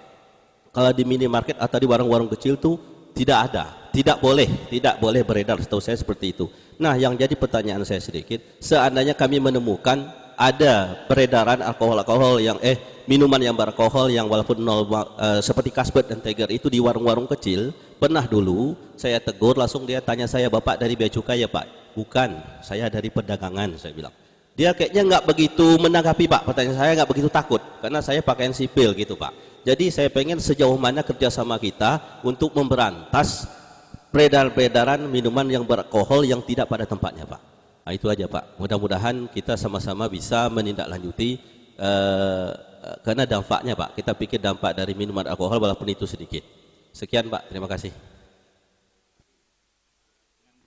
Kalau 0.69 0.93
di 0.93 1.03
minimarket 1.09 1.57
atau 1.57 1.81
di 1.81 1.89
warung-warung 1.89 2.29
kecil 2.29 2.61
tuh 2.61 2.77
tidak 3.17 3.51
ada 3.51 3.89
tidak 3.89 4.21
boleh 4.21 4.47
tidak 4.69 5.01
boleh 5.01 5.25
beredar 5.25 5.57
setahu 5.65 5.81
saya 5.81 5.97
seperti 5.97 6.37
itu. 6.37 6.45
Nah 6.77 6.93
yang 7.01 7.17
jadi 7.17 7.33
pertanyaan 7.41 7.89
saya 7.89 8.05
sedikit 8.05 8.45
seandainya 8.61 9.17
kami 9.17 9.41
menemukan 9.41 10.13
ada 10.37 11.09
peredaran 11.09 11.65
alkohol-alkohol 11.65 12.39
yang 12.39 12.61
eh 12.61 12.98
minuman 13.09 13.41
yang 13.41 13.57
beralkohol 13.57 14.13
yang 14.13 14.29
walaupun 14.29 14.61
nol 14.61 14.85
uh, 14.85 15.41
seperti 15.41 15.73
kasbet 15.73 16.13
dan 16.13 16.21
tiger 16.21 16.53
itu 16.53 16.69
di 16.69 16.77
warung-warung 16.77 17.25
kecil 17.25 17.73
pernah 17.97 18.23
dulu 18.29 18.77
saya 19.01 19.17
tegur 19.17 19.57
langsung 19.57 19.89
dia 19.89 20.05
tanya 20.05 20.29
saya 20.29 20.53
bapak 20.53 20.77
dari 20.77 20.93
bea 20.93 21.09
cukai 21.09 21.41
ya 21.41 21.49
pak? 21.49 21.97
Bukan 21.97 22.37
saya 22.61 22.93
dari 22.93 23.09
perdagangan 23.09 23.81
saya 23.81 23.97
bilang. 23.97 24.13
Dia 24.53 24.77
kayaknya 24.77 25.03
nggak 25.09 25.25
begitu 25.25 25.81
menanggapi 25.81 26.29
pak. 26.29 26.45
Pertanyaan 26.45 26.77
saya 26.77 26.93
nggak 27.01 27.11
begitu 27.11 27.29
takut 27.33 27.65
karena 27.81 28.05
saya 28.05 28.21
pakaian 28.21 28.53
sipil 28.53 28.93
gitu 28.93 29.17
pak. 29.17 29.33
Jadi 29.65 29.89
saya 29.89 30.13
pengen 30.13 30.37
sejauh 30.37 30.77
mana 30.77 31.01
kerjasama 31.01 31.57
kita 31.57 32.21
untuk 32.21 32.53
memberantas 32.53 33.49
peredar-peredaran 34.13 35.01
minuman 35.09 35.49
yang 35.49 35.65
beralkohol 35.65 36.29
yang 36.29 36.45
tidak 36.45 36.69
pada 36.69 36.85
tempatnya 36.85 37.25
pak. 37.25 37.41
Nah, 37.89 37.97
itu 37.97 38.05
aja 38.05 38.29
Pak. 38.29 38.61
Mudah-mudahan 38.61 39.33
kita 39.33 39.57
sama-sama 39.57 40.13
bisa 40.13 40.45
menindaklanjuti 40.53 41.41
uh, 41.81 42.68
karena 43.03 43.25
dampaknya 43.25 43.75
Pak. 43.75 43.99
Kita 43.99 44.13
pikir 44.15 44.39
dampak 44.43 44.75
dari 44.77 44.93
minuman 44.95 45.27
alkohol 45.27 45.59
walaupun 45.63 45.89
itu 45.91 46.05
sedikit. 46.07 46.43
Sekian 46.95 47.29
Pak. 47.29 47.51
Terima 47.51 47.69
kasih. 47.69 47.93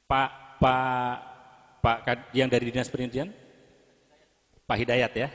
Pak 0.05 0.31
Pak 0.59 1.15
Pak 1.81 1.97
yang 2.35 2.51
dari 2.51 2.69
Dinas 2.69 2.91
Perindustrian? 2.91 3.33
Pak 4.67 4.77
Hidayat 4.77 5.11
ya. 5.17 5.29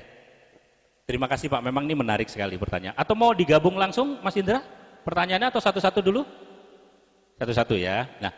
Terima 1.06 1.26
kasih 1.26 1.50
Pak. 1.50 1.62
Memang 1.62 1.86
ini 1.86 1.94
menarik 1.94 2.26
sekali 2.30 2.58
pertanyaan. 2.58 2.94
Atau 2.98 3.14
mau 3.18 3.30
digabung 3.34 3.78
langsung 3.78 4.18
Mas 4.22 4.34
Indra? 4.38 4.62
pertanyaannya 5.06 5.54
atau 5.54 5.62
satu-satu 5.62 6.02
dulu? 6.02 6.26
Satu-satu 7.38 7.78
ya. 7.78 8.10
Nah, 8.18 8.34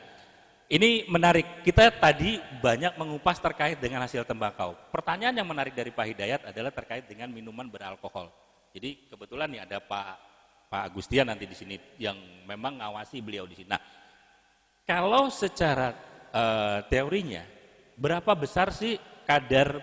ini 0.69 1.09
menarik. 1.09 1.65
Kita 1.65 1.89
tadi 1.89 2.37
banyak 2.61 3.01
mengupas 3.01 3.41
terkait 3.41 3.81
dengan 3.81 4.05
hasil 4.05 4.29
tembakau. 4.29 4.77
Pertanyaan 4.93 5.33
yang 5.33 5.49
menarik 5.49 5.73
dari 5.73 5.89
Pak 5.89 6.07
Hidayat 6.13 6.41
adalah 6.53 6.69
terkait 6.69 7.09
dengan 7.09 7.33
minuman 7.33 7.65
beralkohol. 7.73 8.29
Jadi 8.77 9.09
kebetulan 9.09 9.49
nih 9.49 9.65
ada 9.65 9.81
Pak 9.81 10.29
Pak 10.69 10.83
Agustian 10.93 11.33
nanti 11.33 11.49
di 11.49 11.57
sini 11.57 11.81
yang 11.97 12.21
memang 12.45 12.85
ngawasi 12.85 13.25
beliau 13.25 13.49
di 13.49 13.57
sini. 13.57 13.73
Nah, 13.73 13.81
kalau 14.85 15.33
secara 15.33 15.97
uh, 16.37 16.85
teorinya 16.93 17.41
berapa 17.97 18.37
besar 18.37 18.69
sih 18.69 19.01
kadar 19.25 19.81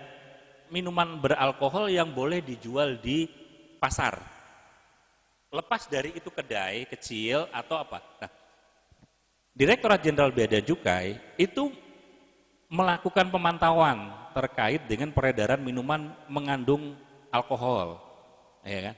minuman 0.70 1.18
beralkohol 1.18 1.90
yang 1.90 2.14
boleh 2.14 2.38
dijual 2.38 2.94
di 3.02 3.26
pasar? 3.82 4.22
Lepas 5.50 5.90
dari 5.90 6.14
itu 6.14 6.30
kedai 6.30 6.86
kecil 6.86 7.50
atau 7.50 7.74
apa? 7.74 7.98
Nah, 8.22 8.30
Direktorat 9.56 10.04
Jenderal 10.04 10.36
Bea 10.36 10.44
dan 10.44 10.60
Cukai 10.60 11.16
itu 11.40 11.72
melakukan 12.68 13.32
pemantauan 13.32 14.12
terkait 14.36 14.84
dengan 14.84 15.08
peredaran 15.16 15.56
minuman 15.64 16.12
mengandung 16.28 16.92
alkohol. 17.32 17.96
Ya 18.60 18.92
kan? 18.92 18.96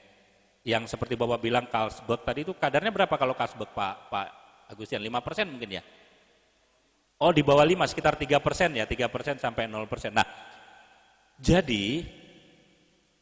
Yang 0.67 0.83
seperti 0.91 1.15
Bapak 1.15 1.39
bilang 1.39 1.63
Carlsberg 1.71 2.27
tadi 2.27 2.43
itu 2.43 2.51
kadarnya 2.51 2.91
berapa 2.91 3.15
kalau 3.15 3.31
Carlsberg 3.31 3.71
Pak 3.71 4.11
Pak 4.11 4.27
Agustian? 4.67 4.99
5% 4.99 5.47
mungkin 5.47 5.79
ya? 5.79 5.83
Oh 7.23 7.31
di 7.31 7.39
bawah 7.39 7.63
5 7.63 7.95
sekitar 7.95 8.19
3% 8.19 8.79
ya, 8.79 8.83
3% 8.83 9.39
sampai 9.39 9.63
0%. 9.63 10.11
Nah, 10.11 10.27
jadi 11.39 12.03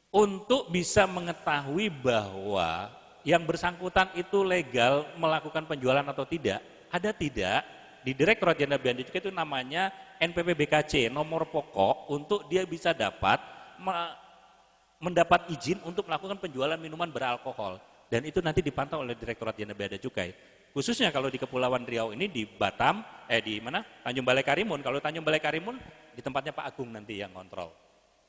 untuk 0.09 0.73
bisa 0.73 1.05
mengetahui 1.05 1.93
bahwa 2.01 2.89
yang 3.21 3.45
bersangkutan 3.45 4.09
itu 4.17 4.41
legal 4.41 5.05
melakukan 5.17 5.65
penjualan 5.69 6.05
atau 6.05 6.25
tidak, 6.25 6.61
ada 6.91 7.11
tidak 7.11 7.61
di 8.03 8.15
Direktorat 8.15 8.55
Jenderal 8.55 8.79
Bea 8.79 8.95
dan 8.95 9.03
Cukai 9.03 9.21
itu 9.21 9.31
namanya 9.33 9.91
NPPBKC, 10.17 11.11
nomor 11.11 11.51
pokok 11.51 12.07
untuk 12.09 12.47
dia 12.47 12.63
bisa 12.63 12.95
dapat 12.95 13.37
mendapat 14.97 15.51
izin 15.53 15.83
untuk 15.85 16.07
melakukan 16.07 16.39
penjualan 16.39 16.79
minuman 16.79 17.11
beralkohol. 17.11 17.77
Dan 18.07 18.23
itu 18.23 18.39
nanti 18.39 18.63
dipantau 18.63 19.03
oleh 19.03 19.13
Direktorat 19.19 19.59
Jenderal 19.59 19.77
Bea 19.77 19.91
dan 19.91 20.01
Cukai. 20.01 20.31
Khususnya 20.71 21.09
kalau 21.09 21.27
di 21.27 21.41
Kepulauan 21.41 21.83
Riau 21.83 22.13
ini 22.13 22.29
di 22.29 22.45
Batam, 22.45 23.01
eh 23.27 23.41
di 23.41 23.57
mana? 23.57 23.81
Tanjung 24.05 24.23
Balai 24.23 24.45
Karimun. 24.45 24.79
Kalau 24.85 25.01
Tanjung 25.01 25.25
Balai 25.25 25.41
Karimun 25.41 25.75
di 26.13 26.21
tempatnya 26.21 26.53
Pak 26.53 26.65
Agung 26.69 26.93
nanti 26.93 27.17
yang 27.17 27.33
kontrol 27.33 27.73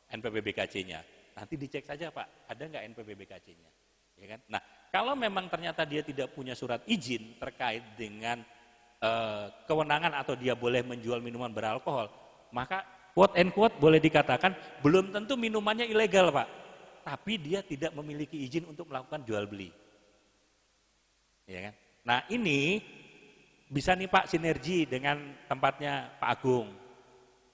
NPPBKC-nya. 0.09 1.01
Nanti 1.37 1.55
dicek 1.55 1.85
saja 1.87 2.11
Pak, 2.11 2.51
ada 2.51 2.63
nggak 2.67 2.83
NPPBKC-nya? 2.97 3.71
Ya 4.19 4.27
kan? 4.35 4.41
Nah, 4.51 4.63
kalau 4.89 5.13
memang 5.13 5.49
ternyata 5.53 5.85
dia 5.85 6.01
tidak 6.01 6.33
punya 6.33 6.57
surat 6.57 6.81
izin 6.89 7.37
terkait 7.37 7.85
dengan 7.97 8.41
uh, 9.05 9.53
kewenangan 9.69 10.17
atau 10.17 10.35
dia 10.35 10.57
boleh 10.57 10.81
menjual 10.81 11.21
minuman 11.21 11.53
beralkohol, 11.53 12.09
maka 12.51 12.85
quote 13.13 13.37
and 13.37 13.53
quote 13.53 13.77
boleh 13.77 14.01
dikatakan 14.01 14.57
belum 14.81 15.13
tentu 15.13 15.37
minumannya 15.37 15.85
ilegal 15.85 16.33
Pak, 16.33 16.49
tapi 17.05 17.37
dia 17.37 17.61
tidak 17.61 17.93
memiliki 17.93 18.41
izin 18.41 18.65
untuk 18.69 18.89
melakukan 18.89 19.25
jual 19.29 19.45
beli. 19.45 19.69
Ya 21.49 21.69
kan? 21.69 21.75
Nah 22.05 22.19
ini 22.29 22.81
bisa 23.69 23.93
nih 23.93 24.09
Pak 24.09 24.29
sinergi 24.29 24.89
dengan 24.89 25.37
tempatnya 25.45 26.17
Pak 26.17 26.31
Agung. 26.41 26.69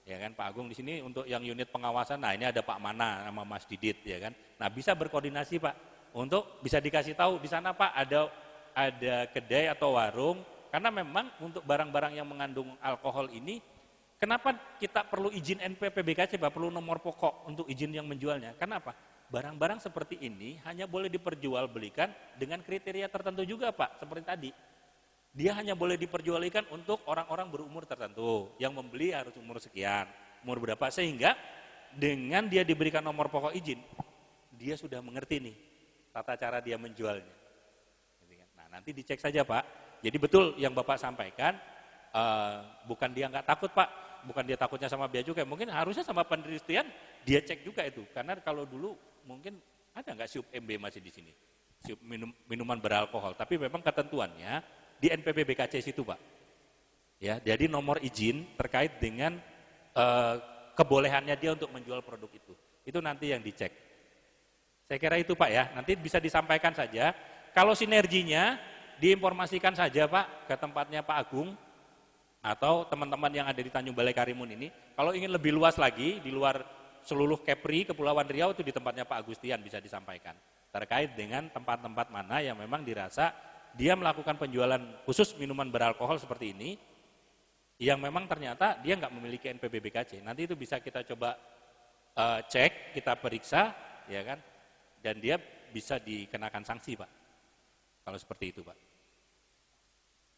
Ya 0.05 0.21
kan 0.21 0.37
Pak 0.37 0.47
Agung 0.53 0.67
di 0.69 0.77
sini 0.77 1.01
untuk 1.01 1.25
yang 1.25 1.41
unit 1.43 1.73
pengawasan, 1.73 2.21
nah 2.21 2.37
ini 2.37 2.45
ada 2.45 2.61
Pak 2.61 2.79
Mana 2.79 3.25
sama 3.25 3.43
Mas 3.43 3.65
Didit 3.65 4.05
ya 4.05 4.21
kan. 4.21 4.37
Nah 4.61 4.69
bisa 4.69 4.93
berkoordinasi 4.93 5.59
Pak 5.59 5.94
untuk 6.15 6.63
bisa 6.63 6.79
dikasih 6.79 7.19
tahu 7.19 7.43
di 7.43 7.51
sana 7.51 7.75
Pak 7.75 7.91
ada 7.91 8.31
ada 8.71 9.27
kedai 9.35 9.67
atau 9.67 9.99
warung. 9.99 10.39
Karena 10.71 10.91
memang 10.91 11.31
untuk 11.39 11.63
barang-barang 11.63 12.19
yang 12.19 12.27
mengandung 12.27 12.75
alkohol 12.83 13.31
ini 13.31 13.63
kenapa 14.19 14.59
kita 14.83 15.07
perlu 15.07 15.31
izin 15.31 15.63
NPPBKC 15.63 16.39
Pak? 16.39 16.51
Perlu 16.51 16.71
nomor 16.71 16.99
pokok 16.99 17.47
untuk 17.47 17.67
izin 17.71 17.95
yang 17.95 18.07
menjualnya. 18.07 18.59
Kenapa 18.59 18.95
barang-barang 19.31 19.83
seperti 19.83 20.19
ini 20.23 20.59
hanya 20.67 20.91
boleh 20.91 21.07
diperjualbelikan 21.11 22.11
dengan 22.39 22.59
kriteria 22.63 23.07
tertentu 23.07 23.47
juga 23.47 23.71
Pak. 23.71 24.03
Seperti 24.03 24.25
tadi. 24.27 24.51
Dia 25.35 25.55
hanya 25.59 25.75
boleh 25.75 25.99
diperjualbelikan 25.99 26.71
untuk 26.71 27.03
orang-orang 27.11 27.51
berumur 27.51 27.87
tertentu 27.87 28.55
yang 28.59 28.71
membeli 28.71 29.11
harus 29.11 29.35
umur 29.35 29.59
sekian 29.59 30.07
umur 30.43 30.59
berapa. 30.63 30.91
Sehingga 30.91 31.39
dengan 31.95 32.47
dia 32.51 32.67
diberikan 32.67 33.03
nomor 33.03 33.31
pokok 33.31 33.55
izin 33.55 33.79
dia 34.55 34.75
sudah 34.79 35.03
mengerti 35.03 35.43
nih 35.43 35.57
tata 36.15 36.39
cara 36.39 36.63
dia 36.63 36.79
menjualnya. 36.79 37.35
Gitu 38.23 38.39
kan. 38.39 38.49
Nah 38.55 38.67
nanti 38.79 38.95
dicek 38.95 39.19
saja 39.19 39.43
Pak. 39.43 39.83
Jadi 39.99 40.17
betul 40.23 40.55
yang 40.55 40.71
Bapak 40.71 40.95
sampaikan, 40.95 41.59
uh, 42.15 42.63
bukan 42.87 43.11
dia 43.11 43.27
nggak 43.27 43.43
takut 43.43 43.75
Pak, 43.75 44.23
bukan 44.31 44.47
dia 44.47 44.55
takutnya 44.55 44.87
sama 44.87 45.11
biaya 45.11 45.27
juga. 45.27 45.43
Mungkin 45.43 45.75
harusnya 45.75 46.07
sama 46.07 46.23
penelitian 46.23 46.87
dia 47.27 47.43
cek 47.43 47.67
juga 47.67 47.83
itu. 47.83 48.07
Karena 48.15 48.39
kalau 48.39 48.63
dulu 48.63 48.95
mungkin 49.27 49.59
ada 49.91 50.15
nggak 50.15 50.31
siup 50.31 50.47
MB 50.55 50.71
masih 50.79 51.03
di 51.03 51.11
sini, 51.11 51.33
siup 51.83 51.99
minum, 52.07 52.31
minuman 52.47 52.79
beralkohol. 52.79 53.35
Tapi 53.35 53.59
memang 53.59 53.83
ketentuannya 53.83 54.63
di 55.03 55.11
NPB 55.11 55.43
BKC 55.51 55.83
situ 55.83 56.07
Pak. 56.07 56.21
Ya, 57.23 57.41
jadi 57.41 57.71
nomor 57.71 58.03
izin 58.05 58.53
terkait 58.59 59.01
dengan 59.01 59.41
uh, 59.97 60.37
kebolehannya 60.77 61.35
dia 61.39 61.57
untuk 61.57 61.71
menjual 61.73 62.05
produk 62.05 62.29
itu. 62.29 62.53
Itu 62.85 63.01
nanti 63.01 63.33
yang 63.33 63.41
dicek. 63.41 63.73
Saya 64.85 64.99
kira 65.01 65.17
itu 65.17 65.33
Pak 65.33 65.51
ya, 65.51 65.65
nanti 65.73 65.97
bisa 65.97 66.21
disampaikan 66.21 66.77
saja. 66.77 67.17
Kalau 67.57 67.73
sinerginya 67.73 68.61
diinformasikan 69.01 69.73
saja 69.73 70.05
Pak 70.05 70.51
ke 70.51 70.55
tempatnya 70.61 71.01
Pak 71.01 71.17
Agung 71.25 71.57
atau 72.45 72.85
teman-teman 72.85 73.33
yang 73.33 73.49
ada 73.49 73.57
di 73.57 73.73
Tanjung 73.73 73.97
Balai 73.97 74.13
Karimun 74.13 74.53
ini. 74.53 74.69
Kalau 74.93 75.17
ingin 75.17 75.33
lebih 75.33 75.57
luas 75.57 75.81
lagi 75.81 76.21
di 76.21 76.29
luar 76.29 76.61
seluruh 77.01 77.41
Kepri, 77.41 77.89
Kepulauan 77.89 78.29
Riau 78.29 78.53
itu 78.53 78.61
di 78.61 78.73
tempatnya 78.73 79.09
Pak 79.09 79.25
Agustian 79.25 79.65
bisa 79.65 79.81
disampaikan. 79.81 80.37
Terkait 80.69 81.17
dengan 81.17 81.49
tempat-tempat 81.49 82.13
mana 82.13 82.45
yang 82.45 82.61
memang 82.61 82.85
dirasa 82.85 83.33
dia 83.75 83.97
melakukan 83.99 84.39
penjualan 84.39 84.81
khusus 85.09 85.35
minuman 85.41 85.67
beralkohol 85.67 86.21
seperti 86.21 86.55
ini, 86.55 86.71
yang 87.81 87.99
memang 87.99 88.31
ternyata 88.31 88.79
dia 88.79 88.95
nggak 88.95 89.13
memiliki 89.15 89.51
NPBBKC. 89.51 90.23
Nanti 90.23 90.47
itu 90.47 90.55
bisa 90.55 90.79
kita 90.79 91.03
coba 91.03 91.35
uh, 92.15 92.41
cek, 92.47 92.95
kita 92.95 93.19
periksa, 93.19 93.75
ya 94.07 94.23
kan, 94.23 94.39
dan 95.05 95.21
dia 95.21 95.37
bisa 95.69 96.01
dikenakan 96.01 96.65
sanksi 96.65 96.97
Pak. 96.97 97.11
Kalau 98.09 98.17
seperti 98.17 98.57
itu 98.57 98.65
Pak. 98.65 98.77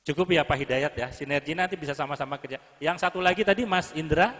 Cukup 0.03 0.35
ya 0.35 0.43
Pak 0.43 0.59
Hidayat 0.59 0.93
ya, 0.99 1.09
sinergi 1.15 1.55
nanti 1.55 1.79
bisa 1.79 1.95
sama-sama 1.95 2.35
kerja. 2.43 2.59
Yang 2.83 3.07
satu 3.07 3.23
lagi 3.23 3.47
tadi 3.47 3.63
Mas 3.63 3.95
Indra. 3.95 4.35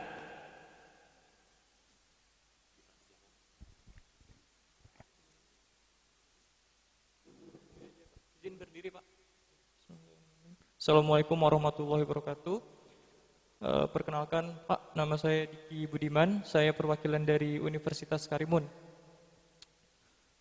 Izin 8.43 8.59
berdiri 8.59 8.91
Pak. 8.91 9.05
Assalamualaikum 10.79 11.35
warahmatullahi 11.35 12.07
wabarakatuh. 12.07 12.59
E, 13.59 13.71
perkenalkan 13.91 14.55
Pak, 14.71 14.95
nama 14.95 15.19
saya 15.19 15.51
Diki 15.51 15.91
Budiman, 15.91 16.47
saya 16.47 16.71
perwakilan 16.71 17.27
dari 17.27 17.59
Universitas 17.59 18.31
Karimun. 18.31 18.86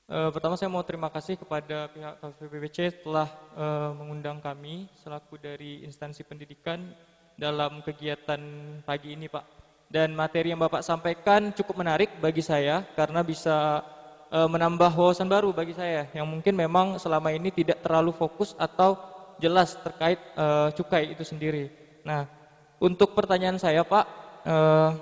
Uh, 0.06 0.30
pertama 0.30 0.54
saya 0.54 0.70
mau 0.70 0.86
terima 0.86 1.10
kasih 1.10 1.34
kepada 1.34 1.90
pihak 1.90 2.22
KPPBC 2.22 3.02
telah 3.02 3.26
uh, 3.58 3.90
mengundang 3.98 4.38
kami 4.38 4.86
selaku 5.02 5.42
dari 5.42 5.82
instansi 5.82 6.22
pendidikan 6.22 6.94
dalam 7.34 7.82
kegiatan 7.82 8.38
pagi 8.86 9.18
ini 9.18 9.26
Pak. 9.26 9.42
Dan 9.90 10.14
materi 10.14 10.54
yang 10.54 10.62
Bapak 10.62 10.86
sampaikan 10.86 11.50
cukup 11.58 11.82
menarik 11.82 12.14
bagi 12.22 12.46
saya 12.46 12.86
karena 12.94 13.26
bisa 13.26 13.82
uh, 14.30 14.46
menambah 14.46 14.94
wawasan 14.94 15.26
baru 15.26 15.50
bagi 15.50 15.74
saya 15.74 16.06
yang 16.14 16.30
mungkin 16.30 16.54
memang 16.54 17.02
selama 17.02 17.34
ini 17.34 17.50
tidak 17.50 17.82
terlalu 17.82 18.14
fokus 18.14 18.54
atau 18.62 19.02
jelas 19.42 19.74
terkait 19.82 20.22
uh, 20.38 20.70
cukai 20.70 21.18
itu 21.18 21.26
sendiri. 21.26 21.74
Nah, 22.06 22.30
untuk 22.78 23.18
pertanyaan 23.18 23.58
saya 23.58 23.82
Pak, 23.82 24.06
uh, 24.46 25.02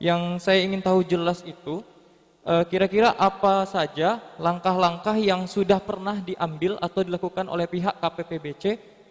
yang 0.00 0.40
saya 0.40 0.64
ingin 0.64 0.80
tahu 0.80 1.04
jelas 1.04 1.44
itu 1.44 1.84
Eh, 1.84 1.91
kira-kira 2.42 3.14
apa 3.14 3.62
saja 3.70 4.18
langkah-langkah 4.34 5.14
yang 5.14 5.46
sudah 5.46 5.78
pernah 5.78 6.18
diambil 6.18 6.74
atau 6.82 7.06
dilakukan 7.06 7.46
oleh 7.46 7.70
pihak 7.70 8.02
KPPBC 8.02 8.64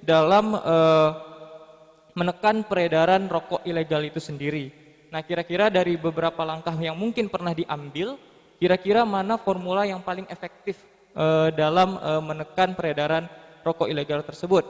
dalam 0.04 0.52
uh, 0.52 1.10
menekan 2.12 2.68
peredaran 2.68 3.32
rokok 3.32 3.64
ilegal 3.64 4.04
itu 4.04 4.20
sendiri. 4.20 4.68
Nah, 5.16 5.24
kira-kira 5.24 5.72
dari 5.72 5.96
beberapa 5.96 6.44
langkah 6.44 6.76
yang 6.76 7.00
mungkin 7.00 7.32
pernah 7.32 7.56
diambil, 7.56 8.20
kira-kira 8.60 9.08
mana 9.08 9.40
formula 9.40 9.88
yang 9.88 10.04
paling 10.04 10.28
efektif 10.28 10.84
uh, 11.16 11.48
dalam 11.56 11.96
menekan 12.28 12.76
peredaran 12.76 13.32
rokok 13.64 13.88
ilegal 13.88 14.28
tersebut? 14.28 14.68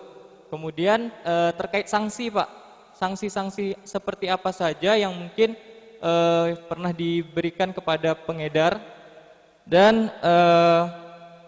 Kemudian 0.53 1.09
terkait 1.55 1.88
sanksi, 1.88 2.28
Pak. 2.28 2.49
Sanksi-sanksi 2.91 3.80
seperti 3.88 4.28
apa 4.28 4.51
saja 4.51 4.99
yang 4.99 5.16
mungkin 5.16 5.55
uh, 6.02 6.58
pernah 6.68 6.91
diberikan 6.91 7.72
kepada 7.72 8.18
pengedar 8.18 8.82
dan 9.64 10.10
uh, 10.20 10.84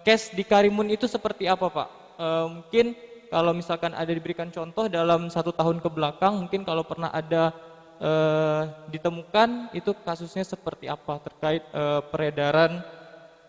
cash 0.05 0.31
di 0.31 0.45
Karimun 0.45 0.93
itu 0.93 1.09
seperti 1.09 1.49
apa 1.49 1.67
Pak? 1.67 1.89
uh, 2.17 2.47
mungkin 2.61 2.93
kalau 3.33 3.51
misalkan 3.55 3.97
ada 3.97 4.11
diberikan 4.13 4.53
contoh 4.53 4.85
dalam 4.85 5.25
satu 5.33 5.49
tahun 5.49 5.81
ke 5.81 5.89
belakang, 5.89 6.37
mungkin 6.37 6.61
kalau 6.61 6.85
pernah 6.85 7.09
ada 7.09 7.49
uh, 7.97 8.69
ditemukan 8.93 9.73
itu 9.73 9.89
kasusnya 10.05 10.45
seperti 10.45 10.85
apa 10.85 11.17
terkait 11.17 11.65
uh, 11.73 12.05
peredaran 12.13 12.85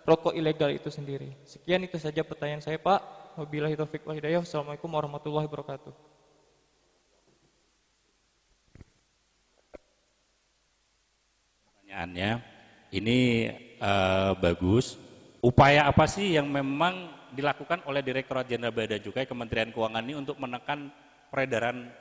rokok 0.08 0.32
ilegal 0.32 0.72
itu 0.72 0.88
sendiri. 0.88 1.36
Sekian 1.44 1.84
itu 1.84 2.00
saja 2.00 2.24
pertanyaan 2.24 2.64
saya 2.64 2.80
Pak. 2.80 3.00
Wabillahi 3.36 3.76
taufiq 3.76 4.08
wa 4.08 4.14
hidayah. 4.16 4.40
Assalamualaikum 4.40 4.88
warahmatullahi 4.88 5.44
wabarakatuh. 5.50 6.13
Pertanyaannya, 11.94 12.42
ini 12.90 13.18
uh, 13.78 14.34
bagus. 14.34 14.98
Upaya 15.38 15.86
apa 15.86 16.10
sih 16.10 16.34
yang 16.34 16.50
memang 16.50 17.06
dilakukan 17.30 17.86
oleh 17.86 18.02
Direktorat 18.02 18.50
Jenderal 18.50 18.74
Bea 18.74 18.90
dan 18.90 18.98
Cukai 18.98 19.30
Kementerian 19.30 19.70
Keuangan 19.70 20.02
ini 20.02 20.18
untuk 20.18 20.34
menekan 20.42 20.90
peredaran 21.30 21.94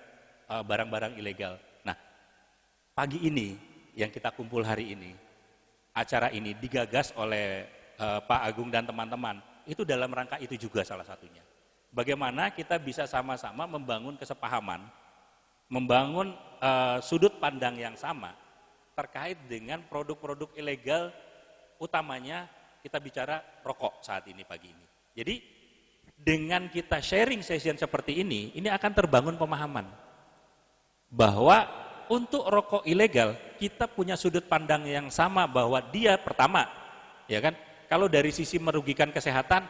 eh, 0.50 0.64
barang-barang 0.66 1.14
uh, 1.14 1.20
ilegal? 1.22 1.62
Nah, 1.86 1.94
pagi 2.98 3.22
ini 3.22 3.54
yang 3.94 4.10
kita 4.10 4.34
kumpul 4.34 4.66
hari 4.66 4.98
ini, 4.98 5.14
acara 5.94 6.34
ini 6.34 6.58
digagas 6.58 7.14
oleh 7.14 7.70
uh, 8.02 8.18
Pak 8.26 8.50
Agung 8.50 8.74
dan 8.74 8.90
teman-teman. 8.90 9.46
Itu 9.70 9.86
dalam 9.86 10.10
rangka 10.10 10.42
itu 10.42 10.58
juga 10.58 10.82
salah 10.82 11.06
satunya. 11.06 11.46
Bagaimana 11.94 12.50
kita 12.50 12.82
bisa 12.82 13.06
sama-sama 13.06 13.70
membangun 13.70 14.18
kesepahaman, 14.18 14.90
membangun 15.70 16.34
uh, 16.66 16.98
sudut 16.98 17.38
pandang 17.38 17.78
yang 17.78 17.94
sama 17.94 18.42
terkait 18.94 19.38
dengan 19.50 19.82
produk-produk 19.86 20.54
ilegal 20.58 21.10
utamanya 21.82 22.48
kita 22.82 23.02
bicara 23.02 23.42
rokok 23.66 24.06
saat 24.06 24.28
ini 24.30 24.46
pagi 24.46 24.70
ini. 24.70 24.86
Jadi 25.14 25.36
dengan 26.14 26.72
kita 26.72 27.04
sharing 27.04 27.44
session 27.44 27.76
seperti 27.76 28.24
ini, 28.24 28.54
ini 28.56 28.70
akan 28.72 28.92
terbangun 28.96 29.36
pemahaman 29.36 29.88
bahwa 31.12 31.68
untuk 32.08 32.48
rokok 32.48 32.84
ilegal 32.88 33.36
kita 33.60 33.88
punya 33.88 34.16
sudut 34.20 34.46
pandang 34.48 34.84
yang 34.88 35.08
sama 35.08 35.48
bahwa 35.48 35.80
dia 35.92 36.20
pertama, 36.20 36.68
ya 37.28 37.40
kan, 37.40 37.56
kalau 37.88 38.08
dari 38.08 38.32
sisi 38.32 38.60
merugikan 38.60 39.12
kesehatan 39.12 39.64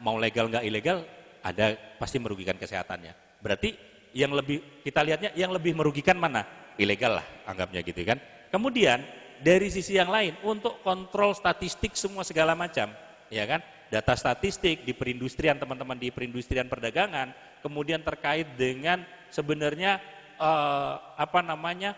mau 0.00 0.16
legal 0.16 0.48
nggak 0.48 0.64
ilegal 0.66 1.04
ada 1.40 1.76
pasti 1.96 2.20
merugikan 2.20 2.56
kesehatannya. 2.56 3.40
Berarti 3.40 3.76
yang 4.12 4.34
lebih 4.34 4.82
kita 4.84 5.00
lihatnya 5.02 5.30
yang 5.38 5.50
lebih 5.54 5.72
merugikan 5.76 6.18
mana? 6.18 6.44
Ilegal 6.80 7.20
lah 7.20 7.26
anggapnya 7.44 7.80
gitu 7.84 8.00
kan. 8.04 8.18
Kemudian 8.50 9.00
dari 9.40 9.70
sisi 9.72 9.96
yang 9.96 10.12
lain 10.12 10.36
untuk 10.44 10.82
kontrol 10.84 11.32
statistik 11.32 11.96
semua 11.96 12.26
segala 12.26 12.52
macam, 12.52 12.92
ya 13.32 13.44
kan? 13.46 13.62
Data 13.90 14.14
statistik 14.14 14.86
di 14.86 14.94
perindustrian 14.94 15.58
teman-teman 15.58 15.98
di 15.98 16.14
perindustrian 16.14 16.66
perdagangan, 16.70 17.34
kemudian 17.62 18.02
terkait 18.02 18.46
dengan 18.54 19.02
sebenarnya 19.30 19.98
eh, 20.38 20.94
apa 21.18 21.40
namanya 21.42 21.94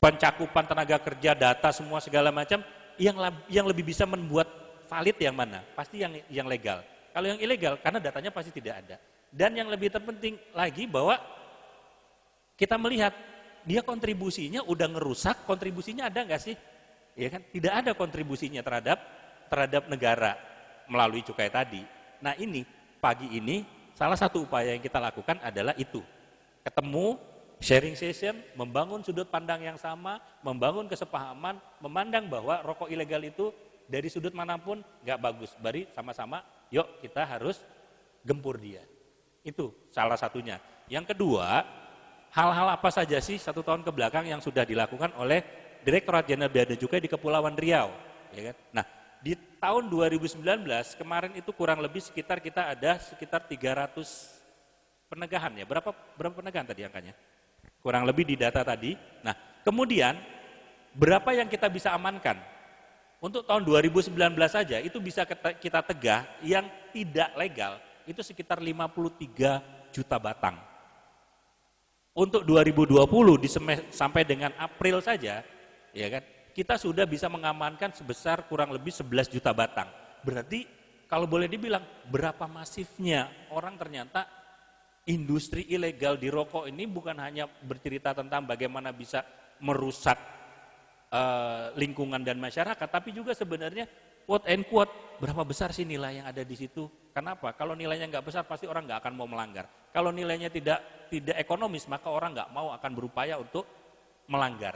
pencakupan 0.00 0.68
tenaga 0.68 1.00
kerja, 1.00 1.32
data 1.32 1.72
semua 1.72 2.00
segala 2.00 2.28
macam 2.28 2.60
yang 3.00 3.16
yang 3.48 3.64
lebih 3.64 3.84
bisa 3.84 4.04
membuat 4.04 4.48
valid 4.88 5.16
yang 5.16 5.32
mana? 5.32 5.64
Pasti 5.72 6.04
yang 6.04 6.12
yang 6.28 6.44
legal. 6.44 6.84
Kalau 7.14 7.30
yang 7.30 7.40
ilegal 7.40 7.78
karena 7.78 8.02
datanya 8.02 8.34
pasti 8.34 8.50
tidak 8.50 8.84
ada. 8.84 8.96
Dan 9.34 9.54
yang 9.54 9.66
lebih 9.66 9.90
terpenting 9.90 10.38
lagi 10.54 10.86
bahwa 10.86 11.18
kita 12.54 12.78
melihat 12.78 13.10
dia 13.64 13.80
kontribusinya 13.80 14.60
udah 14.64 14.88
ngerusak, 14.92 15.48
kontribusinya 15.48 16.12
ada 16.12 16.20
nggak 16.24 16.40
sih? 16.40 16.56
Ya 17.16 17.28
kan? 17.32 17.42
Tidak 17.44 17.72
ada 17.72 17.92
kontribusinya 17.96 18.60
terhadap 18.60 18.98
terhadap 19.48 19.88
negara 19.88 20.36
melalui 20.88 21.24
cukai 21.24 21.48
tadi. 21.48 21.80
Nah 22.20 22.36
ini 22.36 22.64
pagi 23.00 23.28
ini 23.32 23.64
salah 23.96 24.16
satu 24.16 24.44
upaya 24.44 24.76
yang 24.76 24.82
kita 24.84 25.00
lakukan 25.00 25.40
adalah 25.40 25.72
itu. 25.80 26.04
Ketemu, 26.64 27.20
sharing 27.60 27.96
session, 27.96 28.40
membangun 28.56 29.04
sudut 29.04 29.28
pandang 29.28 29.60
yang 29.60 29.76
sama, 29.76 30.20
membangun 30.40 30.88
kesepahaman, 30.88 31.60
memandang 31.80 32.28
bahwa 32.28 32.60
rokok 32.64 32.88
ilegal 32.88 33.20
itu 33.20 33.52
dari 33.84 34.08
sudut 34.08 34.32
mana 34.32 34.56
pun 34.56 34.80
nggak 35.04 35.20
bagus. 35.20 35.52
Bari 35.60 35.88
sama-sama, 35.92 36.44
yuk 36.72 37.00
kita 37.04 37.24
harus 37.24 37.60
gempur 38.24 38.56
dia. 38.56 38.80
Itu 39.44 39.72
salah 39.92 40.16
satunya. 40.16 40.56
Yang 40.88 41.12
kedua, 41.16 41.64
hal-hal 42.34 42.74
apa 42.74 42.90
saja 42.90 43.22
sih 43.22 43.38
satu 43.38 43.62
tahun 43.62 43.86
ke 43.86 43.90
belakang 43.94 44.26
yang 44.26 44.42
sudah 44.42 44.66
dilakukan 44.66 45.14
oleh 45.14 45.40
Direktorat 45.86 46.26
Jenderal 46.26 46.50
Bea 46.50 46.64
dan 46.66 46.80
Cukai 46.80 46.98
di 46.98 47.12
Kepulauan 47.12 47.54
Riau, 47.54 47.92
ya 48.32 48.50
kan? 48.50 48.56
Nah, 48.72 48.84
di 49.20 49.36
tahun 49.36 49.86
2019 49.92 50.40
kemarin 50.96 51.32
itu 51.36 51.52
kurang 51.52 51.78
lebih 51.84 52.00
sekitar 52.00 52.40
kita 52.40 52.72
ada 52.72 52.96
sekitar 52.98 53.44
300 53.44 53.92
penegahan 55.12 55.52
ya. 55.60 55.64
Berapa 55.68 55.92
berapa 56.16 56.34
penegahan 56.40 56.66
tadi 56.66 56.88
angkanya? 56.88 57.12
Kurang 57.84 58.08
lebih 58.08 58.24
di 58.24 58.34
data 58.34 58.64
tadi. 58.64 58.96
Nah, 59.20 59.36
kemudian 59.60 60.16
berapa 60.96 61.36
yang 61.36 61.52
kita 61.52 61.68
bisa 61.68 61.92
amankan? 61.92 62.40
Untuk 63.20 63.44
tahun 63.44 63.64
2019 63.64 64.12
saja 64.48 64.80
itu 64.80 65.00
bisa 65.00 65.24
kita 65.60 65.80
tegah 65.84 66.28
yang 66.44 66.64
tidak 66.92 67.32
legal 67.36 67.80
itu 68.04 68.20
sekitar 68.20 68.60
53 68.60 69.92
juta 69.92 70.16
batang. 70.20 70.73
Untuk 72.14 72.46
2020 72.46 73.02
di 73.42 73.50
sampai 73.90 74.22
dengan 74.22 74.54
April 74.54 75.02
saja, 75.02 75.42
ya 75.90 76.06
kan, 76.06 76.22
kita 76.54 76.78
sudah 76.78 77.10
bisa 77.10 77.26
mengamankan 77.26 77.90
sebesar 77.90 78.46
kurang 78.46 78.70
lebih 78.70 78.94
11 78.94 79.34
juta 79.34 79.50
batang. 79.50 79.90
Berarti 80.22 80.62
kalau 81.10 81.26
boleh 81.26 81.50
dibilang 81.50 81.82
berapa 82.06 82.46
masifnya 82.46 83.26
orang 83.50 83.74
ternyata 83.74 84.30
industri 85.10 85.66
ilegal 85.66 86.14
di 86.14 86.30
rokok 86.30 86.70
ini 86.70 86.86
bukan 86.86 87.18
hanya 87.18 87.50
bercerita 87.50 88.14
tentang 88.14 88.46
bagaimana 88.46 88.94
bisa 88.94 89.26
merusak 89.58 90.14
uh, 91.10 91.74
lingkungan 91.74 92.22
dan 92.22 92.38
masyarakat, 92.38 92.88
tapi 92.94 93.10
juga 93.10 93.34
sebenarnya 93.34 93.90
quote 94.22 94.46
and 94.46 94.62
quote 94.70 95.18
berapa 95.18 95.42
besar 95.42 95.74
sih 95.74 95.82
nilai 95.82 96.22
yang 96.22 96.26
ada 96.30 96.46
di 96.46 96.54
situ 96.54 96.86
Kenapa? 97.14 97.54
Kalau 97.54 97.78
nilainya 97.78 98.10
nggak 98.10 98.26
besar 98.26 98.42
pasti 98.42 98.66
orang 98.66 98.90
nggak 98.90 98.98
akan 98.98 99.14
mau 99.14 99.30
melanggar. 99.30 99.70
Kalau 99.94 100.10
nilainya 100.10 100.50
tidak 100.50 101.06
tidak 101.06 101.38
ekonomis 101.38 101.86
maka 101.86 102.10
orang 102.10 102.34
nggak 102.34 102.50
mau 102.50 102.74
akan 102.74 102.90
berupaya 102.90 103.38
untuk 103.38 103.62
melanggar. 104.26 104.74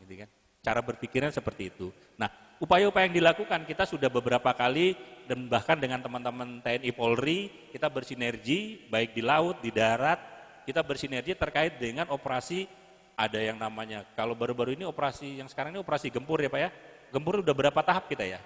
Gitu 0.00 0.24
kan? 0.24 0.28
Cara 0.64 0.80
berpikirnya 0.80 1.28
seperti 1.28 1.68
itu. 1.68 1.92
Nah, 2.16 2.32
upaya-upaya 2.56 3.12
yang 3.12 3.20
dilakukan 3.20 3.68
kita 3.68 3.84
sudah 3.84 4.08
beberapa 4.08 4.48
kali 4.56 4.96
dan 5.28 5.44
bahkan 5.44 5.76
dengan 5.76 6.00
teman-teman 6.00 6.64
TNI 6.64 6.88
Polri 6.96 7.68
kita 7.68 7.92
bersinergi 7.92 8.88
baik 8.88 9.12
di 9.12 9.20
laut, 9.20 9.60
di 9.60 9.68
darat, 9.68 10.16
kita 10.64 10.80
bersinergi 10.80 11.36
terkait 11.36 11.76
dengan 11.76 12.08
operasi 12.08 12.64
ada 13.12 13.44
yang 13.44 13.60
namanya 13.60 14.08
kalau 14.16 14.32
baru-baru 14.32 14.72
ini 14.72 14.88
operasi 14.88 15.36
yang 15.36 15.52
sekarang 15.52 15.76
ini 15.76 15.84
operasi 15.84 16.08
gempur 16.08 16.40
ya 16.40 16.48
Pak 16.48 16.60
ya. 16.64 16.70
Gempur 17.12 17.44
udah 17.44 17.52
berapa 17.52 17.80
tahap 17.84 18.08
kita 18.08 18.24
ya? 18.24 18.40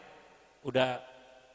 Udah 0.66 1.11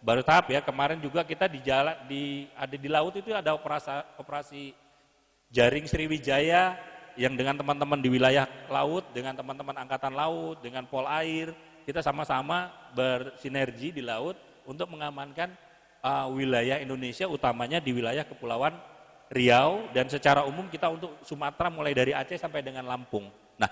baru 0.08 0.24
tahap 0.24 0.48
ya 0.48 0.64
kemarin 0.64 1.04
juga 1.04 1.28
kita 1.28 1.52
di 1.52 1.60
jalan 1.60 1.92
di 2.08 2.48
ada 2.56 2.76
di 2.80 2.88
laut 2.88 3.12
itu 3.20 3.36
ada 3.36 3.52
operasi 3.52 3.92
operasi 4.16 4.72
jaring 5.52 5.84
Sriwijaya 5.84 6.80
yang 7.20 7.36
dengan 7.36 7.60
teman-teman 7.60 8.00
di 8.00 8.08
wilayah 8.08 8.48
laut 8.72 9.04
dengan 9.12 9.36
teman-teman 9.36 9.76
angkatan 9.76 10.16
laut 10.16 10.64
dengan 10.64 10.88
pol 10.88 11.04
air 11.12 11.52
kita 11.84 12.00
sama-sama 12.00 12.72
bersinergi 12.96 13.92
di 13.92 14.00
laut 14.00 14.40
untuk 14.64 14.88
mengamankan 14.88 15.52
uh, 16.00 16.32
wilayah 16.32 16.80
Indonesia 16.80 17.28
utamanya 17.28 17.84
di 17.84 17.92
wilayah 17.92 18.24
kepulauan 18.24 18.80
Riau 19.28 19.92
dan 19.92 20.08
secara 20.08 20.48
umum 20.48 20.72
kita 20.72 20.88
untuk 20.88 21.20
Sumatera 21.20 21.68
mulai 21.68 21.92
dari 21.92 22.16
Aceh 22.16 22.40
sampai 22.40 22.64
dengan 22.64 22.88
Lampung. 22.88 23.28
Nah, 23.60 23.68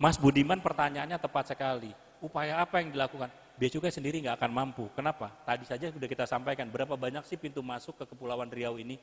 Mas 0.00 0.16
Budiman 0.16 0.56
pertanyaannya 0.56 1.20
tepat 1.20 1.52
sekali. 1.52 1.92
Upaya 2.22 2.62
apa 2.62 2.78
yang 2.78 2.94
dilakukan? 2.94 3.28
Bea 3.58 3.66
Cukai 3.66 3.90
sendiri 3.90 4.22
nggak 4.22 4.38
akan 4.38 4.50
mampu. 4.54 4.86
Kenapa? 4.94 5.34
Tadi 5.42 5.66
saja 5.66 5.90
sudah 5.90 6.06
kita 6.06 6.24
sampaikan, 6.24 6.70
berapa 6.70 6.94
banyak 6.94 7.26
sih 7.26 7.34
pintu 7.34 7.60
masuk 7.60 7.98
ke 7.98 8.04
Kepulauan 8.06 8.46
Riau 8.46 8.78
ini? 8.78 8.96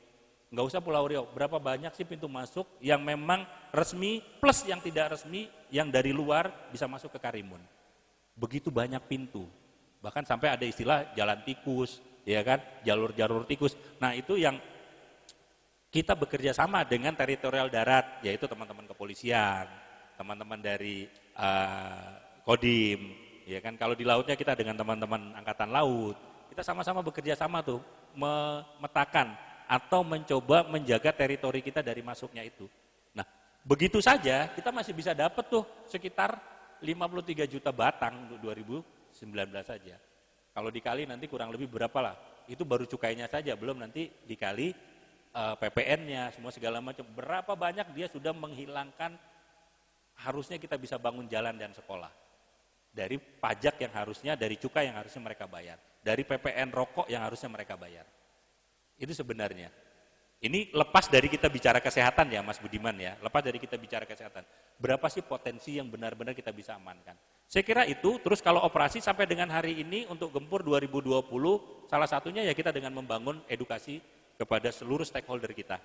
Nggak 0.50 0.66
usah 0.66 0.80
Pulau 0.82 1.06
Riau, 1.06 1.30
berapa 1.30 1.62
banyak 1.62 1.94
sih 1.94 2.02
pintu 2.02 2.26
masuk 2.26 2.66
yang 2.82 2.98
memang 3.04 3.46
resmi 3.70 4.18
plus 4.42 4.66
yang 4.66 4.82
tidak 4.82 5.14
resmi 5.14 5.46
yang 5.70 5.92
dari 5.92 6.10
luar 6.10 6.50
bisa 6.74 6.90
masuk 6.90 7.14
ke 7.14 7.22
Karimun. 7.22 7.62
Begitu 8.34 8.72
banyak 8.72 8.98
pintu. 9.06 9.46
Bahkan 10.02 10.26
sampai 10.26 10.56
ada 10.56 10.66
istilah 10.66 11.14
jalan 11.14 11.38
tikus, 11.46 12.02
ya 12.26 12.42
kan, 12.42 12.58
jalur-jalur 12.82 13.46
tikus. 13.46 13.78
Nah, 14.02 14.16
itu 14.16 14.34
yang 14.40 14.58
kita 15.92 16.18
bekerja 16.18 16.50
sama 16.50 16.82
dengan 16.82 17.14
teritorial 17.14 17.70
darat, 17.70 18.18
yaitu 18.26 18.50
teman-teman 18.50 18.90
kepolisian, 18.90 19.70
teman-teman 20.18 20.58
dari 20.58 21.06
uh, 21.38 22.29
Kodim, 22.44 23.20
Ya 23.50 23.58
kan 23.58 23.74
kalau 23.74 23.98
di 23.98 24.06
lautnya 24.06 24.38
kita 24.38 24.54
dengan 24.54 24.78
teman-teman 24.78 25.34
angkatan 25.34 25.74
laut, 25.74 26.14
kita 26.54 26.62
sama-sama 26.62 27.02
bekerja 27.02 27.34
sama 27.34 27.66
tuh 27.66 27.82
memetakan 28.14 29.34
atau 29.66 30.06
mencoba 30.06 30.70
menjaga 30.70 31.10
teritori 31.10 31.58
kita 31.58 31.82
dari 31.82 31.98
masuknya 31.98 32.46
itu. 32.46 32.70
Nah, 33.10 33.26
begitu 33.66 33.98
saja 33.98 34.46
kita 34.54 34.70
masih 34.70 34.94
bisa 34.94 35.10
dapat 35.18 35.50
tuh 35.50 35.66
sekitar 35.90 36.38
53 36.78 37.50
juta 37.50 37.74
batang 37.74 38.30
untuk 38.30 38.38
2019 38.38 39.18
saja. 39.66 39.98
Kalau 40.54 40.70
dikali 40.70 41.10
nanti 41.10 41.26
kurang 41.26 41.50
lebih 41.50 41.66
berapa 41.66 41.98
lah? 41.98 42.14
Itu 42.46 42.62
baru 42.62 42.86
cukainya 42.86 43.26
saja, 43.26 43.58
belum 43.58 43.82
nanti 43.82 44.14
dikali 44.30 44.70
uh, 45.34 45.58
PPN-nya, 45.58 46.38
semua 46.38 46.54
segala 46.54 46.78
macam. 46.78 47.02
Berapa 47.02 47.50
banyak 47.58 47.98
dia 47.98 48.06
sudah 48.06 48.30
menghilangkan 48.30 49.18
harusnya 50.22 50.54
kita 50.54 50.78
bisa 50.78 51.02
bangun 51.02 51.26
jalan 51.26 51.58
dan 51.58 51.74
sekolah. 51.74 52.29
Dari 52.90 53.16
pajak 53.18 53.78
yang 53.78 53.94
harusnya, 53.94 54.34
dari 54.34 54.58
cukai 54.58 54.90
yang 54.90 54.98
harusnya 54.98 55.22
mereka 55.22 55.46
bayar. 55.46 55.78
Dari 56.02 56.26
PPN 56.26 56.74
rokok 56.74 57.06
yang 57.06 57.22
harusnya 57.22 57.46
mereka 57.46 57.78
bayar. 57.78 58.04
Itu 58.98 59.14
sebenarnya. 59.14 59.70
Ini 60.40 60.72
lepas 60.72 61.12
dari 61.12 61.28
kita 61.28 61.52
bicara 61.52 61.84
kesehatan 61.84 62.32
ya 62.32 62.40
Mas 62.40 62.56
Budiman 62.56 62.96
ya, 62.96 63.12
lepas 63.20 63.44
dari 63.44 63.60
kita 63.60 63.76
bicara 63.76 64.08
kesehatan. 64.08 64.40
Berapa 64.80 65.04
sih 65.12 65.20
potensi 65.20 65.76
yang 65.76 65.92
benar-benar 65.92 66.32
kita 66.32 66.48
bisa 66.48 66.80
amankan? 66.80 67.12
Saya 67.44 67.60
kira 67.60 67.84
itu, 67.84 68.16
terus 68.24 68.40
kalau 68.40 68.64
operasi 68.64 69.04
sampai 69.04 69.28
dengan 69.28 69.52
hari 69.52 69.84
ini 69.84 70.08
untuk 70.08 70.32
Gempur 70.32 70.64
2020, 70.64 71.28
salah 71.92 72.08
satunya 72.08 72.40
ya 72.40 72.56
kita 72.56 72.72
dengan 72.72 72.96
membangun 72.96 73.44
edukasi 73.52 74.00
kepada 74.40 74.72
seluruh 74.72 75.04
stakeholder 75.04 75.52
kita. 75.52 75.76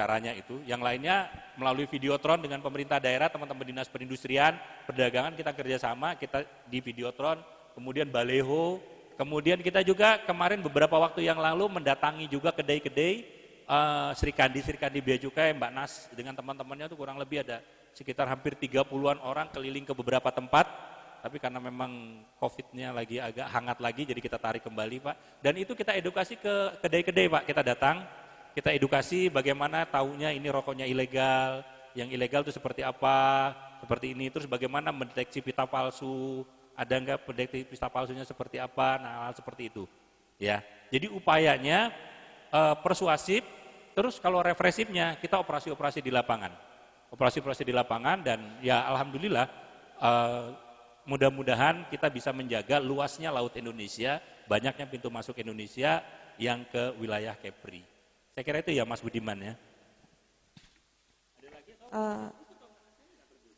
Caranya 0.00 0.32
itu, 0.32 0.64
yang 0.64 0.80
lainnya 0.80 1.28
melalui 1.60 1.84
videotron 1.84 2.40
dengan 2.40 2.64
pemerintah 2.64 2.96
daerah, 2.96 3.28
teman-teman 3.28 3.68
dinas 3.68 3.84
perindustrian, 3.84 4.56
perdagangan 4.88 5.36
kita 5.36 5.52
kerjasama, 5.52 6.16
kita 6.16 6.48
di 6.72 6.80
videotron, 6.80 7.36
kemudian 7.76 8.08
baleho, 8.08 8.80
kemudian 9.20 9.60
kita 9.60 9.84
juga 9.84 10.16
kemarin 10.24 10.64
beberapa 10.64 10.96
waktu 10.96 11.28
yang 11.28 11.36
lalu 11.36 11.68
mendatangi 11.68 12.32
juga 12.32 12.48
kedai-kedai 12.48 13.28
uh, 13.68 14.10
Sri 14.16 14.32
Kandi, 14.32 14.64
Sri 14.64 14.80
Kandi 14.80 15.04
Bea 15.04 15.20
Cukai, 15.20 15.52
Mbak 15.52 15.72
Nas 15.76 16.08
dengan 16.16 16.32
teman-temannya 16.32 16.88
itu 16.88 16.96
kurang 16.96 17.20
lebih 17.20 17.44
ada 17.44 17.60
sekitar 17.92 18.24
hampir 18.24 18.56
30-an 18.56 19.20
orang 19.20 19.52
keliling 19.52 19.84
ke 19.84 19.92
beberapa 19.92 20.32
tempat. 20.32 20.64
Tapi 21.20 21.36
karena 21.36 21.60
memang 21.60 22.24
COVID-nya 22.40 22.96
lagi 22.96 23.20
agak 23.20 23.44
hangat 23.52 23.76
lagi, 23.84 24.08
jadi 24.08 24.20
kita 24.24 24.40
tarik 24.40 24.64
kembali 24.64 25.04
Pak. 25.04 25.44
Dan 25.44 25.60
itu 25.60 25.76
kita 25.76 25.92
edukasi 25.92 26.40
ke 26.40 26.80
kedai-kedai 26.80 27.28
Pak, 27.28 27.42
kita 27.44 27.60
datang, 27.60 28.08
kita 28.56 28.74
edukasi 28.74 29.30
bagaimana 29.30 29.86
tahunya 29.86 30.34
ini 30.34 30.48
rokoknya 30.50 30.86
ilegal, 30.86 31.62
yang 31.94 32.10
ilegal 32.10 32.42
itu 32.46 32.54
seperti 32.54 32.82
apa, 32.82 33.52
seperti 33.82 34.12
ini, 34.14 34.30
terus 34.30 34.46
bagaimana 34.46 34.90
mendeteksi 34.90 35.42
pita 35.42 35.66
palsu, 35.66 36.46
ada 36.74 36.94
enggak 36.96 37.18
mendeteksi 37.26 37.66
pita 37.66 37.88
palsunya 37.90 38.22
seperti 38.26 38.58
apa, 38.58 38.98
nah 38.98 39.12
hal 39.28 39.34
seperti 39.34 39.70
itu. 39.70 39.84
Ya, 40.40 40.64
jadi 40.88 41.12
upayanya 41.12 41.92
uh, 42.48 42.74
persuasif, 42.80 43.44
Terus 44.00 44.22
kalau 44.22 44.40
represifnya 44.40 45.18
kita 45.18 45.36
operasi-operasi 45.42 46.00
di 46.00 46.08
lapangan. 46.14 46.54
Operasi-operasi 47.10 47.66
di 47.66 47.74
lapangan 47.74 48.22
dan 48.22 48.38
ya 48.62 48.86
alhamdulillah 48.86 49.46
uh, 49.98 50.54
mudah-mudahan 51.10 51.90
kita 51.90 52.06
bisa 52.06 52.30
menjaga 52.30 52.78
luasnya 52.78 53.34
laut 53.34 53.50
Indonesia, 53.58 54.22
banyaknya 54.46 54.86
pintu 54.86 55.10
masuk 55.10 55.42
Indonesia 55.42 56.06
yang 56.38 56.62
ke 56.70 56.94
wilayah 57.02 57.34
Kepri. 57.34 57.82
Saya 58.34 58.44
kira 58.46 58.58
itu 58.62 58.70
ya 58.70 58.86
Mas 58.86 59.02
Budiman 59.02 59.38
ya. 59.38 59.54
Uh, 61.90 62.30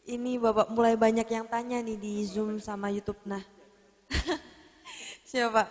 ini 0.08 0.40
Bapak 0.40 0.72
mulai 0.72 0.96
banyak 0.96 1.28
yang 1.28 1.44
tanya 1.44 1.84
nih 1.84 2.00
di 2.00 2.24
Zoom 2.24 2.56
sama 2.56 2.88
YouTube. 2.88 3.20
Nah, 3.28 3.44
siapa? 5.28 5.68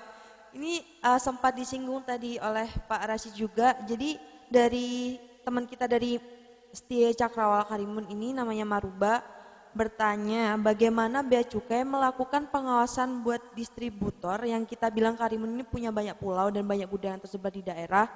Ini 0.53 0.83
uh, 1.01 1.17
sempat 1.17 1.57
disinggung 1.57 2.05
tadi 2.05 2.37
oleh 2.37 2.69
Pak 2.85 3.01
Rasid 3.09 3.33
juga. 3.33 3.73
Jadi 3.89 4.21
dari 4.51 5.17
teman 5.41 5.65
kita 5.65 5.89
dari 5.89 6.21
Setia 6.71 7.11
Cakrawala 7.11 7.67
Karimun 7.67 8.07
ini 8.07 8.31
namanya 8.31 8.63
Maruba 8.63 9.19
bertanya 9.71 10.59
bagaimana 10.59 11.23
Bea 11.23 11.43
Cukai 11.43 11.83
melakukan 11.87 12.47
pengawasan 12.51 13.23
buat 13.23 13.39
distributor 13.55 14.43
yang 14.43 14.67
kita 14.67 14.91
bilang 14.91 15.15
Karimun 15.15 15.55
ini 15.55 15.63
punya 15.63 15.91
banyak 15.91 16.15
pulau 16.19 16.51
dan 16.51 16.67
banyak 16.67 16.87
gudang 16.87 17.19
tersebar 17.19 17.51
di 17.51 17.63
daerah 17.63 18.07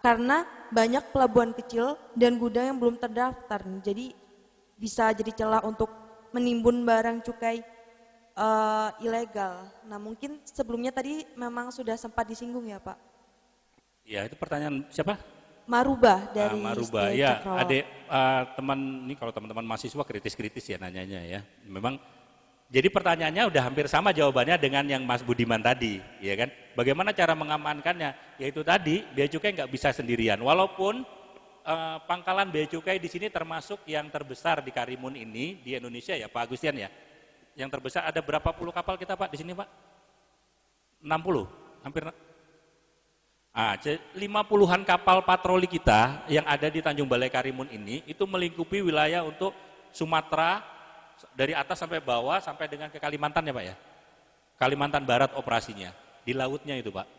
karena 0.00 0.48
banyak 0.72 1.12
pelabuhan 1.12 1.52
kecil 1.52 1.96
dan 2.16 2.40
gudang 2.40 2.74
yang 2.74 2.78
belum 2.80 2.96
terdaftar. 2.96 3.60
Jadi 3.84 4.16
bisa 4.80 5.12
jadi 5.12 5.32
celah 5.32 5.62
untuk 5.64 5.92
menimbun 6.32 6.82
barang 6.84 7.20
cukai 7.26 7.60
uh, 8.38 8.90
ilegal. 9.04 9.68
Nah 9.84 10.00
mungkin 10.00 10.40
sebelumnya 10.46 10.94
tadi 10.94 11.28
memang 11.36 11.68
sudah 11.68 11.94
sempat 12.00 12.24
disinggung 12.24 12.64
ya 12.64 12.80
Pak. 12.80 12.96
Ya 14.08 14.24
itu 14.24 14.34
pertanyaan 14.34 14.88
siapa? 14.88 15.20
Maruba 15.70 16.26
dari 16.34 16.56
uh, 16.56 16.58
Maruba 16.58 17.14
ya 17.14 17.38
ada 17.46 17.74
uh, 18.10 18.42
teman 18.58 19.06
ini 19.06 19.14
kalau 19.14 19.30
teman-teman 19.30 19.62
mahasiswa 19.62 20.02
kritis-kritis 20.02 20.66
ya 20.66 20.82
nanyanya 20.82 21.22
ya 21.22 21.40
memang 21.62 21.94
jadi 22.70 22.90
pertanyaannya 22.90 23.46
udah 23.46 23.62
hampir 23.70 23.86
sama 23.86 24.10
jawabannya 24.10 24.58
dengan 24.58 24.82
yang 24.90 25.02
Mas 25.06 25.22
Budiman 25.22 25.62
tadi 25.62 26.02
ya 26.18 26.34
kan 26.34 26.50
bagaimana 26.80 27.12
cara 27.12 27.36
mengamankannya? 27.36 28.40
Yaitu 28.40 28.64
tadi 28.64 29.04
bea 29.12 29.28
cukai 29.28 29.52
nggak 29.52 29.68
bisa 29.68 29.92
sendirian. 29.92 30.40
Walaupun 30.40 31.04
uh, 31.68 32.00
pangkalan 32.08 32.48
bea 32.48 32.64
cukai 32.64 32.96
di 32.96 33.12
sini 33.12 33.28
termasuk 33.28 33.84
yang 33.84 34.08
terbesar 34.08 34.64
di 34.64 34.72
Karimun 34.72 35.12
ini 35.12 35.60
di 35.60 35.76
Indonesia 35.76 36.16
ya 36.16 36.32
Pak 36.32 36.48
Agustian 36.48 36.80
ya. 36.80 36.88
Yang 37.52 37.76
terbesar 37.76 38.08
ada 38.08 38.24
berapa 38.24 38.48
puluh 38.56 38.72
kapal 38.72 38.96
kita 38.96 39.12
Pak 39.12 39.28
di 39.36 39.38
sini 39.44 39.52
Pak? 39.52 39.68
60 41.00 41.84
hampir 41.84 42.12
Ah, 43.50 43.74
lima 44.14 44.46
puluhan 44.46 44.86
kapal 44.86 45.26
patroli 45.26 45.66
kita 45.66 46.22
yang 46.30 46.46
ada 46.46 46.70
di 46.70 46.78
Tanjung 46.78 47.10
Balai 47.10 47.26
Karimun 47.26 47.66
ini 47.66 47.98
itu 48.06 48.22
melingkupi 48.22 48.78
wilayah 48.78 49.26
untuk 49.26 49.50
Sumatera 49.90 50.62
dari 51.34 51.50
atas 51.50 51.82
sampai 51.82 51.98
bawah 51.98 52.38
sampai 52.38 52.70
dengan 52.70 52.94
ke 52.94 53.02
Kalimantan 53.02 53.42
ya 53.42 53.50
Pak 53.50 53.64
ya. 53.66 53.74
Kalimantan 54.54 55.02
Barat 55.02 55.34
operasinya 55.34 55.90
di 56.30 56.38
lautnya 56.38 56.78
itu 56.78 56.94
Pak. 56.94 57.10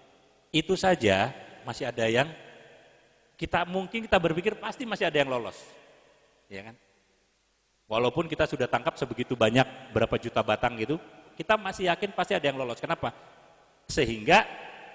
Itu 0.56 0.80
saja 0.80 1.36
masih 1.68 1.92
ada 1.92 2.08
yang 2.08 2.32
kita 3.36 3.68
mungkin 3.68 4.08
kita 4.08 4.16
berpikir 4.16 4.56
pasti 4.56 4.88
masih 4.88 5.12
ada 5.12 5.20
yang 5.20 5.28
lolos. 5.28 5.60
Ya 6.48 6.72
kan? 6.72 6.76
Walaupun 7.92 8.32
kita 8.32 8.48
sudah 8.48 8.72
tangkap 8.72 8.96
sebegitu 8.96 9.36
banyak 9.36 9.92
berapa 9.92 10.16
juta 10.16 10.40
batang 10.40 10.80
gitu, 10.80 10.96
kita 11.36 11.60
masih 11.60 11.92
yakin 11.92 12.16
pasti 12.16 12.40
ada 12.40 12.48
yang 12.48 12.56
lolos. 12.56 12.80
Kenapa? 12.80 13.12
Sehingga 13.92 14.48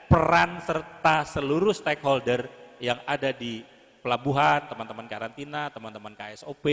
peran 0.08 0.64
serta 0.64 1.28
seluruh 1.28 1.76
stakeholder 1.76 2.48
yang 2.80 2.96
ada 3.04 3.36
di 3.36 3.60
pelabuhan, 4.00 4.64
teman-teman 4.64 5.04
karantina, 5.04 5.68
teman-teman 5.68 6.16
KSOP, 6.16 6.64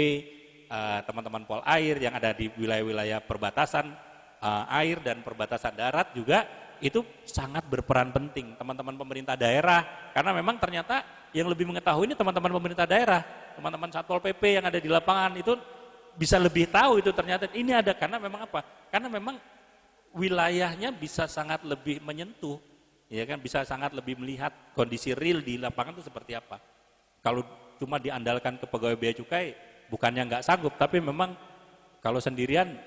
eh, 0.71 0.99
teman-teman 1.03 1.43
Pol 1.43 1.59
Air 1.67 1.99
yang 1.99 2.15
ada 2.15 2.31
di 2.31 2.47
wilayah-wilayah 2.55 3.19
perbatasan 3.19 3.91
eh, 4.39 4.77
air 4.79 5.03
dan 5.03 5.19
perbatasan 5.27 5.75
darat 5.75 6.15
juga 6.15 6.62
itu 6.83 6.99
sangat 7.23 7.63
berperan 7.71 8.11
penting 8.11 8.59
teman-teman 8.59 8.99
pemerintah 8.99 9.39
daerah 9.39 10.11
karena 10.11 10.35
memang 10.35 10.59
ternyata 10.59 11.01
yang 11.33 11.49
lebih 11.49 11.65
mengetahui 11.65 12.11
ini 12.11 12.15
teman-teman 12.15 12.51
pemerintah 12.61 12.85
daerah, 12.85 13.25
teman-teman 13.57 13.89
Satpol 13.89 14.21
PP 14.21 14.61
yang 14.61 14.65
ada 14.69 14.77
di 14.77 14.85
lapangan 14.85 15.33
itu 15.33 15.57
bisa 16.13 16.37
lebih 16.37 16.69
tahu 16.69 17.01
itu 17.01 17.09
ternyata 17.09 17.49
ini 17.57 17.73
ada 17.73 17.97
karena 17.97 18.21
memang 18.21 18.45
apa? 18.45 18.61
Karena 18.93 19.09
memang 19.09 19.41
wilayahnya 20.13 20.93
bisa 20.93 21.25
sangat 21.25 21.65
lebih 21.65 21.97
menyentuh 22.05 22.61
ya 23.09 23.25
kan 23.25 23.41
bisa 23.41 23.65
sangat 23.65 23.97
lebih 23.97 24.21
melihat 24.21 24.53
kondisi 24.77 25.17
real 25.17 25.41
di 25.41 25.57
lapangan 25.57 25.97
itu 25.97 26.05
seperti 26.05 26.37
apa. 26.37 26.61
Kalau 27.25 27.41
cuma 27.81 27.97
diandalkan 27.97 28.61
ke 28.61 28.65
pegawai 28.69 28.97
bea 28.97 29.13
cukai, 29.17 29.57
bukannya 29.89 30.29
nggak 30.29 30.45
sanggup, 30.45 30.77
tapi 30.77 31.01
memang 31.01 31.33
kalau 32.01 32.21
sendirian 32.21 32.77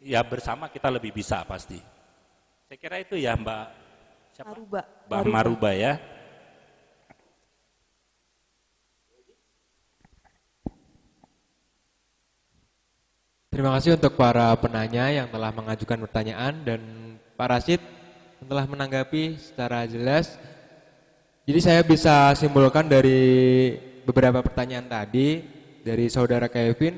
ya 0.00 0.20
bersama 0.20 0.68
kita 0.68 0.92
lebih 0.92 1.16
bisa 1.16 1.44
pasti. 1.48 1.91
Saya 2.72 2.80
kira 2.88 3.04
itu 3.04 3.20
ya 3.20 3.36
Mbak 3.36 3.64
siapa? 4.32 4.48
Maruba. 4.48 4.80
Mbak 4.80 5.12
Maruba, 5.12 5.34
Maruba 5.36 5.70
ya. 5.76 5.92
Terima 13.52 13.76
kasih 13.76 14.00
untuk 14.00 14.16
para 14.16 14.56
penanya 14.56 15.04
yang 15.12 15.28
telah 15.28 15.52
mengajukan 15.52 16.00
pertanyaan 16.08 16.64
dan 16.64 16.80
Pak 17.36 17.48
Rashid 17.52 17.80
telah 18.40 18.64
menanggapi 18.64 19.36
secara 19.36 19.84
jelas. 19.84 20.40
Jadi 21.44 21.60
saya 21.60 21.84
bisa 21.84 22.32
simpulkan 22.32 22.88
dari 22.88 23.20
beberapa 24.08 24.40
pertanyaan 24.40 24.88
tadi 24.88 25.44
dari 25.84 26.08
saudara 26.08 26.48
Kevin, 26.48 26.96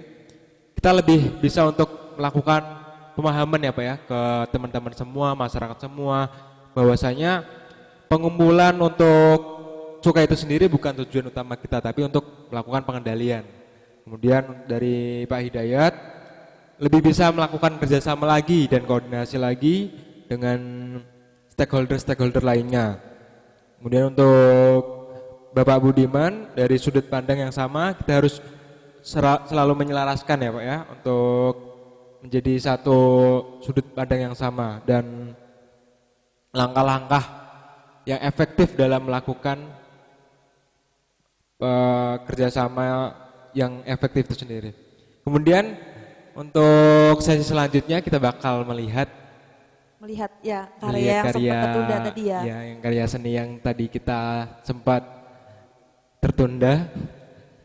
kita 0.78 0.94
lebih 0.94 1.42
bisa 1.42 1.66
untuk 1.66 2.14
melakukan 2.14 2.83
pemahaman 3.14 3.62
ya 3.62 3.72
Pak 3.72 3.84
ya 3.84 3.96
ke 3.98 4.20
teman-teman 4.52 4.94
semua, 4.94 5.32
masyarakat 5.38 5.78
semua 5.78 6.28
bahwasanya 6.74 7.46
pengumpulan 8.10 8.74
untuk 8.76 9.38
cukai 10.04 10.28
itu 10.28 10.36
sendiri 10.36 10.68
bukan 10.68 10.92
tujuan 11.02 11.32
utama 11.32 11.56
kita 11.56 11.80
tapi 11.80 12.04
untuk 12.04 12.50
melakukan 12.52 12.84
pengendalian. 12.84 13.46
Kemudian 14.04 14.68
dari 14.68 15.24
Pak 15.24 15.40
Hidayat 15.48 15.94
lebih 16.76 17.00
bisa 17.00 17.32
melakukan 17.32 17.80
kerjasama 17.80 18.28
lagi 18.28 18.68
dan 18.68 18.84
koordinasi 18.84 19.40
lagi 19.40 19.94
dengan 20.28 20.60
stakeholder-stakeholder 21.54 22.44
lainnya. 22.44 23.00
Kemudian 23.80 24.12
untuk 24.12 24.82
Bapak 25.54 25.80
Budiman 25.80 26.50
dari 26.52 26.76
sudut 26.76 27.06
pandang 27.06 27.48
yang 27.48 27.54
sama 27.54 27.94
kita 27.94 28.20
harus 28.20 28.42
selalu 29.48 29.72
menyelaraskan 29.72 30.36
ya 30.42 30.50
Pak 30.52 30.64
ya 30.64 30.78
untuk 30.90 31.54
menjadi 32.24 32.56
satu 32.56 32.98
sudut 33.60 33.84
pandang 33.92 34.32
yang 34.32 34.36
sama 34.36 34.80
dan 34.88 35.36
langkah-langkah 36.56 37.20
yang 38.08 38.16
efektif 38.24 38.72
dalam 38.72 39.04
melakukan 39.04 39.60
uh, 41.60 42.16
kerjasama 42.24 43.12
yang 43.52 43.84
efektif 43.84 44.24
itu 44.32 44.40
sendiri. 44.40 44.70
Kemudian 45.20 45.76
untuk 46.32 47.20
sesi 47.20 47.44
selanjutnya 47.44 48.00
kita 48.00 48.16
bakal 48.16 48.64
melihat 48.72 49.06
melihat 50.00 50.32
ya 50.40 50.68
karya 50.80 50.88
melihat 50.88 51.12
yang 51.12 51.24
karya, 51.24 51.32
sempat 51.32 51.60
tertunda 51.64 51.96
tadi 52.08 52.22
ya. 52.24 52.40
Ya, 52.40 52.58
yang 52.72 52.78
karya 52.80 53.04
seni 53.04 53.30
yang 53.36 53.48
tadi 53.60 53.84
kita 53.92 54.20
sempat 54.64 55.02
tertunda. 56.24 56.88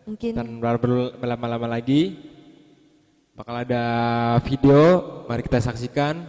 Mungkin 0.03 0.32
dan 0.36 0.47
baru 0.60 1.16
lama-lama 1.22 1.68
lagi 1.80 2.18
bakal 3.40 3.56
ada 3.56 3.84
video, 4.44 4.84
mari 5.24 5.40
kita 5.48 5.64
saksikan. 5.64 6.28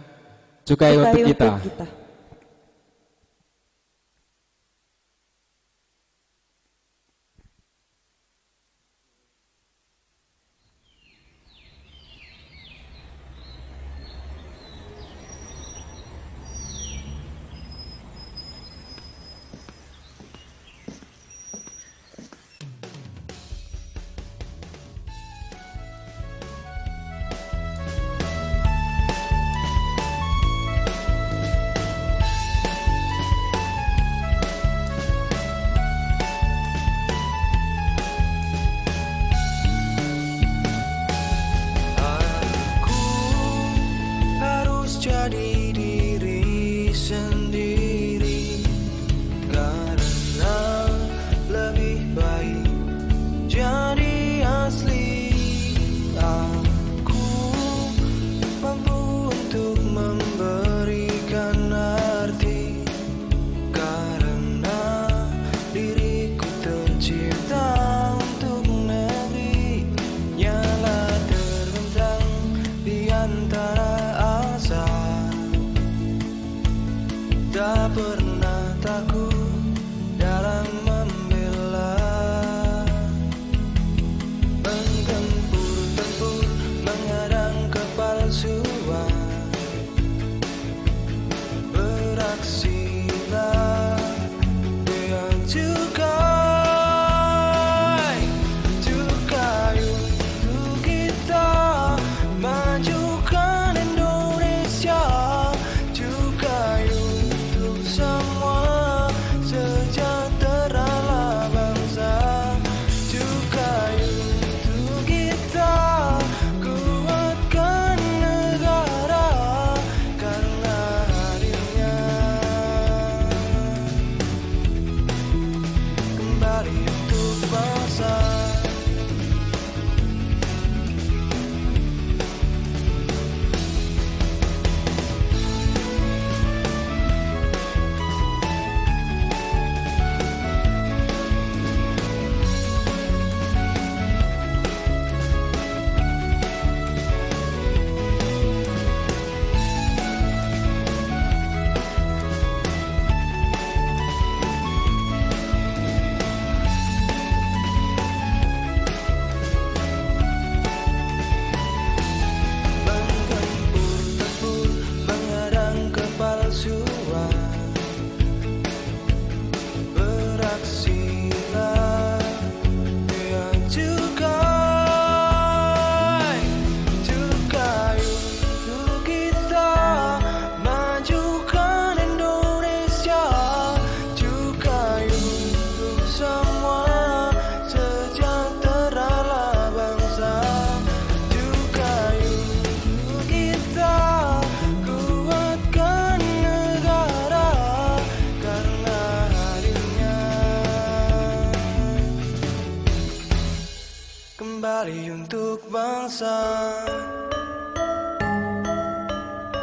Cukai, 0.63 0.95
Cukai 0.95 1.11
untuk, 1.11 1.11
untuk 1.11 1.27
kita. 1.35 1.49
kita. 1.59 2.00